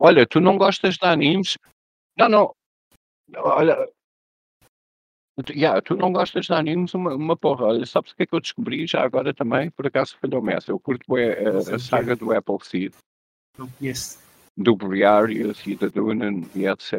Olha, 0.07 0.25
tu 0.25 0.39
não 0.41 0.57
gostas 0.57 0.97
de 0.97 1.05
animes? 1.05 1.59
Não, 2.17 2.29
não. 2.29 2.55
Olha. 3.39 3.89
Yeah, 5.51 5.83
tu 5.83 5.97
não 5.97 6.13
gostas 6.13 6.47
de 6.47 6.53
animes, 6.53 6.95
uma, 6.95 7.13
uma 7.17 7.37
porra. 7.37 7.67
Olha, 7.67 7.85
sabes 7.85 8.13
o 8.13 8.17
que 8.17 8.23
é 8.23 8.27
que 8.27 8.33
eu 8.33 8.41
descobri 8.41 8.87
já 8.87 9.03
agora 9.03 9.35
também? 9.35 9.69
Por 9.69 9.89
acaso 9.89 10.17
falhou-me 10.21 10.53
essa. 10.53 10.71
Eu 10.71 10.79
curto 10.79 11.13
bem 11.13 11.31
a, 11.31 11.75
a, 11.75 11.79
saga 11.81 12.15
do 12.15 12.33
Apple 12.33 12.59
Seed. 12.63 12.95
Não 13.59 13.69
conheço. 13.69 14.21
Do 14.57 14.77
Briarius 14.77 15.67
e 15.67 15.75
da 15.75 15.89
Dunan 15.89 16.43
e 16.55 16.69
etc. 16.69 16.93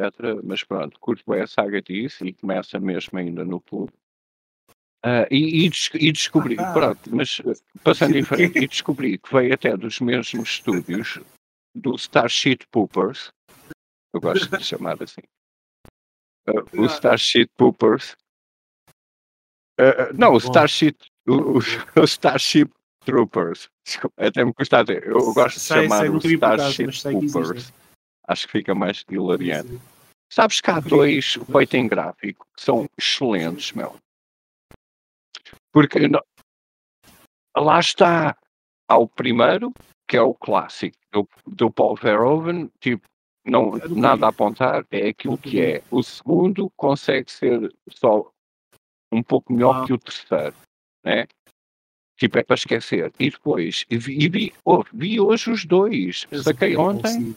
Mas 0.44 0.66
pronto, 0.66 1.00
curto 1.00 1.24
bem 1.26 1.44
a 1.44 1.48
saga 1.48 1.82
disso 1.82 2.26
e 2.26 2.34
começa 2.34 2.78
mesmo 2.78 3.18
ainda 3.18 3.46
no 3.46 3.62
clube. 3.62 3.94
Uh, 5.06 5.24
e, 5.32 5.66
e, 5.66 5.72
e, 5.94 6.12
descobri, 6.12 6.58
ah, 6.60 6.74
pronto, 6.74 7.00
mas 7.10 7.42
passando 7.86 8.18
em 8.18 8.24
frente, 8.24 8.60
e 8.60 8.68
descobri 8.68 9.18
que 9.18 9.34
veio 9.34 9.54
até 9.54 9.78
dos 9.78 10.02
mesmos 10.02 10.50
estúdios 10.50 11.22
do 11.78 11.96
Starship 11.96 12.60
Poopers. 12.72 13.32
Eu 14.14 14.22
gosto 14.22 14.58
de 14.58 14.64
chamar 14.64 15.02
assim. 15.02 15.22
Uh, 16.48 16.82
o 16.82 16.86
Starship 16.86 17.48
Poopers. 17.58 18.16
Uh, 19.80 20.14
não, 20.14 20.34
o 20.34 20.38
Starship, 20.38 20.98
o, 21.28 21.60
o, 21.60 22.04
Starship 22.06 22.72
Troopers. 23.06 23.70
Até 24.18 24.44
me 24.44 24.54
custa 24.54 24.84
dizer. 24.84 25.08
Eu 25.08 25.34
gosto 25.34 25.56
de 25.56 25.62
sei, 25.62 25.84
chamar 25.84 26.00
sei, 26.00 26.10
o 26.10 26.18
Starship 26.18 27.12
Poopers. 27.12 27.74
Acho 28.28 28.46
que 28.48 28.52
fica 28.52 28.76
mais 28.76 29.04
hilariante. 29.10 29.80
Sabes 30.32 30.60
que 30.60 30.70
há 30.70 30.80
dois 30.80 31.34
feitos 31.52 31.74
em 31.74 31.88
gráfico 31.88 32.46
que 32.56 32.62
são 32.62 32.90
excelentes, 32.98 33.72
meu. 33.72 33.98
Porque 35.72 36.08
não, 36.08 36.22
lá 37.56 37.80
está. 37.80 38.38
Há 38.90 38.98
o 38.98 39.08
primeiro, 39.08 39.74
que 40.08 40.16
é 40.16 40.22
o 40.22 40.34
clássico 40.34 40.98
do, 41.12 41.28
do 41.46 41.70
Paul 41.70 41.96
Verhoeven, 41.96 42.72
tipo, 42.80 43.06
não, 43.46 43.72
nada 43.90 44.26
a 44.26 44.30
apontar, 44.30 44.86
é 44.92 45.10
aquilo 45.10 45.38
que 45.38 45.62
é. 45.62 45.82
O 45.92 46.02
segundo 46.02 46.70
consegue 46.76 47.32
ser 47.32 47.74
só 47.90 48.30
um 49.12 49.24
pouco 49.24 49.54
melhor 49.54 49.84
ah. 49.84 49.86
que 49.86 49.94
o 49.94 49.98
terceiro, 49.98 50.56
né? 51.04 51.28
Tipo, 52.18 52.40
é 52.40 52.44
para 52.44 52.56
esquecer. 52.56 53.14
E 53.20 53.30
depois, 53.30 53.86
e 53.90 53.98
vi, 53.98 54.18
e 54.20 54.28
vi, 54.28 54.54
oh, 54.66 54.84
vi 54.92 55.20
hoje 55.20 55.52
os 55.52 55.66
dois, 55.66 56.26
saquei 56.44 56.76
ontem. 56.76 57.36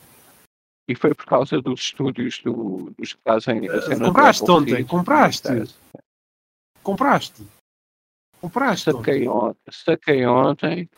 E 0.89 0.95
foi 0.95 1.15
por 1.15 1.27
causa 1.27 1.61
dos 1.61 1.81
estúdios 1.81 2.41
do, 2.43 2.93
dos 2.99 3.13
que 3.13 3.21
fazem 3.23 3.69
a 3.69 3.83
cena 3.83 4.07
Compraste 4.07 4.51
ontem, 4.51 4.85
compraste. 4.85 5.49
Compraste. 6.83 7.47
Compraste. 8.41 8.91
Saquei 8.91 9.29
ontem, 9.29 9.61
saquei 9.71 10.27
ontem 10.27 10.91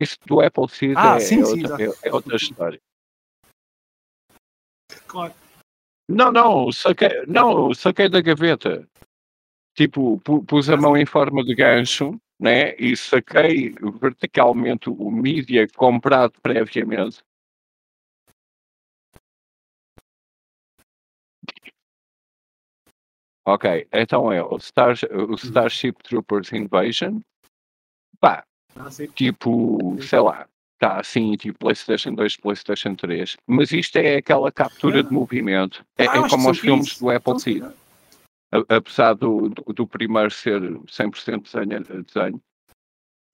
isso 0.00 0.18
do 0.26 0.40
Apple 0.40 0.68
Seed 0.68 0.94
ah, 0.96 1.16
é, 1.16 1.20
sim, 1.20 1.40
é, 1.40 1.44
sim, 1.44 1.62
outra, 1.62 1.84
é, 1.84 2.08
é, 2.08 2.12
outra 2.12 2.36
história. 2.36 2.80
Claro. 5.06 5.34
Não, 6.08 6.30
não, 6.30 6.70
saquei, 6.70 7.26
não, 7.26 7.74
saquei 7.74 8.08
da 8.08 8.20
gaveta. 8.20 8.88
Tipo, 9.74 10.18
pus 10.20 10.70
a 10.70 10.76
mão 10.76 10.96
em 10.96 11.04
forma 11.04 11.44
de 11.44 11.54
gancho, 11.54 12.18
né? 12.38 12.74
E 12.76 12.96
saquei 12.96 13.74
verticalmente 14.00 14.88
o 14.88 15.10
mídia 15.10 15.66
comprado 15.76 16.40
previamente. 16.40 17.22
Ok, 23.48 23.86
então 23.92 24.32
é 24.32 24.42
o, 24.42 24.58
Star, 24.58 24.94
o 25.10 25.30
uhum. 25.30 25.34
Starship 25.34 26.02
Troopers 26.02 26.52
Invasion. 26.52 27.20
Pá, 28.18 28.40
ah, 28.40 28.45
tipo, 29.14 29.96
sei 30.02 30.20
lá, 30.20 30.46
está 30.76 31.00
assim, 31.00 31.36
tipo 31.36 31.58
PlayStation 31.58 32.14
2, 32.14 32.36
PlayStation 32.36 32.94
3. 32.94 33.36
Mas 33.46 33.72
isto 33.72 33.96
é 33.96 34.16
aquela 34.16 34.52
captura 34.52 35.00
ah. 35.00 35.02
de 35.02 35.12
movimento. 35.12 35.84
É, 35.96 36.06
ah, 36.06 36.16
é 36.16 36.28
como 36.28 36.50
os 36.50 36.58
filmes 36.58 36.98
do 36.98 37.10
Apple 37.10 37.42
TV. 37.42 37.70
apesar 38.68 39.14
do, 39.14 39.48
do, 39.48 39.72
do, 39.72 39.86
primeiro 39.86 40.30
ser 40.30 40.60
100% 40.60 41.42
desenho, 41.42 42.04
desenho 42.04 42.42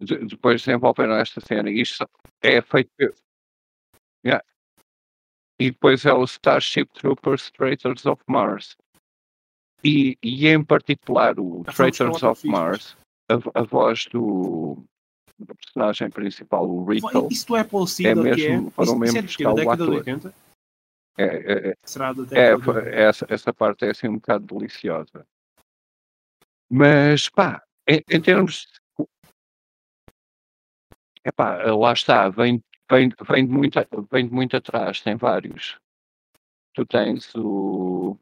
de, 0.00 0.18
depois 0.26 0.62
desenvolveram 0.62 1.14
esta 1.14 1.40
cena. 1.40 1.70
Isto 1.70 2.08
é 2.42 2.60
feito. 2.62 2.90
Yeah. 4.24 4.44
E 5.60 5.70
depois 5.70 6.04
é 6.06 6.12
o 6.12 6.24
Starship 6.24 6.86
Troopers 6.94 7.50
Traitors 7.50 8.06
of 8.06 8.22
Mars. 8.26 8.76
E, 9.84 10.16
e 10.22 10.46
em 10.46 10.64
particular 10.64 11.38
o 11.40 11.64
Traitors 11.64 12.22
of 12.22 12.46
Mars, 12.46 12.96
a, 13.28 13.60
a 13.60 13.62
voz 13.64 14.06
do, 14.06 14.84
do, 15.44 15.54
personagem 15.54 16.10
principal, 16.10 16.68
o 16.68 16.84
Rico. 16.84 17.28
Isto 17.30 17.56
é 17.56 17.64
possível, 17.64 18.26
é 18.26 18.36
mesmo, 18.36 18.68
é? 18.68 18.70
Foram 18.70 18.98
mesmo 18.98 19.18
é 19.18 19.22
buscar 19.22 19.52
o 19.52 19.70
ator. 19.70 20.04
É, 21.18 21.24
é, 21.24 21.68
é, 21.70 21.74
Será 21.84 22.12
da 22.12 22.22
é, 22.36 23.02
essa, 23.02 23.26
essa 23.28 23.52
parte 23.52 23.84
é 23.84 23.90
assim 23.90 24.08
um 24.08 24.14
bocado 24.14 24.46
deliciosa. 24.46 25.26
Mas 26.70 27.28
pá, 27.28 27.62
em, 27.86 28.02
em 28.08 28.20
termos 28.20 28.66
Epá, 31.24 31.62
lá 31.72 31.92
está, 31.92 32.28
vem, 32.28 32.62
vem, 32.90 33.12
vem, 33.28 33.46
de 33.46 33.52
muito, 33.52 33.78
vem 34.10 34.26
de 34.26 34.34
muito 34.34 34.56
atrás, 34.56 35.00
tem 35.00 35.14
vários. 35.14 35.78
Tu 36.74 36.84
tens 36.84 37.32
o, 37.36 38.18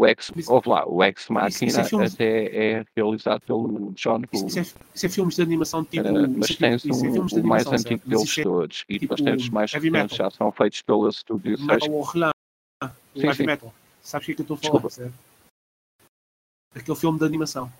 o 0.00 0.06
Ex, 0.06 0.32
ouve 0.48 0.68
lá, 0.68 0.86
o 0.88 1.04
Ex 1.04 1.28
Machina 1.28 1.70
isso, 1.70 1.80
isso 1.80 2.00
é 2.00 2.06
até 2.06 2.56
é 2.56 2.84
realizado 2.96 3.42
pelo 3.42 3.92
John 3.92 4.22
Woo. 4.32 4.46
Isso, 4.46 4.46
isso, 4.46 4.58
é, 4.58 4.62
isso, 4.94 5.06
é, 5.06 5.08
filmes 5.10 5.36
de 5.36 5.42
animação 5.42 5.84
tipo. 5.84 6.08
Uh, 6.08 6.38
mas 6.38 6.56
tens 6.56 6.82
tipo, 6.82 6.96
um, 6.96 7.06
é 7.06 7.40
o 7.40 7.46
mais 7.46 7.66
antigo 7.66 8.08
deles 8.08 8.38
é, 8.38 8.42
todos. 8.42 8.84
E 8.88 8.98
tipo, 8.98 9.14
depois 9.14 9.20
tens 9.20 9.42
os 9.42 9.50
mais 9.50 9.72
recentes, 9.72 10.16
já 10.16 10.30
são 10.30 10.50
feitos 10.52 10.80
pelo 10.80 11.06
estúdio. 11.06 11.58
Metal 11.60 11.92
Orlan, 11.92 12.30
o 12.82 13.20
Heavy 13.20 13.44
Metal. 13.44 13.74
Sabes 14.02 14.24
o 14.24 14.26
que 14.26 14.32
é 14.32 14.34
que 14.36 14.50
eu 14.50 14.54
estou 14.54 14.76
a 14.76 14.80
falar? 14.80 14.90
Certo? 14.90 15.14
Aquele 16.74 16.96
filme 16.96 17.18
de 17.18 17.24
animação. 17.26 17.70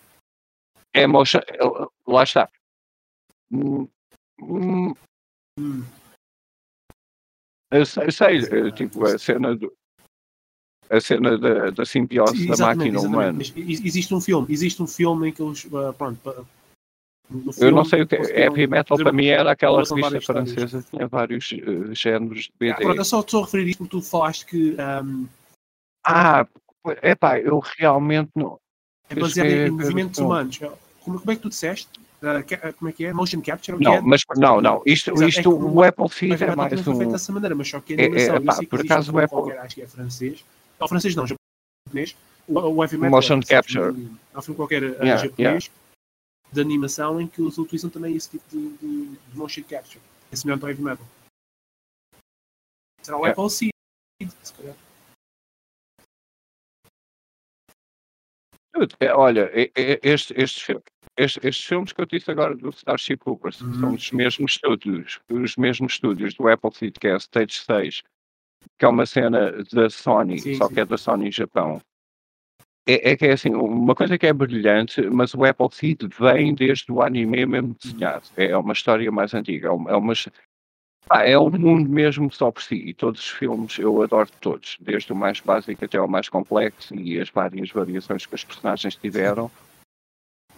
É 0.92 1.06
motion, 1.06 1.40
lá 2.06 2.22
está. 2.22 2.50
Hum, 3.50 3.88
hum, 4.42 4.94
eu 7.70 7.86
sei, 7.86 8.06
eu 8.06 8.12
sei 8.12 8.38
é, 8.38 8.70
tipo, 8.72 9.06
a 9.06 9.18
cena 9.18 9.56
do, 9.56 9.72
a 10.90 11.00
cena 11.00 11.38
da, 11.38 11.70
da 11.70 11.84
simbiose 11.84 12.36
Sim, 12.36 12.46
da 12.48 12.56
máquina 12.56 13.00
humana. 13.00 13.40
Existe 13.40 14.12
um 14.12 14.20
filme, 14.20 14.46
existe 14.50 14.82
um 14.82 14.86
filme 14.86 15.28
em 15.28 15.32
que 15.32 15.40
eles, 15.40 15.64
uh, 15.66 15.92
pronto, 15.96 16.20
filme, 17.30 17.54
eu 17.60 17.70
não 17.70 17.84
sei 17.84 18.02
o 18.02 18.06
que 18.06 18.16
é. 18.16 18.44
Heavy 18.44 18.66
metal 18.66 18.98
para 18.98 19.12
mim 19.12 19.26
era 19.26 19.52
aquela 19.52 19.82
revista 19.82 20.20
francesa 20.20 20.82
que 20.82 20.90
tinha 20.90 21.06
vários 21.06 21.52
uh, 21.52 21.94
géneros 21.94 22.44
de 22.44 22.52
BD. 22.58 22.72
Ah, 22.72 22.76
pronto, 22.76 22.98
eu 22.98 23.04
só 23.04 23.20
estou 23.20 23.42
a 23.42 23.44
referir 23.44 23.70
isto 23.70 23.78
porque 23.78 23.96
tu 23.96 24.02
falaste 24.02 24.44
que. 24.46 24.76
Um... 25.02 25.26
Ah, 26.04 26.46
é 27.02 27.14
pá, 27.14 27.38
eu 27.38 27.60
realmente 27.78 28.30
não. 28.34 28.58
É 29.08 29.14
baseado 29.14 29.48
em 29.48 29.70
movimentos 29.70 30.18
humanos. 30.18 30.58
Como, 31.00 31.18
como 31.18 31.30
é 31.30 31.36
que 31.36 31.42
tu 31.42 31.48
disseste? 31.48 31.88
Uh, 32.20 32.74
como 32.76 32.90
é 32.90 32.92
que 32.92 33.04
é? 33.06 33.12
Motion 33.12 33.40
capture? 33.40 33.82
Não, 33.82 33.94
é? 33.94 34.00
mas 34.00 34.22
não, 34.36 34.60
não. 34.60 34.82
Isto, 34.84 35.12
Exato, 35.12 35.28
isto 35.28 35.50
é 35.50 35.54
o 35.54 35.82
Apple 35.82 36.08
Feed 36.08 36.42
é 36.42 36.54
mais 36.54 36.86
um. 36.86 36.96
feito 36.96 37.12
dessa 37.12 37.32
maneira, 37.32 37.54
mas 37.54 37.68
só 37.68 37.80
que 37.80 37.94
a 37.94 37.96
animação, 37.96 38.34
é, 38.34 38.38
é, 38.38 38.40
pá, 38.40 38.58
por 38.68 38.80
acaso 38.80 39.12
o 39.12 39.18
Apple. 39.18 39.28
Qualquer, 39.28 39.58
acho 39.58 39.74
que 39.76 39.82
é 39.82 39.86
francês. 39.86 40.44
Não, 40.80 40.88
francês 40.88 41.14
não, 41.14 41.26
japonês. 41.26 42.16
O, 42.48 42.58
o 42.58 42.82
Heavy 42.82 42.96
Metal. 42.96 43.10
Motion 43.10 43.40
capture. 43.40 43.94
Há 44.32 44.38
um 44.38 44.42
filme 44.42 44.56
qualquer 44.56 44.82
yeah, 44.82 45.16
japonês 45.16 45.66
yeah. 45.66 45.74
de 46.52 46.60
animação 46.60 47.20
em 47.20 47.28
que 47.28 47.42
eles 47.42 47.58
utilizam 47.58 47.90
também 47.90 48.16
esse 48.16 48.30
tipo 48.30 48.44
de, 48.48 48.70
de, 48.78 49.16
de 49.16 49.36
motion 49.36 49.62
capture. 49.64 50.00
É 50.32 50.36
semelhante 50.36 50.64
ao 50.64 50.70
Heavy 50.70 50.82
Metal. 50.82 51.06
Será 53.02 53.18
o 53.18 53.20
yeah. 53.20 53.32
Apple 53.32 53.50
Seed, 53.50 53.72
se 54.42 54.54
calhar. 54.54 54.76
Olha, 59.14 59.50
este, 60.02 60.32
este, 60.34 60.70
estes, 61.16 61.44
estes, 61.44 61.64
filmes 61.64 61.92
que 61.92 62.00
eu 62.00 62.06
disse 62.06 62.30
agora 62.30 62.56
do 62.56 62.70
Starship 62.70 63.18
Troopers 63.18 63.60
uhum. 63.60 63.80
são 63.80 63.94
os 63.94 64.10
mesmos 64.10 64.52
estúdios, 64.52 65.20
os 65.28 65.56
mesmos 65.56 65.92
estúdios 65.92 66.34
do 66.34 66.48
Apple 66.48 66.72
Seed, 66.72 66.96
que 66.98 67.08
é 67.08 67.14
a 67.14 67.18
Stage 67.18 67.62
6, 67.66 68.02
que 68.78 68.84
é 68.84 68.88
uma 68.88 69.06
cena 69.06 69.52
da 69.72 69.90
Sony, 69.90 70.38
sim, 70.38 70.54
só 70.54 70.68
sim. 70.68 70.74
que 70.74 70.80
é 70.80 70.84
da 70.84 70.96
Sony 70.96 71.30
Japão. 71.30 71.80
É, 72.86 73.12
é, 73.12 73.16
que 73.16 73.26
é 73.26 73.32
assim, 73.32 73.50
uma 73.50 73.94
coisa 73.94 74.18
que 74.18 74.26
é 74.26 74.32
brilhante, 74.32 75.02
mas 75.02 75.34
o 75.34 75.44
Apple 75.44 75.68
Seed 75.70 76.02
vem 76.18 76.54
desde 76.54 76.90
o 76.90 77.02
anime 77.02 77.46
mesmo 77.46 77.76
desenhado. 77.80 78.24
É 78.36 78.56
uma 78.56 78.72
história 78.72 79.10
mais 79.12 79.34
antiga, 79.34 79.68
é, 79.68 79.70
uma, 79.70 79.90
é, 79.90 79.96
uma, 79.96 80.12
ah, 81.08 81.26
é 81.26 81.38
um 81.38 81.50
mundo 81.50 81.88
mesmo 81.88 82.32
só 82.32 82.50
por 82.50 82.62
si. 82.62 82.76
E 82.76 82.94
todos 82.94 83.20
os 83.20 83.28
filmes 83.28 83.78
eu 83.78 84.02
adoro 84.02 84.30
todos, 84.40 84.76
desde 84.80 85.12
o 85.12 85.16
mais 85.16 85.40
básico 85.40 85.84
até 85.84 85.98
ao 85.98 86.08
mais 86.08 86.28
complexo 86.28 86.94
e 86.94 87.20
as 87.20 87.30
várias 87.30 87.70
variações 87.70 88.26
que 88.26 88.34
os 88.34 88.44
personagens 88.44 88.96
tiveram. 88.96 89.50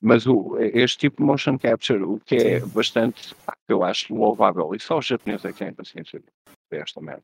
Mas 0.00 0.26
o, 0.26 0.58
este 0.58 0.98
tipo 0.98 1.18
de 1.18 1.26
motion 1.26 1.58
capture, 1.58 2.02
o 2.02 2.18
que 2.24 2.34
é 2.34 2.60
bastante, 2.60 3.36
eu 3.68 3.84
acho 3.84 4.12
louvável, 4.12 4.74
e 4.74 4.80
só 4.80 4.98
os 4.98 5.06
japoneses 5.06 5.44
é 5.44 5.52
que 5.52 5.58
têm 5.58 5.72
paciência 5.72 6.20
desta 6.70 7.00
merda. 7.00 7.22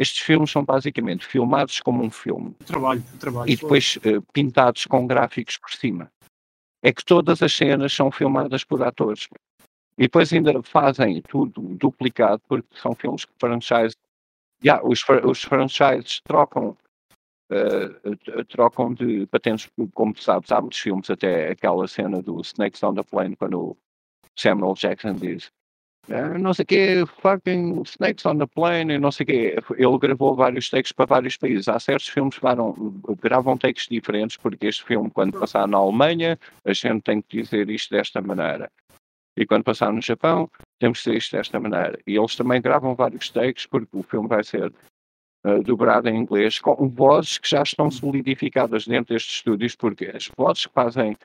Estes 0.00 0.20
filmes 0.20 0.50
são 0.50 0.64
basicamente 0.64 1.26
filmados 1.26 1.78
como 1.80 2.02
um 2.02 2.10
filme. 2.10 2.54
Trabalho, 2.64 3.04
trabalho. 3.18 3.50
E 3.50 3.54
depois 3.54 3.96
uh, 3.96 4.22
pintados 4.32 4.86
com 4.86 5.06
gráficos 5.06 5.58
por 5.58 5.70
cima. 5.70 6.10
É 6.82 6.90
que 6.90 7.04
todas 7.04 7.42
as 7.42 7.52
cenas 7.52 7.92
são 7.92 8.10
filmadas 8.10 8.64
por 8.64 8.82
atores. 8.82 9.28
E 9.98 10.04
depois 10.04 10.32
ainda 10.32 10.62
fazem 10.62 11.20
tudo 11.20 11.60
duplicado, 11.76 12.40
porque 12.48 12.66
são 12.78 12.94
filmes 12.94 13.26
que 13.26 13.32
franchise. 13.38 13.94
Yeah, 14.64 14.82
os, 14.82 15.04
os 15.22 15.42
franchises 15.42 16.22
trocam 16.24 16.74
uh, 17.50 18.44
trocam 18.46 18.94
de 18.94 19.26
patentes, 19.26 19.68
como 19.92 20.16
sabes, 20.16 20.50
há 20.50 20.62
muitos 20.62 20.78
filmes, 20.78 21.10
até 21.10 21.50
aquela 21.50 21.86
cena 21.86 22.22
do 22.22 22.40
Snakes 22.40 22.82
on 22.82 22.94
the 22.94 23.02
Plane, 23.02 23.36
quando 23.36 23.60
o 23.60 23.76
Samuel 24.34 24.72
Jackson 24.72 25.12
diz 25.12 25.50
não 26.40 26.52
sei 26.52 26.62
o 26.62 26.66
que, 26.66 27.04
fucking 27.20 27.82
Snakes 27.84 28.26
on 28.26 28.38
the 28.38 28.46
Plane, 28.46 28.98
não 28.98 29.12
sei 29.12 29.24
o 29.24 29.26
que. 29.26 29.56
Ele 29.76 29.98
gravou 29.98 30.34
vários 30.34 30.68
takes 30.68 30.92
para 30.92 31.06
vários 31.06 31.36
países. 31.36 31.68
Há 31.68 31.78
certos 31.78 32.08
filmes 32.08 32.34
que 32.34 32.40
gravam, 32.40 32.74
gravam 33.20 33.56
takes 33.56 33.86
diferentes, 33.86 34.36
porque 34.36 34.66
este 34.66 34.84
filme, 34.84 35.10
quando 35.10 35.38
passar 35.38 35.68
na 35.68 35.78
Alemanha, 35.78 36.38
a 36.64 36.72
gente 36.72 37.02
tem 37.02 37.22
que 37.22 37.42
dizer 37.42 37.70
isto 37.70 37.90
desta 37.90 38.20
maneira. 38.20 38.70
E 39.36 39.46
quando 39.46 39.64
passar 39.64 39.92
no 39.92 40.02
Japão, 40.02 40.50
temos 40.78 40.98
que 40.98 41.04
dizer 41.04 41.18
isto 41.18 41.36
desta 41.36 41.60
maneira. 41.60 41.98
E 42.06 42.16
eles 42.16 42.34
também 42.34 42.60
gravam 42.60 42.94
vários 42.94 43.30
takes, 43.30 43.66
porque 43.66 43.96
o 43.96 44.02
filme 44.02 44.28
vai 44.28 44.42
ser 44.42 44.72
uh, 45.46 45.62
dobrado 45.62 46.08
em 46.08 46.16
inglês, 46.16 46.58
com 46.58 46.88
vozes 46.88 47.38
que 47.38 47.48
já 47.48 47.62
estão 47.62 47.90
solidificadas 47.90 48.86
dentro 48.86 49.14
destes 49.14 49.36
estúdios, 49.36 49.76
porque 49.76 50.06
as 50.06 50.28
vozes 50.36 50.66
que 50.66 50.72
fazem 50.72 51.16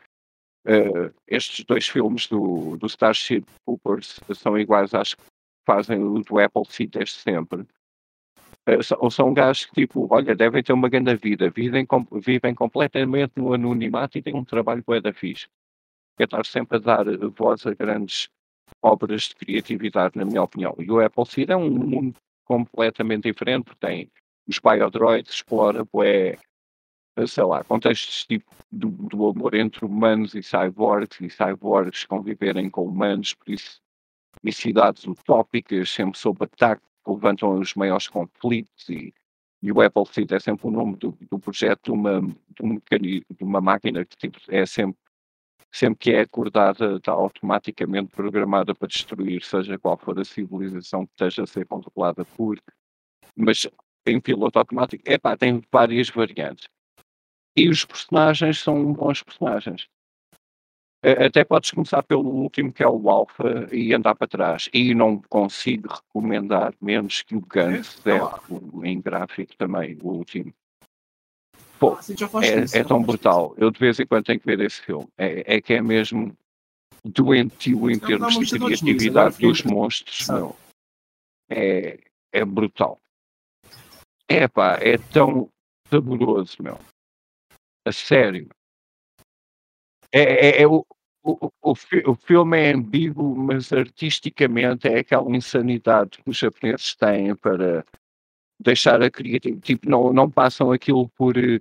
uh, 0.65 1.13
estes 1.27 1.63
dois 1.65 1.87
filmes 1.87 2.27
do, 2.27 2.77
do 2.77 2.87
Starship 2.87 3.45
Troopers 3.65 4.19
são 4.33 4.57
iguais 4.57 4.93
às 4.93 5.13
que 5.13 5.21
fazem 5.65 6.03
o 6.03 6.21
do 6.21 6.39
Apple 6.39 6.65
Seed 6.67 6.91
desde 6.91 7.15
sempre. 7.15 7.65
Uh, 8.67 8.83
são, 8.83 9.09
são 9.09 9.33
gajos 9.33 9.65
que, 9.65 9.73
tipo, 9.73 10.07
olha, 10.09 10.35
devem 10.35 10.63
ter 10.63 10.73
uma 10.73 10.89
grande 10.89 11.15
vida, 11.15 11.49
vivem, 11.49 11.85
com, 11.85 12.05
vivem 12.11 12.53
completamente 12.53 13.33
no 13.35 13.53
anonimato 13.53 14.17
e 14.17 14.21
têm 14.21 14.35
um 14.35 14.43
trabalho 14.43 14.83
bué 14.85 14.99
da 14.99 15.13
fixe. 15.13 15.47
É 16.17 16.23
estar 16.23 16.45
sempre 16.45 16.77
a 16.77 16.79
dar 16.79 17.05
voz 17.37 17.65
a 17.67 17.73
grandes 17.73 18.29
obras 18.81 19.23
de 19.23 19.35
criatividade, 19.35 20.17
na 20.17 20.25
minha 20.25 20.41
opinião. 20.41 20.75
E 20.79 20.89
o 20.89 20.99
Apple 20.99 21.25
Seed 21.25 21.49
é 21.49 21.55
um 21.55 21.69
mundo 21.69 22.15
completamente 22.45 23.23
diferente, 23.23 23.75
tem 23.79 24.09
os 24.47 24.59
biodroids, 24.59 25.33
explora, 25.33 25.85
é, 26.03 26.37
sei 27.27 27.43
lá, 27.43 27.63
contextos 27.63 28.25
tipo 28.25 28.51
do, 28.71 28.89
do, 28.89 29.29
amor 29.29 29.55
entre 29.55 29.85
humanos 29.85 30.35
e 30.35 30.43
cyborgs, 30.43 31.19
e 31.21 31.29
cyborgs 31.29 32.05
conviverem 32.05 32.69
com 32.69 32.85
humanos, 32.85 33.33
por 33.33 33.49
isso, 33.49 33.81
e 34.43 34.51
cidades 34.51 35.05
utópicas, 35.05 35.89
sempre 35.89 36.19
sob 36.19 36.43
ataque, 36.43 36.81
que 37.03 37.11
levantam 37.11 37.57
os 37.59 37.73
maiores 37.75 38.07
conflitos, 38.07 38.89
e, 38.89 39.13
e 39.61 39.71
o 39.71 39.81
Apple 39.81 40.05
Seed 40.11 40.31
é 40.31 40.39
sempre 40.39 40.67
o 40.67 40.71
nome 40.71 40.97
do, 40.97 41.17
do 41.29 41.39
projeto 41.39 41.85
de 41.85 41.91
uma, 41.91 42.21
de, 42.21 42.63
um 42.63 42.75
de 42.77 43.43
uma 43.43 43.61
máquina 43.61 44.05
que 44.05 44.17
tipo, 44.17 44.39
é 44.49 44.65
sempre 44.65 44.99
sempre 45.71 45.99
que 45.99 46.11
é 46.11 46.21
acordada, 46.21 46.95
está 46.95 47.11
automaticamente 47.11 48.09
programada 48.15 48.73
para 48.73 48.87
destruir, 48.87 49.43
seja 49.43 49.77
qual 49.77 49.97
for 49.97 50.17
a 50.17 50.23
civilização 50.23 51.05
que 51.05 51.11
esteja 51.11 51.43
a 51.43 51.47
ser 51.47 51.65
controlada 51.65 52.23
por. 52.23 52.57
Mas 53.35 53.67
em 54.07 54.21
piloto 54.21 54.57
automático, 54.57 55.03
é 55.05 55.17
pá, 55.17 55.35
tem 55.35 55.61
várias 55.69 56.09
variantes. 56.09 56.69
E 57.55 57.69
os 57.69 57.85
personagens 57.85 58.59
são 58.59 58.93
bons 58.93 59.23
personagens. 59.23 59.87
Até 61.23 61.43
podes 61.43 61.69
começar 61.69 62.01
pelo 62.01 62.27
último, 62.27 62.73
que 62.73 62.81
é 62.81 62.87
o 62.87 63.09
Alpha, 63.09 63.69
e 63.71 63.93
andar 63.93 64.15
para 64.15 64.27
trás. 64.27 64.67
E 64.73 64.95
não 64.95 65.21
consigo 65.29 65.87
recomendar 65.87 66.73
menos 66.81 67.21
que 67.21 67.35
o 67.35 67.41
Guns, 67.41 68.01
é, 68.07 68.87
em 68.87 68.99
gráfico 68.99 69.55
também, 69.55 69.97
o 70.01 70.09
último. 70.09 70.51
Pô, 71.79 71.95
é, 72.41 72.79
é 72.79 72.83
tão 72.83 73.03
brutal. 73.03 73.53
Eu 73.57 73.69
de 73.69 73.79
vez 73.79 73.99
em 73.99 74.07
quando 74.07 74.25
tenho 74.25 74.39
que 74.39 74.45
ver 74.47 74.59
esse 74.61 74.81
filme. 74.81 75.07
É, 75.15 75.57
é 75.57 75.61
que 75.61 75.75
é 75.75 75.81
mesmo 75.81 76.35
doentio 77.03 77.91
em 77.91 77.99
termos 77.99 78.33
de 78.39 78.59
criatividade 78.59 79.37
dos 79.37 79.61
monstros. 79.61 80.27
Meu. 80.27 80.55
É, 81.49 81.99
é 82.31 82.43
brutal. 82.43 82.99
É 84.27 84.47
pá, 84.47 84.79
é 84.81 84.97
tão 84.97 85.51
saboroso, 85.87 86.57
meu. 86.59 86.79
A 87.85 87.91
sério. 87.91 88.49
É, 90.11 90.59
é, 90.59 90.61
é 90.63 90.67
o, 90.67 90.85
o, 91.23 91.51
o, 91.61 91.73
o 92.07 92.15
filme 92.15 92.57
é 92.59 92.73
ambíguo, 92.73 93.35
mas 93.35 93.71
artisticamente 93.71 94.87
é 94.87 94.99
aquela 94.99 95.29
insanidade 95.35 96.17
que 96.17 96.29
os 96.29 96.37
japoneses 96.37 96.95
têm 96.95 97.35
para 97.35 97.85
deixar 98.59 99.01
a 99.01 99.11
criatividade. 99.11 99.61
Tipo, 99.61 99.89
não, 99.89 100.13
não 100.13 100.29
passam 100.29 100.71
aquilo 100.71 101.09
por 101.09 101.37
eh, 101.37 101.59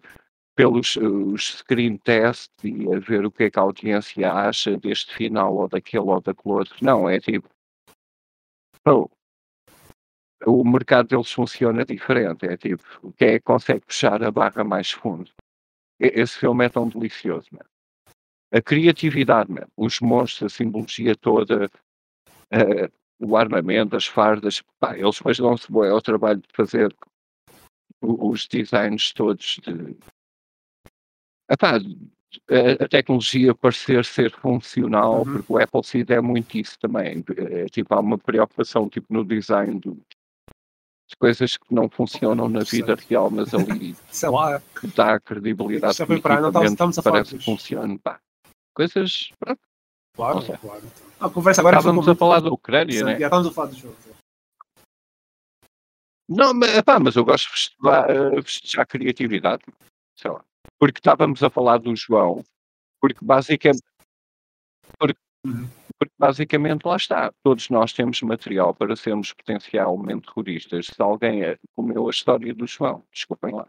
pelos 0.57 0.97
os 0.97 1.59
screen 1.59 1.99
tests 1.99 2.49
e 2.63 2.93
a 2.95 2.99
ver 3.01 3.27
o 3.27 3.31
que 3.31 3.45
é 3.45 3.51
que 3.51 3.59
a 3.59 3.63
audiência 3.63 4.33
acha 4.33 4.77
deste 4.77 5.15
final 5.15 5.55
ou 5.57 5.69
daquele 5.69 6.05
ou 6.05 6.21
daquele 6.21 6.55
outro. 6.55 6.77
Não, 6.81 7.09
é 7.09 7.21
tipo. 7.21 7.49
Oh, 8.87 9.09
o 10.47 10.65
mercado 10.65 11.09
deles 11.09 11.33
funciona 11.33 11.85
diferente. 11.85 12.47
É 12.47 12.57
tipo, 12.57 12.85
quem 13.17 13.29
é 13.29 13.39
que 13.39 13.45
consegue 13.45 13.87
puxar 13.87 14.23
a 14.23 14.31
barra 14.31 14.63
mais 14.63 14.91
fundo? 14.91 15.31
Esse 15.99 16.39
filme 16.39 16.65
é 16.65 16.69
tão 16.69 16.89
delicioso, 16.89 17.49
man. 17.53 17.65
A 18.53 18.61
criatividade, 18.61 19.51
man. 19.51 19.67
os 19.77 20.01
monstros, 20.01 20.53
a 20.53 20.57
simbologia 20.57 21.17
toda, 21.17 21.71
uh, 22.53 22.93
o 23.19 23.37
armamento, 23.37 23.97
as 23.97 24.07
fardas, 24.07 24.63
pá, 24.79 24.97
eles 24.97 25.17
depois 25.17 25.39
dão-se 25.39 25.71
bem 25.73 25.89
ao 25.89 26.03
trabalho 26.03 26.41
de 26.41 26.49
fazer 26.53 26.95
os 28.01 28.47
designs 28.47 29.13
todos 29.13 29.61
de. 29.65 29.97
Epá, 31.51 31.79
a, 31.79 32.85
a 32.85 32.89
tecnologia 32.89 33.55
parecer 33.55 34.05
ser 34.05 34.31
funcional, 34.33 35.19
uhum. 35.19 35.33
porque 35.35 35.53
o 35.53 35.59
Apple 35.59 35.85
Seed 35.85 36.11
é 36.11 36.21
muito 36.21 36.57
isso 36.57 36.79
também. 36.79 37.25
É, 37.37 37.67
tipo, 37.67 37.95
há 37.95 38.01
uma 38.01 38.19
preocupação 38.19 38.89
tipo, 38.89 39.13
no 39.13 39.25
design 39.25 39.79
do, 39.79 40.01
de 41.09 41.17
coisas 41.17 41.57
que 41.57 41.75
não 41.75 41.89
funcionam 41.89 42.49
na 42.49 42.61
vida 42.61 42.95
real, 42.95 43.31
mas 43.31 43.53
ali 43.55 43.95
Sei 44.11 44.29
lá. 44.29 44.61
dá 44.95 45.21
credibilidade. 45.21 45.99
Já 45.99 46.07
foi 46.07 46.21
para 46.21 46.41
não 46.41 46.49
estamos, 46.49 46.71
estamos 46.71 46.99
a 46.99 47.03
falar 47.03 47.17
parece 47.17 47.39
que 47.39 47.45
funciona. 47.45 47.99
Pá. 47.99 48.21
Coisas. 48.75 49.31
Pronto. 49.39 49.61
Claro, 50.17 50.59
claro. 50.59 50.83
A 51.21 51.29
conversa 51.29 51.61
agora 51.61 51.79
Estávamos 51.79 52.09
a 52.09 52.15
falar 52.15 52.41
da 52.41 52.51
Ucrânia, 52.51 53.05
né? 53.05 53.19
Já 53.19 53.27
estamos 53.27 53.47
a 53.49 53.51
falar 53.51 53.69
do 53.69 53.77
jogo. 53.77 53.97
Não, 56.29 56.55
mas, 56.55 56.81
pá, 56.83 56.99
mas 56.99 57.17
eu 57.17 57.25
gosto 57.25 57.47
de 57.47 57.53
festejar, 57.53 58.11
uh, 58.11 58.43
festejar 58.43 58.83
a 58.83 58.87
criatividade. 58.87 59.63
Sei 60.17 60.31
lá. 60.31 60.43
Porque 60.79 60.99
estávamos 60.99 61.43
a 61.43 61.51
falar 61.51 61.79
do 61.79 61.95
João, 61.95 62.43
porque 63.01 63.23
basicamente. 63.23 63.83
Porque, 64.99 65.19
uhum. 65.47 65.69
Porque 65.99 66.15
basicamente 66.19 66.85
lá 66.85 66.97
está. 66.97 67.33
Todos 67.43 67.69
nós 67.71 67.93
temos 67.93 68.21
material 68.23 68.75
para 68.75 68.97
sermos 68.97 69.33
potencialmente 69.33 70.27
terroristas. 70.27 70.87
Se 70.87 71.01
alguém 71.01 71.43
é, 71.43 71.59
comeu 71.75 72.07
a 72.07 72.11
história 72.11 72.55
do 72.55 72.67
João, 72.67 73.05
desculpem 73.13 73.55
lá. 73.55 73.69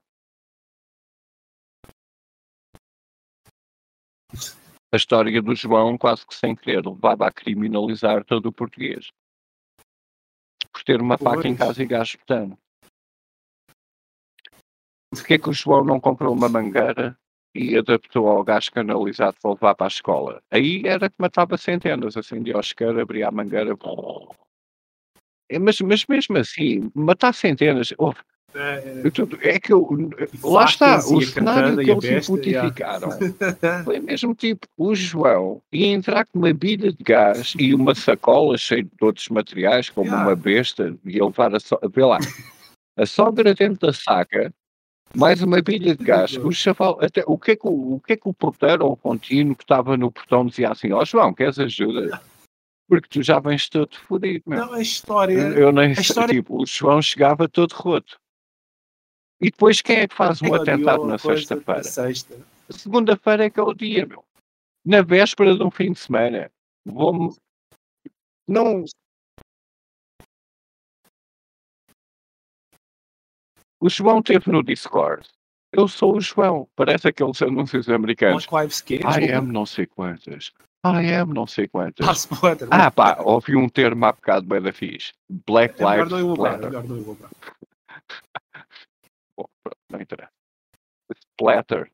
A 4.91 4.95
história 4.95 5.41
do 5.41 5.55
João, 5.55 5.97
quase 5.97 6.25
que 6.25 6.33
sem 6.33 6.55
querer, 6.55 6.85
levava 6.85 7.27
a 7.27 7.31
criminalizar 7.31 8.23
todo 8.23 8.47
o 8.47 8.53
português. 8.53 9.11
Por 10.71 10.83
ter 10.83 11.01
uma 11.01 11.17
pois. 11.17 11.35
faca 11.35 11.47
em 11.47 11.55
casa 11.55 11.83
e 11.83 11.85
gás 11.85 12.15
botano. 12.15 12.57
Porquê 15.09 15.39
que 15.39 15.49
o 15.49 15.53
João 15.53 15.83
não 15.83 15.99
comprou 15.99 16.33
uma 16.33 16.49
mangueira 16.49 17.17
e 17.55 17.77
adaptou 17.77 18.27
ao 18.27 18.43
gás 18.43 18.67
canalizado 18.67 19.37
para 19.41 19.51
levar 19.51 19.75
para 19.75 19.87
a 19.87 19.87
escola? 19.87 20.41
Aí 20.51 20.83
era 20.85 21.09
que 21.09 21.15
matava 21.17 21.57
centenas, 21.57 22.17
acendia 22.17 22.57
o 22.57 22.59
isqueiro, 22.59 22.99
abria 22.99 23.29
a 23.29 23.31
mangueira. 23.31 23.75
É, 25.49 25.57
mas, 25.57 25.79
mas 25.79 26.05
mesmo 26.07 26.37
assim, 26.37 26.91
matar 26.93 27.33
centenas. 27.33 27.93
Oh, 27.97 28.13
é 29.41 29.59
que 29.59 29.73
eu, 29.73 29.87
lá 30.41 30.63
está, 30.63 30.97
o 30.99 31.21
cenário 31.21 31.77
que 31.77 31.91
eles 31.91 32.25
simplificaram 32.25 33.09
foi 33.83 33.99
mesmo 33.99 34.33
tipo 34.33 34.65
o 34.77 34.95
João 34.95 35.61
ia 35.73 35.87
entrar 35.87 36.25
com 36.25 36.39
uma 36.39 36.53
bilha 36.53 36.93
de 36.93 37.03
gás 37.03 37.53
e 37.59 37.75
uma 37.75 37.93
sacola 37.93 38.57
cheia 38.57 38.83
de 38.83 38.89
outros 39.01 39.27
materiais, 39.27 39.89
como 39.89 40.07
yeah. 40.07 40.25
uma 40.25 40.35
besta, 40.37 40.95
e 41.03 41.21
levar 41.21 41.53
a, 41.53 41.59
so 41.59 41.77
vê 41.93 42.05
lá, 42.05 42.17
a 42.97 43.05
sogra 43.05 43.53
dentro 43.53 43.87
da 43.87 43.93
saca 43.93 44.53
mais 45.15 45.41
uma 45.41 45.61
pilha 45.63 45.95
de 45.95 46.03
gás. 46.03 46.35
O, 46.37 46.51
chaval, 46.51 46.97
até, 47.01 47.23
o, 47.25 47.37
que 47.37 47.51
é 47.51 47.55
que, 47.55 47.67
o, 47.67 47.95
o 47.95 47.99
que 47.99 48.13
é 48.13 48.17
que 48.17 48.27
o 48.27 48.33
porteiro 48.33 48.85
ou 48.85 48.93
o 48.93 48.97
contínuo 48.97 49.55
que 49.55 49.63
estava 49.63 49.97
no 49.97 50.11
portão 50.11 50.45
dizia 50.45 50.71
assim: 50.71 50.91
Ó 50.91 51.01
oh, 51.01 51.05
João, 51.05 51.33
queres 51.33 51.59
ajuda? 51.59 52.21
Porque 52.87 53.07
tu 53.09 53.23
já 53.23 53.39
vens 53.39 53.67
todo 53.67 53.95
fodido, 53.95 54.43
meu. 54.45 54.59
Não, 54.59 54.73
a 54.73 54.81
história. 54.81 55.33
Eu 55.33 55.71
nem 55.71 55.89
a 55.89 55.91
história... 55.93 56.33
tipo, 56.33 56.61
o 56.61 56.65
João 56.65 57.01
chegava 57.01 57.49
todo 57.49 57.73
roto. 57.73 58.19
E 59.41 59.49
depois 59.49 59.81
quem 59.81 59.97
é 59.97 60.07
que 60.07 60.15
faz 60.15 60.41
um 60.41 60.55
é 60.55 60.59
atentado 60.59 61.05
na 61.05 61.17
sexta-feira? 61.17 61.83
Sexta. 61.83 62.37
Segunda-feira 62.69 63.45
é 63.45 63.49
que 63.49 63.59
é 63.59 63.63
o 63.63 63.73
dia, 63.73 64.05
meu. 64.05 64.23
Na 64.85 65.01
véspera 65.01 65.55
de 65.55 65.63
um 65.63 65.71
fim 65.71 65.91
de 65.91 65.99
semana. 65.99 66.51
Vou-me. 66.85 67.35
Não, 68.47 68.85
O 73.85 73.89
João 73.89 74.17
esteve 74.17 74.51
no 74.51 74.63
Discord. 74.63 75.29
Eu 75.71 75.87
sou 75.87 76.15
o 76.17 76.19
João. 76.19 76.67
Parece 76.75 77.07
aqueles 77.07 77.39
anúncios 77.39 77.87
americanos. 77.87 78.47
I 78.91 79.31
am 79.31 79.45
não 79.45 79.63
sei 79.63 79.85
quantas. 79.85 80.51
I 80.83 81.13
am 81.13 81.31
não 81.31 81.45
sei 81.45 81.67
quantas. 81.67 82.27
Ah, 82.71 82.89
pá, 82.89 83.21
ouvi 83.21 83.55
um 83.55 83.69
termo 83.69 84.03
há 84.07 84.11
bocado 84.11 84.47
bem 84.47 84.59
da 84.59 84.73
fixe. 84.73 85.13
Black 85.29 85.79
é 85.83 85.85
Lives 85.85 86.11
Matter. 86.35 86.71
Bom, 89.37 89.45
pronto, 89.63 89.77
não 89.91 90.01
interessa. 90.01 90.31
Splatter. 91.13 91.91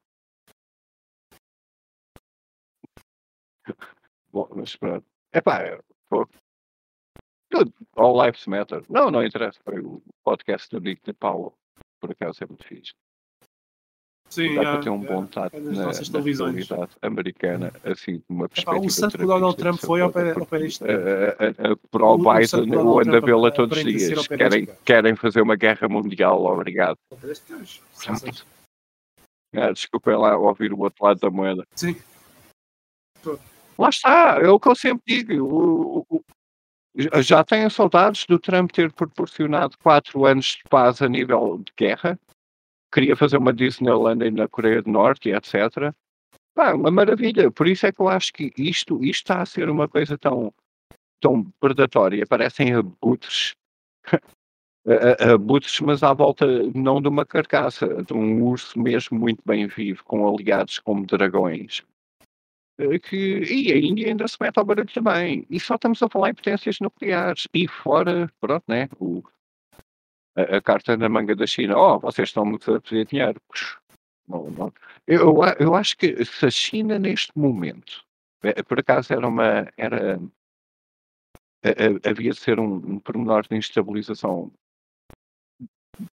Bom, 4.31 4.47
mas 4.55 4.77
pronto. 4.77 5.05
É 5.33 5.41
pá, 5.41 5.77
All 7.97 8.25
Lives 8.25 8.47
Matter. 8.47 8.85
Não, 8.89 9.11
não 9.11 9.25
interessa. 9.25 9.59
Foi 9.65 9.81
o 9.81 10.01
podcast 10.23 10.69
do 10.69 10.79
Nick 10.79 11.03
de 11.03 11.11
Paulo 11.11 11.53
por 12.01 12.11
acaso 12.11 12.43
é 12.43 12.47
muito 12.47 12.65
fixe. 12.65 12.91
Sim, 14.31 14.55
Dá 14.55 14.61
é, 14.61 14.63
para 14.63 14.81
ter 14.81 14.89
um 14.89 14.99
bom 14.99 15.25
tato 15.25 15.57
é, 15.57 15.59
na, 15.59 15.87
na 15.87 16.19
realidade 16.21 16.91
americana, 17.01 17.73
assim, 17.83 18.13
de 18.13 18.23
uma 18.29 18.47
perspectiva. 18.47 18.85
o 18.85 18.89
santo 18.89 19.17
do 19.17 19.27
Donald 19.27 19.57
Trump 19.57 19.77
foi 19.77 19.99
ao 19.99 20.09
pé, 20.09 20.31
ao 20.31 20.45
pé 20.45 20.59
disto. 20.59 20.85
O 20.85 22.17
Biden, 22.17 22.73
eu 22.73 22.99
ando 22.99 23.17
a 23.17 23.19
vê-la 23.19 23.51
todos 23.51 23.77
os 23.77 23.83
dias. 23.83 24.27
Querem, 24.27 24.69
querem 24.85 25.15
fazer 25.17 25.41
uma 25.41 25.57
guerra 25.57 25.89
mundial, 25.89 26.45
obrigado. 26.45 26.97
Ah, 29.53 29.71
desculpem 29.73 30.15
lá 30.15 30.37
ouvir 30.37 30.71
o 30.71 30.79
outro 30.79 31.03
lado 31.03 31.19
da 31.19 31.29
moeda. 31.29 31.67
Sim. 31.75 31.97
Lá 33.77 33.89
está, 33.89 34.39
é 34.41 34.47
o 34.47 34.57
que 34.57 34.69
eu 34.69 34.75
sempre 34.75 35.03
digo. 35.05 35.43
O, 35.43 36.05
o, 36.09 36.23
já 36.95 37.43
tenho 37.43 37.69
saudades 37.69 38.25
do 38.25 38.37
Trump 38.37 38.71
ter 38.71 38.91
proporcionado 38.91 39.77
quatro 39.77 40.25
anos 40.25 40.57
de 40.57 40.63
paz 40.69 41.01
a 41.01 41.07
nível 41.07 41.59
de 41.59 41.71
guerra. 41.77 42.19
Queria 42.93 43.15
fazer 43.15 43.37
uma 43.37 43.53
Disneyland 43.53 44.31
na 44.31 44.47
Coreia 44.47 44.81
do 44.81 44.91
Norte 44.91 45.29
etc. 45.29 45.93
Pá, 46.53 46.73
uma 46.73 46.91
maravilha. 46.91 47.49
Por 47.49 47.67
isso 47.67 47.85
é 47.85 47.91
que 47.91 48.01
eu 48.01 48.09
acho 48.09 48.33
que 48.33 48.51
isto, 48.57 49.03
isto 49.03 49.23
está 49.23 49.41
a 49.41 49.45
ser 49.45 49.69
uma 49.69 49.87
coisa 49.87 50.17
tão, 50.17 50.53
tão 51.21 51.45
predatória. 51.59 52.25
Parecem 52.27 52.73
abutres. 52.73 53.55
abutres, 55.33 55.79
mas 55.79 56.03
à 56.03 56.11
volta 56.11 56.45
não 56.75 57.01
de 57.01 57.07
uma 57.07 57.25
carcaça, 57.25 58.03
de 58.03 58.13
um 58.13 58.43
urso 58.43 58.77
mesmo 58.79 59.17
muito 59.17 59.41
bem 59.45 59.67
vivo, 59.67 60.03
com 60.03 60.27
aliados 60.27 60.79
como 60.79 61.05
dragões. 61.05 61.83
Eh, 62.81 62.99
que, 62.99 63.43
e 63.43 63.71
a 63.71 63.77
Índia 63.77 64.07
ainda 64.07 64.27
se 64.27 64.37
mete 64.39 64.57
ao 64.57 64.65
barulho 64.65 64.91
também. 64.91 65.45
E 65.49 65.59
só 65.59 65.75
estamos 65.75 66.01
a 66.01 66.09
falar 66.09 66.31
em 66.31 66.33
potências 66.33 66.79
nucleares. 66.79 67.47
E 67.53 67.67
fora, 67.67 68.31
pronto, 68.39 68.63
né? 68.67 68.89
O, 68.99 69.23
a, 70.35 70.57
a, 70.57 70.61
carta 70.61 70.97
na 70.97 71.07
manga 71.07 71.35
da 71.35 71.45
China, 71.45 71.77
oh, 71.77 71.99
vocês 71.99 72.29
estão 72.29 72.45
muito 72.45 72.73
a 72.73 72.81
pedir 72.81 73.05
dinheiro. 73.05 73.39
Não, 74.27 74.49
não. 74.49 74.73
Eu, 75.05 75.35
eu 75.59 75.75
acho 75.75 75.97
que 75.97 76.23
se 76.25 76.45
a 76.45 76.51
China 76.51 76.97
neste 76.97 77.31
momento, 77.37 78.03
eh, 78.43 78.63
por 78.63 78.79
acaso 78.79 79.13
era 79.13 79.27
uma, 79.27 79.67
era, 79.77 80.19
havia 82.09 82.31
de 82.31 82.39
ser 82.39 82.59
um, 82.59 82.75
um 82.75 82.99
pormenor 82.99 83.47
de 83.47 83.55
instabilização 83.55 84.51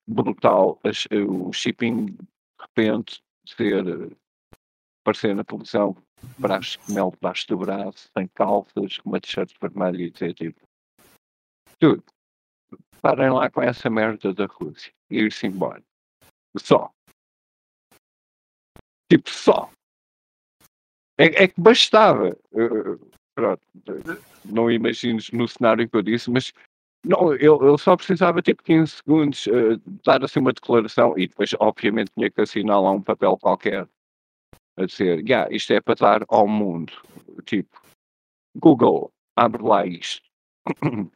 brutal, 0.08 0.80
o 1.28 1.54
shipping 1.54 2.06
de 2.06 2.18
repente 2.60 3.22
ser 3.46 4.16
aparecer 5.04 5.36
na 5.36 5.44
televisão 5.44 5.96
braço 6.38 6.80
de 6.86 6.94
mel 6.94 7.12
debaixo 7.12 7.48
do 7.48 7.58
braço, 7.58 8.10
sem 8.18 8.28
calças, 8.30 8.98
com 8.98 9.10
uma 9.10 9.20
t-shirt 9.20 9.52
vermelha 9.62 10.04
e 10.04 10.10
dizer 10.10 10.34
tipo, 10.34 10.60
tudo, 11.80 12.04
parem 13.02 13.30
lá 13.30 13.50
com 13.50 13.62
essa 13.62 13.90
merda 13.90 14.34
da 14.34 14.46
Rússia 14.46 14.92
e 15.10 15.20
ir-se 15.20 15.48
embora. 15.48 15.84
Só. 16.58 16.92
Tipo, 19.12 19.30
só. 19.30 19.70
É, 21.18 21.44
é 21.44 21.48
que 21.48 21.60
bastava. 21.60 22.36
Uh, 22.52 23.00
pronto, 23.36 23.62
não 24.44 24.72
imagines 24.72 25.30
no 25.32 25.48
cenário 25.48 25.88
que 25.88 25.96
eu 25.96 26.02
disse, 26.02 26.32
mas 26.32 26.54
não, 27.06 27.36
eu, 27.36 27.62
eu 27.62 27.78
só 27.78 27.96
precisava 27.96 28.42
tipo 28.42 28.64
15 28.64 28.92
segundos 28.92 29.46
uh, 29.48 29.80
dar 30.04 30.24
assim 30.24 30.40
uma 30.40 30.54
declaração 30.54 31.18
e 31.18 31.28
depois 31.28 31.52
obviamente 31.60 32.12
tinha 32.16 32.32
que 32.32 32.42
assinar 32.42 32.82
lá 32.82 32.92
um 32.92 33.02
papel 33.02 33.38
qualquer 33.38 33.88
a 34.78 34.86
dizer, 34.86 35.20
yeah, 35.28 35.54
isto 35.54 35.74
é 35.74 35.82
para 35.82 35.96
dar 35.96 36.26
ao 36.28 36.48
mundo. 36.48 36.94
Tipo, 37.46 37.82
Google, 38.56 39.12
abre 39.36 39.64
lá 39.64 39.86
isto. 39.86 40.28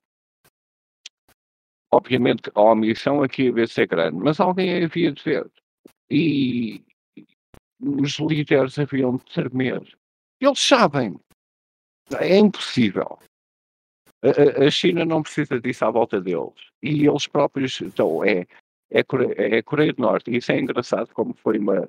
Obviamente 1.91 2.51
a 2.53 2.61
omissão 2.61 3.23
aqui 3.23 3.49
ia 3.49 3.67
ser 3.67 3.87
grande, 3.87 4.17
mas 4.17 4.39
alguém 4.39 4.83
havia 4.83 5.11
de 5.11 5.23
ver. 5.23 5.51
E 6.09 6.83
os 7.79 8.19
líderes 8.19 8.77
haviam 8.77 9.17
de 9.17 9.25
tremer. 9.25 9.97
Eles 10.39 10.59
sabem. 10.59 11.19
É 12.19 12.37
impossível. 12.37 13.19
A, 14.21 14.65
a, 14.65 14.71
China 14.71 15.05
não 15.05 15.21
precisa 15.23 15.59
disso 15.59 15.85
à 15.85 15.91
volta 15.91 16.19
deles. 16.19 16.53
E 16.83 17.05
eles 17.05 17.27
próprios, 17.27 17.79
então, 17.81 18.23
é, 18.23 18.45
é, 18.89 19.03
Coreia, 19.03 19.35
é 19.37 19.61
Coreia 19.61 19.93
do 19.93 20.01
Norte. 20.01 20.35
Isso 20.35 20.51
é 20.51 20.59
engraçado 20.59 21.13
como 21.13 21.33
foi 21.33 21.57
uma. 21.57 21.87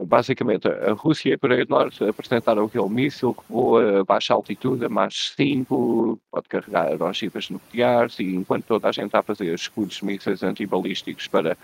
Basicamente, 0.00 0.68
a 0.68 0.92
Rússia 0.92 1.30
e 1.30 1.32
a 1.34 1.38
Coreia 1.38 1.64
do 1.64 1.70
Norte 1.70 2.04
apresentaram 2.04 2.64
aquele 2.64 2.88
míssil 2.88 3.34
que 3.34 3.42
voa 3.48 4.00
a 4.00 4.04
baixa 4.04 4.34
altitude, 4.34 4.84
a 4.84 4.88
mais 4.88 5.32
5, 5.36 6.18
pode 6.30 6.48
carregar 6.48 7.02
ogivas 7.02 7.50
nucleares, 7.50 8.18
e 8.18 8.34
enquanto 8.34 8.64
toda 8.64 8.88
a 8.88 8.92
gente 8.92 9.06
está 9.06 9.20
a 9.20 9.22
fazer 9.22 9.52
escudos 9.54 10.00
mísseis 10.02 10.42
antibalísticos 10.42 11.26
para 11.26 11.56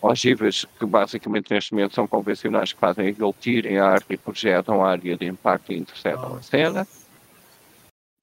ogivas 0.00 0.64
que 0.78 0.86
basicamente 0.86 1.52
neste 1.52 1.72
momento 1.72 1.94
são 1.94 2.06
convencionais 2.06 2.72
que 2.72 2.78
fazem 2.78 3.08
aquele 3.08 3.32
tiro 3.32 3.68
em 3.68 3.78
ar 3.78 4.02
e 4.08 4.16
projetam 4.16 4.84
a 4.84 4.90
área 4.90 5.16
de 5.16 5.26
impacto 5.26 5.72
e 5.72 5.78
interceptam 5.78 6.36
a 6.36 6.42
cena. 6.42 6.86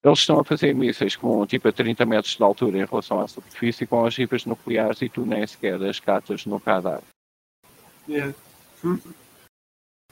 Eles 0.02 0.20
estão 0.20 0.40
a 0.40 0.44
fazer 0.44 0.74
mísseis 0.74 1.16
com 1.16 1.44
tipo 1.46 1.68
a 1.68 1.72
30 1.72 2.06
metros 2.06 2.36
de 2.36 2.42
altura 2.42 2.78
em 2.78 2.84
relação 2.84 3.20
à 3.20 3.28
superfície 3.28 3.86
com 3.86 4.02
ogivas 4.02 4.46
nucleares 4.46 5.02
e 5.02 5.08
tu 5.08 5.26
nem 5.26 5.46
sequer 5.46 5.82
as 5.82 5.98
catas 6.00 6.46
no 6.46 6.56
radar. 6.64 7.02
Yeah. 8.08 8.32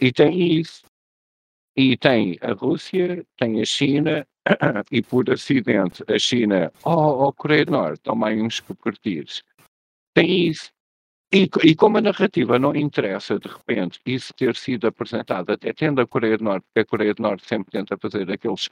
E 0.00 0.12
tem 0.12 0.60
isso. 0.60 0.82
E 1.76 1.96
tem 1.96 2.38
a 2.40 2.52
Rússia, 2.52 3.24
tem 3.36 3.60
a 3.60 3.64
China, 3.64 4.26
e 4.90 5.02
por 5.02 5.30
acidente 5.30 6.04
a 6.08 6.18
China, 6.18 6.72
oh, 6.84 7.26
oh 7.26 7.32
Coreia 7.32 7.64
do 7.64 7.72
Norte, 7.72 8.00
toma 8.02 8.28
aí 8.28 8.40
uns 8.40 8.60
copertires. 8.60 9.42
Tem 10.14 10.48
isso. 10.48 10.70
E, 11.32 11.48
e, 11.64 11.74
como 11.74 11.98
a 11.98 12.00
narrativa 12.00 12.60
não 12.60 12.76
interessa, 12.76 13.40
de 13.40 13.48
repente, 13.48 13.98
isso 14.06 14.32
ter 14.34 14.54
sido 14.54 14.86
apresentado, 14.86 15.50
até 15.50 15.72
tendo 15.72 16.00
a 16.00 16.06
Coreia 16.06 16.38
do 16.38 16.44
Norte, 16.44 16.64
porque 16.66 16.80
a 16.80 16.86
Coreia 16.86 17.12
do 17.12 17.22
Norte 17.22 17.44
sempre 17.44 17.72
tenta 17.72 17.98
fazer 17.98 18.30
aqueles 18.30 18.68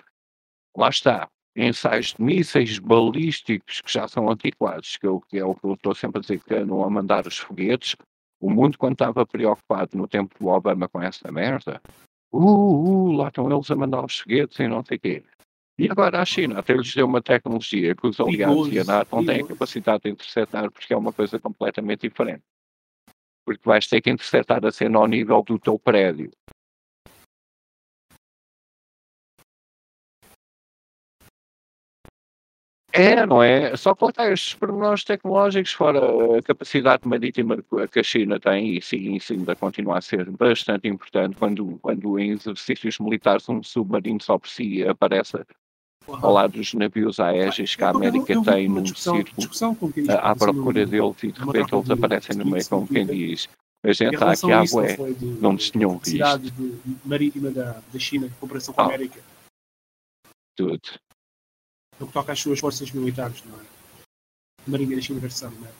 lá 0.76 0.88
está, 0.88 1.28
ensaios 1.56 2.14
de 2.14 2.22
mísseis 2.22 2.78
balísticos 2.78 3.80
que 3.80 3.92
já 3.92 4.06
são 4.06 4.30
antiquados, 4.30 4.96
que, 4.96 5.06
eu, 5.06 5.20
que 5.20 5.38
é 5.38 5.44
o 5.44 5.54
que 5.54 5.64
eu 5.64 5.74
estou 5.74 5.94
sempre 5.94 6.18
a 6.18 6.20
dizer 6.20 6.42
que 6.42 6.54
andam 6.54 6.84
a 6.84 6.88
mandar 6.88 7.26
os 7.26 7.38
foguetes. 7.38 7.96
O 8.42 8.50
mundo, 8.50 8.76
quando 8.76 8.94
estava 8.94 9.24
preocupado 9.24 9.96
no 9.96 10.08
tempo 10.08 10.34
do 10.36 10.48
Obama 10.48 10.88
com 10.88 11.00
essa 11.00 11.30
merda, 11.30 11.80
uh, 12.32 12.38
uh, 12.38 13.12
lá 13.12 13.28
estão 13.28 13.48
eles 13.48 13.70
a 13.70 13.76
mandar 13.76 14.04
os 14.04 14.18
foguetes 14.18 14.58
e 14.58 14.66
não 14.66 14.84
sei 14.84 14.96
o 14.96 15.00
quê. 15.00 15.22
E 15.78 15.88
agora 15.88 16.20
a 16.20 16.24
China 16.24 16.58
até 16.58 16.74
lhes 16.74 16.92
deu 16.92 17.06
uma 17.06 17.22
tecnologia 17.22 17.94
que 17.94 18.04
os 18.04 18.18
aliados 18.18 18.72
e 18.72 18.80
a 18.80 18.84
NATO 18.84 19.14
não 19.14 19.24
têm 19.24 19.42
a 19.42 19.46
capacidade 19.46 20.02
de 20.02 20.10
interceptar 20.10 20.68
porque 20.72 20.92
é 20.92 20.96
uma 20.96 21.12
coisa 21.12 21.38
completamente 21.38 22.08
diferente. 22.08 22.42
Porque 23.46 23.62
vais 23.64 23.86
ter 23.86 24.00
que 24.00 24.10
interceptar 24.10 24.64
a 24.66 24.72
cena 24.72 24.98
ao 24.98 25.06
nível 25.06 25.40
do 25.44 25.56
teu 25.56 25.78
prédio. 25.78 26.32
É, 32.92 33.24
não 33.24 33.42
é? 33.42 33.74
Só 33.76 33.94
colocar 33.94 34.30
estes 34.30 34.54
pormenores 34.54 35.02
tecnológicos, 35.02 35.72
fora 35.72 36.00
a 36.38 36.42
capacidade 36.42 37.08
marítima 37.08 37.56
que 37.90 38.00
a 38.00 38.02
China 38.02 38.38
tem, 38.38 38.76
e 38.76 38.82
sim, 38.82 39.14
isso 39.14 39.32
ainda 39.32 39.56
continua 39.56 39.98
a 39.98 40.00
ser 40.02 40.30
bastante 40.30 40.88
importante 40.88 41.36
quando, 41.36 41.78
quando 41.80 42.18
em 42.18 42.32
exercícios 42.32 42.98
militares 42.98 43.48
um 43.48 43.62
submarino 43.62 44.20
só 44.20 44.38
por 44.38 44.48
si 44.48 44.86
aparece 44.86 45.38
ao 46.06 46.32
lado 46.32 46.52
dos 46.54 46.74
navios 46.74 47.18
aéreos 47.18 47.76
que 47.76 47.84
a 47.84 47.90
América 47.90 48.32
eu, 48.32 48.40
eu, 48.40 48.44
eu, 48.44 48.52
tem 48.52 48.68
num 48.68 48.84
círculo 48.86 49.48
à 50.20 50.34
procura 50.34 50.84
deles 50.84 51.22
e 51.22 51.32
de 51.32 51.40
repente 51.40 51.74
eles 51.74 51.90
aparecem 51.90 52.36
no 52.36 52.44
meio 52.44 52.68
como 52.68 52.86
quem 52.86 53.06
diz 53.06 53.48
a 53.84 53.92
gente 53.92 54.14
está 54.14 54.30
aqui 54.30 54.52
à 54.52 54.62
bué, 54.64 54.96
não 55.40 55.54
nos 55.54 55.70
tinham 55.70 55.98
visto. 55.98 56.22
A 56.22 56.38
marítima 57.04 57.50
da, 57.50 57.80
da 57.92 57.98
China 57.98 58.26
em 58.26 58.30
comparação 58.38 58.72
com 58.72 58.80
a 58.80 58.84
América. 58.84 59.20
Tudo 60.56 60.80
no 62.02 62.08
que 62.08 62.12
toca 62.12 62.32
às 62.32 62.40
suas 62.40 62.58
forças 62.58 62.90
militares, 62.90 63.44
não 63.44 63.60
é? 63.60 63.64
Marinha 64.66 65.00
China 65.00 65.20
versão, 65.20 65.52
não 65.52 65.68
é? 65.68 65.72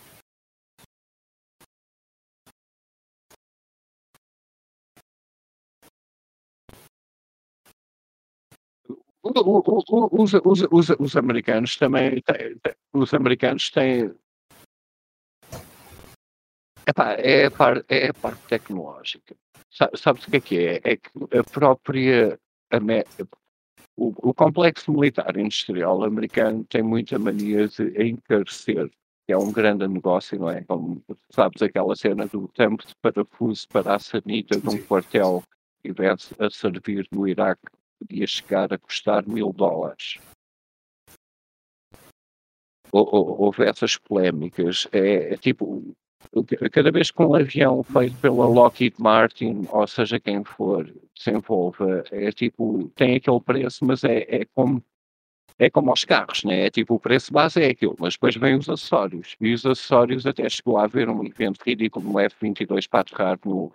Os, 9.25 10.35
os, 10.35 10.61
os, 10.71 10.91
os, 10.91 11.17
americanos 11.17 11.77
também 11.77 12.21
têm, 12.23 12.61
os 12.93 13.15
americanos 13.15 13.71
têm 13.71 14.13
epá, 16.87 17.15
é, 17.15 17.47
a 17.47 17.51
parte, 17.51 17.85
é 17.89 18.09
a 18.09 18.15
parte 18.15 18.43
tecnológica. 18.49 19.37
Sabes 19.71 20.27
o 20.27 20.31
que 20.31 20.37
é 20.37 20.41
que 20.41 20.59
é? 20.59 20.81
É 20.85 20.97
que 20.97 21.11
a 21.39 21.45
própria 21.45 22.39
o, 23.97 24.31
o, 24.31 24.35
complexo 24.35 24.93
militar 24.93 25.37
industrial 25.37 26.03
americano 26.05 26.65
tem 26.65 26.83
muita 26.83 27.19
mania 27.19 27.69
de 27.69 28.03
encarecer, 28.03 28.91
que 29.27 29.33
é 29.33 29.37
um 29.37 29.53
grande 29.53 29.87
negócio, 29.87 30.39
não 30.39 30.51
é? 30.51 30.63
Como 30.65 31.03
sabes, 31.31 31.63
aquela 31.63 31.95
cena 31.95 32.27
do 32.27 32.49
tempo 32.49 32.87
de 32.87 32.95
parafuso 32.97 33.69
para 33.69 33.95
a 33.95 33.99
sanita 33.99 34.59
de 34.59 34.69
um 34.69 34.83
quartel 34.83 35.43
que 35.83 35.89
estivesse 35.89 36.35
a 36.39 36.51
servir 36.51 37.07
no 37.13 37.29
Iraque 37.29 37.63
podia 37.99 38.27
chegar 38.27 38.73
a 38.73 38.79
custar 38.79 39.27
mil 39.27 39.53
dólares. 39.53 40.19
Houve 42.91 43.65
essas 43.65 43.97
polémicas. 43.97 44.87
É, 44.93 45.33
é 45.33 45.37
tipo, 45.37 45.95
cada 46.71 46.91
vez 46.91 47.11
que 47.11 47.23
um 47.23 47.35
avião 47.35 47.83
feito 47.83 48.17
pela 48.17 48.47
Lockheed 48.47 48.95
Martin, 48.99 49.67
ou 49.71 49.87
seja 49.87 50.19
quem 50.19 50.43
for, 50.45 50.91
desenvolve, 51.15 51.85
é 52.11 52.31
tipo, 52.33 52.91
tem 52.95 53.17
aquele 53.17 53.41
preço, 53.41 53.85
mas 53.85 54.03
é, 54.05 54.27
é 54.29 54.45
como 54.55 54.83
é 55.59 55.71
como 55.71 55.91
aos 55.91 56.05
carros, 56.05 56.43
né? 56.45 56.67
é 56.67 56.71
tipo 56.71 56.95
o 56.95 56.99
preço 56.99 57.33
base 57.33 57.63
é 57.63 57.69
aquilo, 57.69 57.95
mas 57.99 58.15
depois 58.15 58.35
vem 58.35 58.57
os 58.57 58.69
acessórios, 58.69 59.37
e 59.41 59.53
os 59.53 59.65
acessórios 59.65 60.27
até 60.27 60.49
chegou 60.49 60.79
a 60.79 60.85
haver 60.85 61.09
um 61.09 61.25
evento 61.25 61.61
ridículo 61.65 62.11
no 62.11 62.19
F-22 62.19 62.89
para 62.89 63.01
aterrar 63.01 63.39
no, 63.45 63.71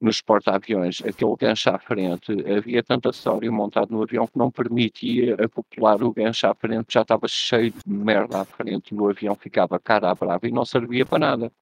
nos 0.00 0.20
porta-aviões, 0.20 1.02
aquele 1.04 1.34
gancho 1.36 1.70
à 1.70 1.78
frente, 1.78 2.32
havia 2.50 2.82
tanto 2.82 3.08
acessório 3.08 3.52
montado 3.52 3.90
no 3.90 4.02
avião 4.02 4.26
que 4.26 4.38
não 4.38 4.50
permitia 4.50 5.34
acoplar 5.34 6.02
o 6.02 6.12
gancho 6.12 6.46
à 6.46 6.54
frente, 6.54 6.92
já 6.92 7.02
estava 7.02 7.26
cheio 7.26 7.72
de 7.72 7.92
merda 7.92 8.42
à 8.42 8.44
frente 8.44 8.94
e 8.94 8.98
o 8.98 9.08
avião 9.08 9.34
ficava 9.34 9.78
cara 9.80 10.10
a 10.10 10.14
brava 10.14 10.46
e 10.46 10.52
não 10.52 10.64
servia 10.64 11.04
para 11.04 11.18
nada. 11.18 11.52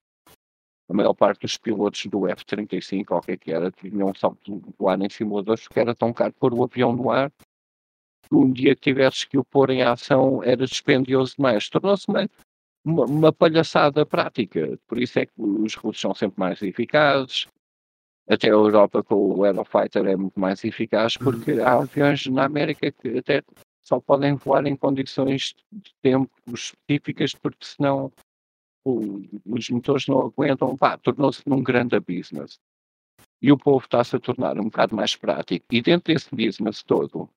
A 0.89 0.93
maior 0.93 1.13
parte 1.13 1.41
dos 1.41 1.57
pilotos 1.57 2.05
do 2.05 2.27
F-35, 2.27 3.05
ou 3.09 3.17
o 3.17 3.21
que 3.21 3.31
é 3.31 3.37
que 3.37 3.51
era, 3.51 3.71
tinham 3.71 4.13
só 4.15 4.33
de 4.45 4.61
voar 4.77 5.01
em 5.01 5.09
simuladores 5.09 5.63
porque 5.63 5.79
era 5.79 5.95
tão 5.95 6.13
caro 6.13 6.33
pôr 6.39 6.53
o 6.53 6.63
avião 6.63 6.93
no 6.93 7.09
ar 7.09 7.31
um 8.31 8.51
dia 8.51 8.75
que 8.75 8.81
tivesses 8.81 9.23
que 9.25 9.37
o 9.37 9.43
pôr 9.43 9.69
em 9.69 9.81
ação 9.81 10.43
era 10.43 10.65
dispendioso 10.65 11.35
demais. 11.35 11.69
Tornou-se 11.69 12.05
uma, 12.07 12.27
uma, 12.85 13.33
palhaçada 13.33 14.05
prática. 14.05 14.77
Por 14.87 14.99
isso 14.99 15.19
é 15.19 15.25
que 15.25 15.33
os 15.37 15.75
russos 15.75 16.01
são 16.01 16.13
sempre 16.13 16.39
mais 16.39 16.61
eficazes, 16.61 17.47
até 18.27 18.47
a 18.47 18.51
Europa 18.51 19.03
com 19.03 19.35
o 19.35 19.45
Eurofighter 19.45 20.05
é 20.05 20.15
muito 20.15 20.39
mais 20.39 20.63
eficaz 20.63 21.15
porque 21.15 21.53
há 21.53 21.73
aviões 21.75 22.25
na 22.27 22.45
América 22.45 22.91
que 22.91 23.17
até 23.17 23.41
só 23.83 24.01
podem 24.01 24.35
voar 24.35 24.65
em 24.65 24.75
condições 24.75 25.55
de 25.71 25.93
tempo 26.01 26.29
específicas 26.47 27.33
porque 27.33 27.65
senão 27.65 28.11
o, 28.87 29.21
os 29.45 29.69
motores 29.69 30.07
não 30.07 30.19
aguentam. 30.21 30.77
Pá, 30.77 30.97
tornou-se 30.97 31.41
num 31.47 31.61
grande 31.61 31.99
business. 31.99 32.59
E 33.41 33.51
o 33.51 33.57
povo 33.57 33.85
está-se 33.85 34.15
a 34.15 34.19
tornar 34.19 34.59
um 34.59 34.65
bocado 34.65 34.95
mais 34.95 35.15
prático. 35.15 35.65
E 35.71 35.81
dentro 35.81 36.13
desse 36.13 36.33
business 36.33 36.83
todo, 36.83 37.29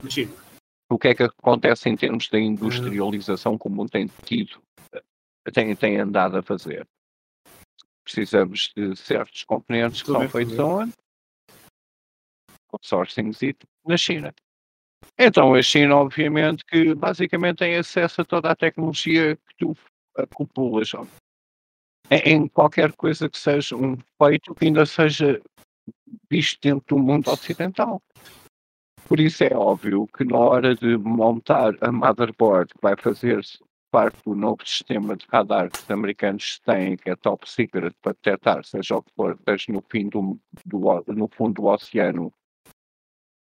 Imagina. 0.00 0.32
o 0.90 0.98
que 0.98 1.08
é 1.08 1.14
que 1.14 1.22
acontece 1.22 1.88
em 1.88 1.96
termos 1.96 2.28
da 2.28 2.38
industrialização 2.38 3.56
como 3.56 3.88
tem 3.88 4.08
tido, 4.24 4.60
tem, 5.52 5.74
tem 5.76 6.00
andado 6.00 6.36
a 6.36 6.42
fazer? 6.42 6.86
Precisamos 8.04 8.70
de 8.76 8.94
certos 8.96 9.44
componentes 9.44 10.02
que 10.02 10.12
são 10.12 10.28
feitos 10.28 10.58
aonde? 10.58 10.92
Sourcings 12.82 13.38
na 13.86 13.96
China. 13.96 14.34
Então 15.18 15.54
a 15.54 15.62
China, 15.62 15.96
obviamente, 15.96 16.64
que 16.64 16.94
basicamente 16.94 17.58
tem 17.58 17.76
acesso 17.76 18.20
a 18.20 18.24
toda 18.24 18.50
a 18.50 18.56
tecnologia 18.56 19.36
que 19.36 19.56
tu 19.58 19.76
acumulas 20.16 20.90
em 22.10 22.48
qualquer 22.48 22.92
coisa 22.92 23.28
que 23.28 23.38
seja 23.38 23.76
um 23.76 23.96
feito 24.22 24.54
que 24.54 24.66
ainda 24.66 24.84
seja 24.84 25.40
visto 26.30 26.60
dentro 26.60 26.96
do 26.96 27.02
mundo 27.02 27.30
ocidental. 27.30 28.02
Por 29.06 29.20
isso 29.20 29.44
é 29.44 29.54
óbvio 29.54 30.06
que 30.06 30.24
na 30.24 30.38
hora 30.38 30.74
de 30.74 30.96
montar 30.96 31.74
a 31.80 31.92
motherboard 31.92 32.72
que 32.72 32.80
vai 32.80 32.96
fazer 32.96 33.40
parte 33.94 34.18
do 34.24 34.34
novo 34.34 34.66
sistema 34.66 35.16
de 35.16 35.24
radar 35.28 35.70
que 35.70 35.78
os 35.78 35.88
americanos 35.88 36.58
têm, 36.64 36.96
que 36.96 37.10
é 37.10 37.14
top 37.14 37.48
secret, 37.48 37.94
para 38.02 38.12
detectar, 38.12 38.64
seja 38.64 38.96
o 38.96 39.02
que 39.04 39.12
for, 39.14 39.36
esteja 39.38 39.72
no, 39.72 39.84
fim 39.88 40.08
do, 40.08 40.36
do, 40.66 41.04
no 41.14 41.28
fundo 41.28 41.62
do 41.62 41.66
oceano, 41.66 42.32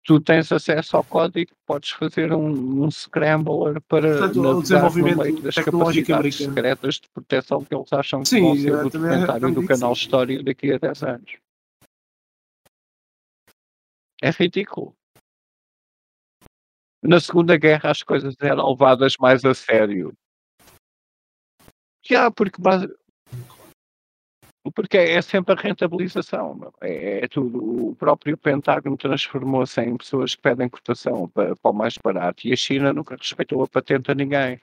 tu 0.04 0.20
tens 0.20 0.52
acesso 0.52 0.97
ao 0.97 1.06
código, 1.06 1.54
podes 1.66 1.91
fazer 1.91 2.34
um, 2.34 2.84
um 2.84 2.91
scrambler 2.91 3.80
para 3.84 4.18
Portanto, 4.18 4.41
o 4.41 4.62
desenvolvimento 4.62 5.41
das 5.41 5.56
capacidades 5.56 6.12
americano. 6.12 6.54
secretas 6.54 6.95
de 6.95 7.10
proteção 7.14 7.64
que 7.64 7.74
eles 7.74 7.93
acham 7.93 8.24
que 8.24 8.28
Sim, 8.28 8.41
vão 8.41 8.56
ser 8.58 8.62
do 8.62 8.68
exatamente, 8.68 8.91
documentário 8.97 9.54
do 9.54 9.66
canal 9.66 9.95
sim. 9.95 10.02
História 10.02 10.43
daqui 10.43 10.74
a 10.74 10.78
10 10.78 11.04
anos. 11.04 11.38
É 14.22 14.30
ridículo. 14.32 14.93
Na 17.02 17.22
Segunda 17.22 17.56
Guerra 17.58 17.89
as 17.91 18.04
coisas 18.04 18.36
eram 18.41 18.70
levadas 18.70 19.16
mais 19.18 19.45
a 19.45 19.54
sério. 19.54 20.14
Já, 22.04 22.32
porque, 22.32 22.58
porque 24.76 24.97
é 24.97 25.22
sempre 25.22 25.54
a 25.54 25.62
rentabilização. 25.62 26.56
meu. 26.56 26.74
É, 26.82 27.26
é 27.26 27.28
tudo. 27.28 27.89
O 27.89 27.95
próprio 27.95 28.38
Pentágono 28.38 28.97
transformou-se 28.97 29.82
em 29.82 29.97
pessoas 29.97 30.36
que 30.36 30.41
pedem 30.41 30.70
cotação 30.70 31.28
para, 31.30 31.56
para 31.56 31.72
o 31.72 31.74
mais 31.74 31.95
barato 32.04 32.47
e 32.47 32.54
a 32.54 32.56
China 32.56 32.93
nunca 32.93 33.16
respeitou 33.16 33.64
a 33.64 33.68
patente 33.68 34.12
a 34.12 34.16
ninguém. 34.16 34.60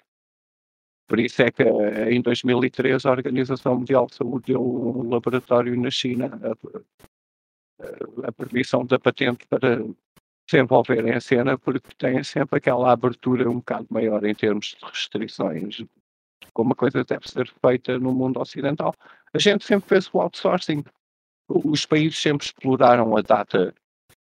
Por 1.09 1.19
isso 1.19 1.41
é 1.43 1.51
que 1.51 1.63
eh, 1.63 2.13
em 2.13 2.21
2003 2.21 3.07
a 3.07 3.11
Organização 3.11 3.77
Mundial 3.79 4.07
de 4.07 4.17
Saúde 4.17 4.53
deu 4.53 4.63
um 4.63 5.09
laboratório 5.09 5.75
na 5.81 5.91
China 5.91 6.39
a, 6.43 6.53
a- 6.69 8.29
a 8.29 8.33
permissão 8.33 8.85
da 8.85 8.99
patente 8.99 9.47
para 9.47 9.79
se 10.51 10.59
em 10.59 11.21
cena 11.21 11.59
porque 11.59 11.95
tem 11.97 12.23
sempre 12.25 12.59
aquela 12.59 12.91
abertura 12.93 13.49
um 13.49 13.57
bocado 13.57 13.87
maior 13.91 14.25
em 14.25 14.35
termos 14.35 14.77
de 14.79 14.85
restrições 14.85 15.85
como 16.59 16.73
a 16.73 16.77
coisa 16.77 17.05
deve 17.05 17.31
ser 17.31 17.49
feita 17.65 18.01
no 18.01 18.13
mundo 18.13 18.41
ocidental. 18.41 18.93
A 19.33 19.39
gente 19.39 19.65
sempre 19.65 19.89
fez 19.89 20.11
o 20.13 20.21
outsourcing. 20.21 20.83
Os 21.49 21.87
países 21.87 22.19
sempre 22.19 22.47
exploraram 22.47 23.17
a 23.17 23.23
data 23.23 23.73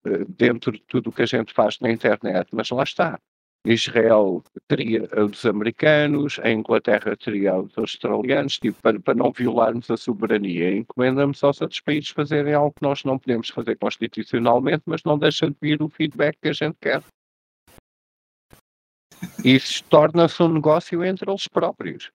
eh, 0.04 0.24
dentro 0.28 0.72
de 0.72 0.80
tudo 0.80 1.10
o 1.10 1.12
que 1.12 1.22
a 1.22 1.26
gente 1.26 1.54
faz 1.54 1.78
na 1.78 1.92
internet, 1.92 2.48
mas 2.50 2.68
lá 2.70 2.82
está. 2.82 3.20
Israel 3.64 4.42
teria 4.66 5.08
os 5.24 5.46
americanos, 5.46 6.40
a 6.42 6.50
Inglaterra 6.50 7.16
teria 7.16 7.56
os 7.56 7.78
australianos, 7.78 8.58
tipo, 8.58 8.82
para, 8.82 8.98
para 8.98 9.14
não 9.14 9.30
violarmos 9.30 9.88
a 9.88 9.96
soberania. 9.96 10.76
Encomendamos 10.76 11.42
aos 11.44 11.60
outros 11.60 11.80
países 11.80 12.10
fazerem 12.10 12.52
algo 12.52 12.74
que 12.74 12.82
nós 12.82 13.04
não 13.04 13.16
podemos 13.16 13.48
fazer 13.48 13.76
constitucionalmente, 13.76 14.82
mas 14.86 15.04
não 15.04 15.16
deixa 15.16 15.48
de 15.48 15.56
vir 15.62 15.80
o 15.80 15.88
feedback 15.88 16.36
que 16.42 16.48
a 16.48 16.52
gente 16.52 16.76
quer. 16.80 17.00
Isso 19.44 19.84
torna-se 19.84 20.42
um 20.42 20.48
negócio 20.48 21.04
entre 21.04 21.30
eles 21.30 21.46
próprios. 21.46 22.10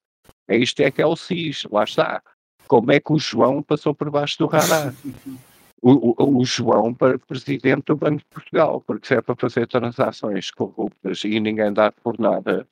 É 0.50 0.58
isto 0.58 0.80
é 0.82 0.90
que 0.90 1.00
é 1.00 1.06
o 1.06 1.16
SIS, 1.16 1.64
lá 1.72 1.84
está. 1.84 2.24
Como 2.68 2.92
é 2.92 3.00
que 3.00 3.14
o 3.14 3.20
João 3.20 3.62
passou 3.62 3.94
por 3.94 4.10
baixo 4.10 4.36
do 4.40 4.48
radar? 4.48 4.94
O, 5.82 6.12
o- 6.24 6.40
o 6.40 6.44
João 6.46 6.94
para 6.94 7.20
presidente 7.20 7.84
do 7.86 7.96
Banco 7.96 8.18
de 8.18 8.26
Portugal, 8.26 8.82
porque 8.82 9.08
se 9.08 9.14
é 9.14 9.22
para 9.22 9.36
fazer 9.36 9.68
transações 9.68 10.50
corruptas 10.52 11.24
e 11.24 11.40
ninguém 11.40 11.72
dá 11.72 11.92
por 11.92 12.20
nada, 12.20 12.68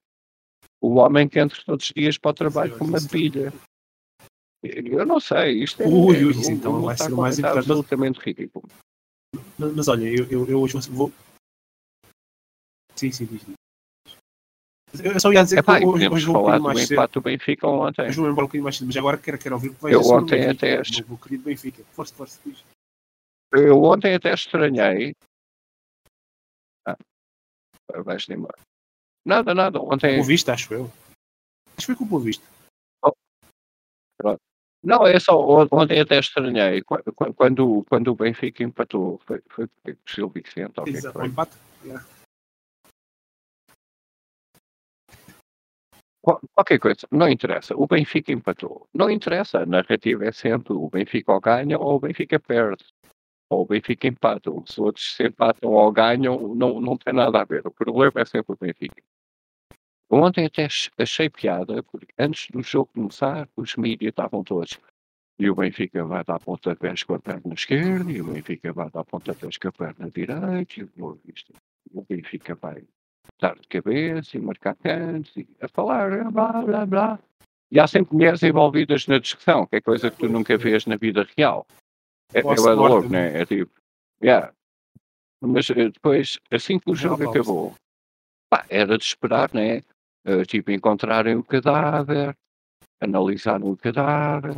o 0.82 0.96
homem 0.96 1.30
que 1.30 1.40
entra 1.40 1.58
todos 1.66 1.86
os 1.86 1.94
dias 1.96 2.18
para 2.18 2.32
o 2.32 2.34
trabalho 2.34 2.74
Sim, 2.74 2.80
com 2.80 2.86
uma 2.86 3.00
pilha. 3.08 3.54
Eu 4.64 5.06
não 5.06 5.20
sei, 5.20 5.64
isto 5.64 5.84
é, 5.84 5.88
Ui, 5.88 6.26
ui, 6.26 6.32
isso 6.32 6.52
então 6.52 6.82
vai 6.82 6.98
ser 6.98 7.10
mais 7.12 7.38
importante. 7.38 7.60
absolutamente 7.60 8.20
ridículo. 8.20 8.68
Mas, 9.58 9.74
mas 9.76 9.88
olha, 9.88 10.08
eu, 10.08 10.26
eu, 10.30 10.46
eu 10.48 10.60
hoje 10.62 10.78
vou. 10.90 11.14
Sim, 12.96 13.12
sim, 13.12 13.26
diz. 13.26 13.44
Eu 15.04 15.12
eu 15.14 15.20
só 15.20 15.32
ia 15.32 15.44
dizer 15.44 15.60
Epá, 15.60 15.78
que 15.78 15.84
e 15.84 15.86
hoje, 15.86 15.94
podemos 15.94 16.16
hoje 16.16 16.26
vou 16.26 16.36
um 16.36 16.40
falar 16.46 16.60
bocadinho 16.60 16.62
do 16.62 16.76
mais 16.76 16.88
cedo. 16.88 16.98
empate 16.98 17.14
do 17.14 17.22
Benfica 17.22 17.68
ontem. 17.68 18.08
Hoje 18.08 18.18
vou 18.18 18.26
embora 18.30 18.44
um 18.44 18.48
bocadinho 18.48 18.64
mais 18.64 18.78
cedo, 18.78 18.88
mas 18.88 18.98
agora 18.98 19.18
quero, 19.18 19.38
quero 19.38 19.56
ouvir 19.56 19.70
o 19.70 19.76
que 19.76 19.82
vai 19.82 19.94
Eu 19.94 20.02
o 20.02 20.12
ontem 20.14 20.40
Benfica, 20.40 20.52
até 20.52 20.82
o 20.82 21.08
meu 21.10 21.18
querido 21.18 21.44
Benfica. 21.44 21.84
Força, 21.92 22.14
força, 22.16 22.40
diz. 22.46 22.64
Eu 23.54 23.84
ontem 23.84 24.16
até 24.16 24.34
estranhei. 24.34 25.14
Ah, 26.88 26.98
embora. 28.30 28.58
Nada, 29.26 29.54
nada. 29.54 29.82
Ontem. 29.82 30.16
Boa 30.16 30.28
Vista, 30.28 30.54
acho 30.54 30.74
eu. 30.74 30.86
Acho 31.76 31.78
que 31.78 31.86
foi 31.86 31.96
com 31.96 32.04
o 32.06 32.08
Boa 32.08 32.22
Vista. 32.24 32.46
Não, 34.84 35.06
é 35.06 35.20
só. 35.20 35.38
on- 35.38 35.68
Ontem 35.72 36.00
até 36.00 36.20
estranhei. 36.20 36.82
Qu- 36.82 37.04
qu- 37.14 37.34
Quando, 37.34 37.84
quando 37.90 38.08
o 38.10 38.16
Benfica 38.16 38.64
empatou, 38.64 39.20
foi, 39.26 39.42
foi 39.50 39.68
com 39.68 39.92
o 39.92 39.96
Gil 40.08 40.30
Vicente, 40.30 40.80
o 40.80 40.88
é 40.88 40.90
Exato, 40.90 41.18
o 41.18 41.22
foi? 41.22 41.28
empate. 41.30 41.58
Qual- 46.28 46.42
Qualquer 46.54 46.78
coisa, 46.80 47.08
não 47.10 47.30
interessa. 47.30 47.74
O 47.74 47.88
Benfica 47.88 48.34
empatou. 48.34 48.86
Não 48.94 49.10
interessa. 49.10 49.60
A 49.60 49.66
narrativa 49.66 50.26
é 50.26 50.32
sempre 50.34 50.74
o 50.74 50.90
Benfica 50.90 51.32
ou 51.32 51.40
ganha 51.40 51.80
ou 51.80 51.96
o 51.96 52.00
Benfica 52.02 52.38
perde. 52.38 52.84
Ou 53.50 53.62
o 53.62 53.66
Benfica 53.66 54.08
empata. 54.10 54.52
Os 54.52 54.78
outros 54.78 55.16
se 55.16 55.26
empatam 55.26 55.72
ou 55.72 55.90
ganham, 55.90 56.54
não, 56.54 56.82
não 56.82 56.98
tem 56.98 57.14
nada 57.14 57.40
a 57.40 57.46
ver. 57.46 57.66
O 57.66 57.72
problema 57.72 58.12
é 58.20 58.26
sempre 58.26 58.54
o 58.54 58.58
Benfica. 58.60 59.02
Ontem 60.12 60.46
até 60.46 60.66
ach- 60.66 60.92
achei 60.98 61.30
piada, 61.30 61.82
porque 61.84 62.14
antes 62.20 62.50
do 62.52 62.62
jogo 62.62 62.92
começar, 62.94 63.48
os 63.56 63.78
mídias 63.78 64.10
estavam 64.10 64.44
todos. 64.44 64.78
E 65.40 65.50
o 65.50 65.56
Benfica 65.56 66.04
vai 66.04 66.26
dar 66.26 66.40
pontapés 66.40 67.04
com 67.04 67.14
a 67.14 67.20
perna 67.20 67.54
esquerda, 67.54 68.12
e 68.12 68.22
o 68.22 68.34
Benfica 68.34 68.74
vai 68.74 68.90
dar 68.90 69.06
pontapés 69.06 69.58
com 69.58 69.70
a 69.70 69.72
perna 69.72 70.10
direita, 70.12 70.74
e 70.78 71.02
o 71.94 72.02
Benfica 72.10 72.56
vai 72.56 72.84
dar 73.40 73.56
de 73.56 73.68
cabeça 73.68 74.38
e 74.38 74.40
marcar 74.40 74.76
cantos, 74.76 75.36
e 75.36 75.48
a 75.62 75.68
falar, 75.68 76.32
blá, 76.32 76.52
blá, 76.62 76.86
blá. 76.86 77.20
E 77.72 77.80
há 77.80 77.88
sempre 77.88 78.16
mulheres 78.16 78.42
envolvidas 78.44 79.08
na 79.08 79.20
discussão, 79.20 79.66
que 79.66 79.76
é 79.76 79.82
coisa 79.82 80.10
que 80.10 80.18
tu 80.18 80.30
nunca 80.30 80.58
vês 80.58 80.86
na 80.86 80.96
vida 80.96 81.28
real. 81.38 81.66
É, 82.34 82.40
é 82.40 82.44
louco, 82.44 82.64
sorte. 82.64 83.10
né? 83.10 83.42
É 83.42 83.46
tipo, 83.46 83.72
yeah. 84.22 84.52
Mas 85.42 85.70
eh, 85.70 85.90
depois, 85.90 86.40
assim 86.52 86.80
que 86.80 86.90
o 86.90 86.96
jogo 86.96 87.24
pausa. 87.24 87.40
acabou, 87.40 87.76
pá, 88.50 88.66
era 88.70 88.98
de 88.98 89.04
esperar, 89.04 89.54
né? 89.54 89.82
Eh, 90.26 90.44
tipo, 90.46 90.72
encontrarem 90.72 91.36
o 91.36 91.44
cadáver, 91.44 92.36
analisarem 93.02 93.70
o 93.70 93.78
cadáver, 93.78 94.56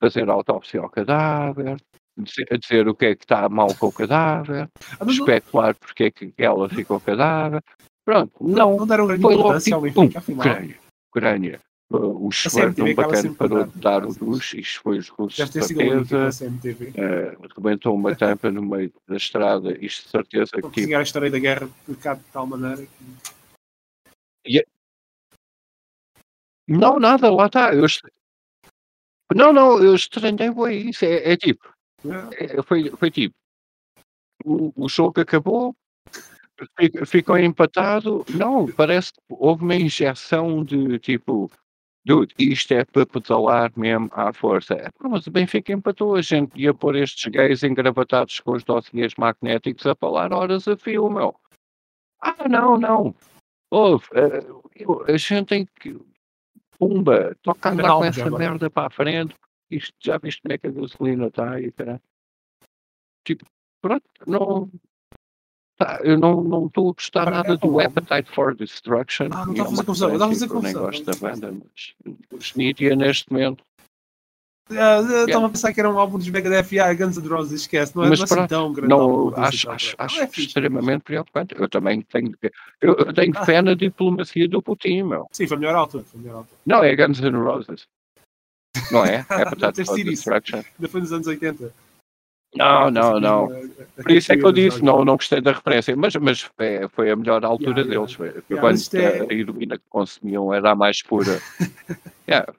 fazer 0.00 0.28
autópsia 0.28 0.80
ao 0.80 0.88
cadáver, 0.88 1.76
dizer, 2.16 2.58
dizer 2.58 2.88
o 2.88 2.94
que 2.94 3.06
é 3.06 3.14
que 3.14 3.24
está 3.24 3.48
mal 3.48 3.74
com 3.76 3.86
o 3.86 3.92
cadáver, 3.92 4.68
Ah, 4.98 5.04
não, 5.04 5.12
especular 5.12 5.74
porque 5.74 6.04
é 6.04 6.10
que 6.10 6.34
ela 6.36 6.68
ficou 6.68 7.00
cadáver. 7.00 7.62
Pronto, 8.04 8.32
não. 8.40 8.76
não 8.76 8.86
deram 8.86 9.06
grande 9.06 9.22
Foi 9.22 9.34
logo 9.34 9.58
tipo, 9.60 9.76
ao 9.76 9.82
pum, 9.82 10.02
Benfica, 10.02 10.18
afinal. 10.18 10.40
Ucrânia, 10.40 10.80
Ucrânia. 11.10 11.60
Uh, 11.92 12.26
O 12.26 12.30
acaba 12.30 12.94
bacana 12.94 13.16
sempre 13.16 13.36
parou 13.36 13.58
a 13.58 13.66
de 13.66 13.78
dar. 13.78 14.06
o 14.06 14.14
duche, 14.14 14.60
isto 14.60 14.80
foi 14.80 14.98
os 14.98 15.08
russos 15.10 15.36
Deve 15.36 15.50
de 15.50 15.74
ter 15.74 16.04
certeza. 16.06 16.46
CMTV. 16.46 16.88
Uh, 16.88 17.48
rebentou 17.54 17.94
uma 17.94 18.16
tampa 18.16 18.50
no 18.50 18.62
meio 18.62 18.90
da 19.06 19.16
estrada, 19.16 19.76
isto 19.78 20.04
de 20.04 20.08
certeza 20.10 20.52
Para 20.52 20.70
que 20.70 20.80
tipo, 20.82 20.96
a 20.96 21.02
história 21.02 21.30
da 21.30 21.38
guerra 21.38 21.68
de 21.86 21.94
cá 21.96 22.14
de 22.14 22.22
tal 22.32 22.46
maneira 22.46 22.86
que. 22.86 24.64
Não, 26.66 26.98
nada, 26.98 27.30
lá 27.30 27.46
está. 27.46 27.74
Eu 27.74 27.86
Não, 29.34 29.52
não, 29.52 29.82
eu 29.82 29.94
estranhei 29.94 30.50
bué 30.50 30.74
isso. 30.74 31.04
É, 31.04 31.32
é 31.32 31.36
tipo, 31.36 31.68
É, 32.38 32.58
é, 32.58 32.62
foi, 32.62 32.88
foi 32.90 33.10
tipo, 33.10 33.34
o, 34.44 34.72
o 34.74 34.88
jogo 34.88 35.20
acabou, 35.20 35.76
ficou 37.06 37.38
empatado. 37.38 38.24
Não, 38.30 38.66
parece 38.72 39.12
que 39.12 39.20
houve 39.30 39.62
uma 39.64 39.74
injeção 39.74 40.64
de 40.64 40.98
tipo, 40.98 41.50
dude, 42.04 42.34
isto 42.38 42.72
é 42.72 42.84
para 42.84 43.06
pedalar 43.06 43.72
mesmo 43.76 44.08
à 44.12 44.32
força. 44.32 44.74
É, 44.74 44.88
mas 45.00 45.26
o 45.26 45.30
Benfica 45.30 45.72
empatou, 45.72 46.14
a 46.16 46.22
gente 46.22 46.58
ia 46.60 46.72
pôr 46.74 46.96
estes 46.96 47.30
gays 47.30 47.62
engravatados 47.62 48.40
com 48.40 48.52
os 48.52 48.64
dossiês 48.64 49.14
magnéticos 49.16 49.86
a 49.86 49.94
falar 49.94 50.32
horas 50.32 50.66
a 50.68 50.76
fio, 50.76 51.08
meu. 51.10 51.34
Ah, 52.20 52.48
não, 52.48 52.78
não. 52.78 53.14
Houve, 53.70 54.06
eu- 54.76 55.04
a 55.08 55.16
gente 55.16 55.46
tem 55.46 55.66
que. 55.80 55.98
Pumba, 56.78 57.36
toca 57.42 57.70
andar 57.70 57.84
Calma, 57.84 57.98
com 58.00 58.04
essa 58.06 58.26
agora. 58.26 58.38
merda 58.50 58.68
para 58.70 58.86
a 58.88 58.90
frente. 58.90 59.34
Isto, 59.70 59.94
já 60.00 60.18
viste 60.18 60.42
como 60.42 60.52
é 60.52 60.58
que 60.58 60.66
a 60.66 60.70
gasolina 60.70 61.26
está 61.28 61.60
e 61.60 61.70
caralho. 61.72 62.00
Tipo, 63.24 63.44
pronto, 63.80 64.04
não. 64.26 64.68
Tá, 65.84 66.00
eu 66.02 66.18
não 66.18 66.42
não 66.42 66.66
estou 66.66 66.90
a 66.90 66.92
gostar 66.92 67.30
nada 67.30 67.54
é, 67.54 67.56
do 67.56 67.80
Appetite 67.80 68.30
for 68.30 68.54
Destruction. 68.54 69.28
Ah, 69.30 69.46
não 69.46 69.52
está 69.52 69.62
a 69.62 69.66
é 69.66 69.68
fazer 69.68 69.74
uma 69.74 69.84
confusão, 69.84 70.12
está 70.12 70.24
a 70.24 70.28
fazer 70.28 70.48
que 70.48 70.54
eu 70.54 70.62
nem 70.62 70.72
confusão, 70.72 70.82
gosto 70.82 71.04
da 71.04 71.12
a 71.12 71.30
banda, 71.30 71.52
mas 71.52 72.16
os 72.32 72.54
Nidia 72.54 72.96
neste 72.96 73.32
momento. 73.32 73.64
Ah, 74.70 75.00
eu 75.00 75.26
Estava 75.26 75.46
a 75.46 75.50
pensar 75.50 75.72
que 75.72 75.80
era 75.80 75.90
um 75.90 75.98
álbum 75.98 76.18
dos 76.18 76.28
Megadeth 76.28 76.72
e 76.72 76.80
ah, 76.80 76.92
Guns 76.94 77.16
N' 77.16 77.28
Roses, 77.28 77.62
esquece, 77.62 77.94
não 77.94 78.04
é, 78.04 78.08
Mas 78.08 78.18
não 78.20 78.24
é 78.24 78.40
assim 78.40 78.46
tão 78.46 78.72
grande. 78.72 78.88
Não, 78.88 79.28
esse 79.30 79.38
acho, 79.40 79.70
acho, 79.70 79.94
acho 79.98 80.20
é 80.20 80.30
extremamente 80.36 81.02
preocupante. 81.02 81.54
Eu 81.58 81.68
também 81.68 82.00
tenho, 82.02 82.32
eu, 82.80 83.12
tenho 83.12 83.32
Ah. 83.36 83.44
fé 83.44 83.60
na 83.60 83.74
diplomacia 83.74 84.48
do 84.48 84.62
Putin, 84.62 85.02
meu. 85.02 85.28
Sim, 85.32 85.46
foi 85.46 85.56
a 85.56 85.60
melhor 85.60 85.74
altura. 85.74 86.04
Foi 86.04 86.20
a 86.20 86.22
melhor 86.22 86.36
altura. 86.38 86.60
Não, 86.64 86.82
é 86.82 86.96
Guns 86.96 87.20
N' 87.20 87.36
Roses. 87.36 87.86
Não 88.90 89.04
é? 89.04 89.26
Appetite 89.28 89.84
for. 89.84 89.96
Destruction. 89.96 90.56
Ainda 90.58 90.88
foi 90.88 91.00
nos 91.00 91.12
anos 91.12 91.26
80. 91.26 91.72
Não, 92.54 92.90
não, 92.90 93.18
não. 93.18 93.48
Por 93.96 94.10
isso 94.10 94.32
é 94.32 94.36
que 94.36 94.44
eu 94.44 94.52
disse, 94.52 94.82
não, 94.84 95.04
não 95.04 95.16
gostei 95.16 95.40
da 95.40 95.52
referência, 95.52 95.96
mas, 95.96 96.14
mas 96.16 96.50
é, 96.58 96.86
foi 96.88 97.10
a 97.10 97.16
melhor 97.16 97.42
altura 97.44 97.80
Yeah, 97.80 97.90
deles. 97.90 98.12
Foi, 98.12 98.26
Yeah, 98.28 98.60
quando 98.60 98.78
é- 98.94 99.20
a 99.20 99.32
heroína 99.32 99.78
que 99.78 99.84
consumiam 99.88 100.52
era 100.52 100.72
a 100.72 100.74
mais 100.74 101.02
pura. 101.02 101.40
yeah. 102.28 102.52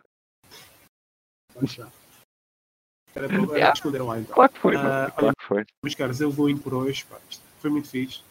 Era 3.16 3.28
para 3.28 3.38
Yeah. 3.58 3.74
lá 4.04 4.20
então. 4.20 4.34
claro 4.34 4.52
que 4.52 4.60
foi, 4.60 4.76
mano, 4.76 5.12
claro 5.12 5.36
que 5.38 5.46
foi. 5.46 5.66
Mas, 5.84 5.94
caras, 5.94 6.20
eu 6.20 6.32
vou 6.32 6.50
indo 6.50 6.62
por 6.62 6.74
hoje. 6.74 7.06
Pá. 7.06 7.18
Foi 7.60 7.70
muito 7.70 7.88
fixe. 7.88 8.22